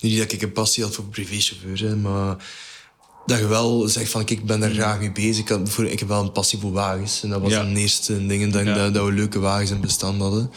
Niet 0.00 0.18
dat 0.18 0.32
ik 0.32 0.42
een 0.42 0.52
passie 0.52 0.82
had 0.84 0.94
voor 0.94 1.04
privéchauffeur, 1.04 1.80
hè, 1.80 1.96
maar 1.96 2.36
dat 3.26 3.38
je 3.38 3.46
wel 3.46 3.88
zegt 3.88 4.10
van, 4.10 4.22
ik 4.26 4.44
ben 4.44 4.60
daar 4.60 4.70
graag 4.72 4.98
mee 4.98 5.12
bezig. 5.12 5.38
Ik, 5.38 5.48
had, 5.48 5.78
ik 5.78 5.98
heb 5.98 6.08
wel 6.08 6.22
een 6.22 6.32
passie 6.32 6.58
voor 6.58 6.72
wagens. 6.72 7.22
En 7.22 7.28
dat 7.28 7.40
was 7.40 7.50
Ja. 7.50 7.60
een 7.60 7.76
eerste 7.76 8.26
ding, 8.26 8.52
dat, 8.52 8.64
Ja. 8.64 8.74
dat, 8.74 8.94
dat 8.94 9.04
we 9.06 9.12
leuke 9.12 9.38
wagens 9.38 9.70
in 9.70 9.80
bestand 9.80 10.20
hadden. 10.20 10.50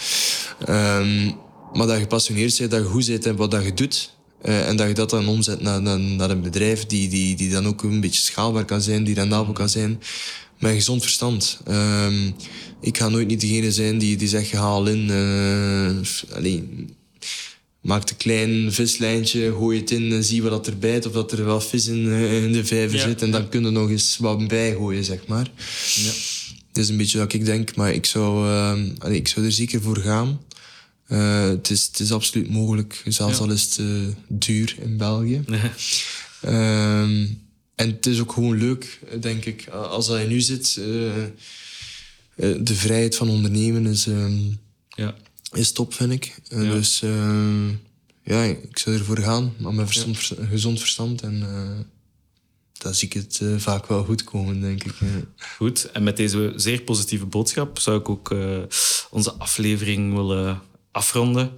Ehm, 0.66 1.26
maar 1.74 1.88
dat 1.88 1.96
je 1.96 2.02
gepassioneerd 2.02 2.58
bent, 2.58 2.72
dat 2.72 2.80
je 2.82 2.86
goed 2.86 3.06
bent 3.08 3.26
in 3.26 3.36
wat 3.36 3.52
dat 3.52 3.64
je 3.64 3.74
doet. 3.74 4.18
eh, 4.42 4.68
en 4.68 4.76
dat 4.76 4.88
je 4.88 4.94
dat 4.94 5.10
dan 5.10 5.28
omzet 5.28 5.62
naar, 5.62 5.82
naar, 5.82 6.00
naar 6.00 6.30
een 6.30 6.42
bedrijf 6.42 6.86
die, 6.86 7.10
die, 7.10 7.36
die 7.36 7.50
dan 7.50 7.68
ook 7.68 7.84
een 7.84 8.00
beetje 8.00 8.22
schaalbaar 8.22 8.66
kan 8.66 8.82
zijn, 8.82 9.04
die 9.04 9.16
rendabel 9.16 9.54
kan 9.54 9.70
zijn. 9.70 10.02
Met 10.60 10.74
gezond 10.74 11.02
verstand. 11.02 11.60
Ehm, 11.66 12.32
ik 12.82 12.98
ga 12.98 13.10
nooit 13.10 13.28
niet 13.28 13.42
degene 13.42 13.72
zijn 13.72 13.98
die, 13.98 14.18
die 14.18 14.28
zegt, 14.28 14.48
ga 14.48 14.60
al 14.60 14.88
in. 14.88 15.10
eh, 15.10 16.06
f- 16.06 16.26
allee, 16.36 16.86
Maak 17.82 18.10
een 18.10 18.18
klein 18.18 18.74
vislijntje, 18.74 19.52
gooi 19.52 19.80
het 19.80 19.92
in 19.92 20.12
en 20.12 20.24
zie 20.24 20.42
wat 20.42 20.52
dat 20.52 20.68
er 20.68 20.78
bijt. 20.78 21.06
Of 21.06 21.12
dat 21.14 21.32
er 21.32 21.46
wel 21.46 21.62
vis 21.62 21.88
in, 21.88 22.12
eh, 22.12 22.44
in 22.44 22.52
de 22.52 22.66
vijver 22.66 22.98
Ja. 22.98 23.08
zit. 23.08 23.22
En 23.22 23.32
dan 23.32 23.50
kun 23.50 23.64
je 23.64 23.70
nog 23.70 23.90
eens 23.90 24.18
wat 24.18 24.48
bij 24.48 24.72
gooien, 24.74 25.04
zeg 25.04 25.26
maar. 25.28 25.52
Ja. 25.96 26.12
Dat 26.72 26.84
is 26.84 26.90
een 26.90 26.98
beetje 26.98 27.18
wat 27.18 27.34
ik 27.34 27.46
denk. 27.46 27.76
Maar 27.76 27.94
ik 27.94 28.06
zou, 28.06 28.48
allee, 28.98 29.18
ik 29.18 29.28
zou 29.28 29.46
er 29.46 29.52
zeker 29.52 29.82
voor 29.82 29.98
gaan. 29.98 30.42
Eh, 31.08 31.42
het, 31.48 31.70
is, 31.70 31.86
het 31.86 32.00
is 32.00 32.12
absoluut 32.12 32.50
mogelijk, 32.50 33.04
zelfs 33.08 33.38
Ja. 33.38 33.44
al 33.44 33.52
is 33.52 33.62
het 33.64 33.78
eh, 33.78 33.86
duur 34.28 34.76
in 34.82 34.98
België. 34.98 35.42
Ehm, 36.42 37.26
en 37.76 37.90
het 37.90 38.06
is 38.06 38.20
ook 38.20 38.32
gewoon 38.32 38.58
leuk, 38.58 39.00
denk 39.20 39.46
ik. 39.46 39.68
Als 39.68 40.08
dat 40.08 40.22
je 40.22 40.28
nu 40.28 40.42
zit, 40.42 40.78
eh, 40.80 41.24
eh, 41.24 41.30
de 42.62 42.76
vrijheid 42.76 43.16
van 43.16 43.30
ondernemen 43.30 43.86
is, 43.86 44.08
ehm, 44.08 44.38
ja. 44.90 45.16
Is 45.54 45.72
top, 45.72 45.94
vind 45.94 46.12
ik. 46.12 46.36
Eh, 46.48 46.64
Ja. 46.64 46.72
Dus 46.72 47.02
eh, 47.02 47.70
ja, 48.24 48.44
ik 48.44 48.78
zou 48.78 48.98
ervoor 48.98 49.18
gaan, 49.18 49.54
maar 49.58 49.74
met 49.74 49.86
verstand, 49.86 50.18
vers- 50.18 50.34
gezond 50.50 50.80
verstand. 50.80 51.22
En 51.22 51.40
uh, 51.42 51.80
dan 52.78 52.94
zie 52.94 53.08
ik 53.08 53.14
het 53.14 53.40
eh, 53.42 53.48
vaak 53.58 53.86
wel 53.88 54.04
goed 54.04 54.24
komen, 54.24 54.62
denk 54.62 54.84
ik. 54.84 54.94
Goed, 55.58 55.92
en 55.92 56.04
met 56.04 56.18
deze 56.18 56.54
zeer 56.56 56.82
positieve 56.82 57.26
boodschap 57.26 57.80
zou 57.80 58.00
ik 58.00 58.10
ook 58.10 58.36
onze 59.10 59.32
aflevering 59.34 60.14
willen 60.14 60.62
afronden. 60.92 61.52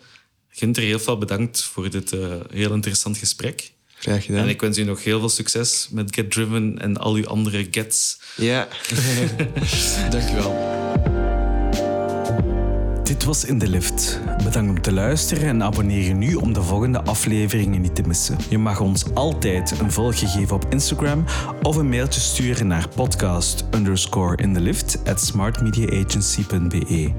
Gunther, 0.50 0.84
heel 0.84 1.00
veel 1.00 1.18
bedankt 1.18 1.62
voor 1.64 1.90
dit 1.90 2.12
heel 2.52 2.74
interessant 2.74 3.18
gesprek. 3.18 3.72
Graag 4.00 4.26
gedaan. 4.26 4.44
En 4.44 4.50
ik 4.50 4.62
wens 4.62 4.78
u 4.78 4.84
nog 4.84 5.04
heel 5.04 5.20
veel 5.20 5.30
succes 5.30 5.88
met 5.92 6.16
Get 6.16 6.32
Driven 6.32 6.80
en 6.80 6.98
al 6.98 7.14
uw 7.16 7.28
andere 7.28 7.68
gets. 7.72 8.20
Ja, 8.38 8.68
dankjewel. 10.10 10.81
Dit 13.12 13.24
was 13.24 13.46
In 13.46 13.58
de 13.58 13.68
Lift. 13.68 14.20
Bedankt 14.44 14.70
om 14.70 14.82
te 14.82 14.92
luisteren 14.94 15.48
en 15.48 15.64
abonneer 15.64 16.04
je 16.04 16.14
nu 16.14 16.36
om 16.36 16.54
de 16.54 16.62
volgende 16.62 17.02
afleveringen 17.02 17.82
niet 17.82 17.96
te 17.96 18.02
missen. 18.02 18.38
Je 18.50 18.58
mag 18.58 18.80
ons 18.80 19.14
altijd 19.14 19.80
een 19.80 19.92
volgje 19.92 20.28
geven 20.28 20.56
op 20.56 20.66
Instagram 20.70 21.24
of 21.62 21.76
een 21.76 21.90
mailtje 21.90 22.22
sturen 22.22 22.68
naar 22.68 22.88
podcast 22.96 23.64
underscore 23.76 24.38
in 24.38 24.54
the 24.54 24.60
lift 24.60 25.00
at 25.06 25.22
smartmediaagency.be. 25.22 27.14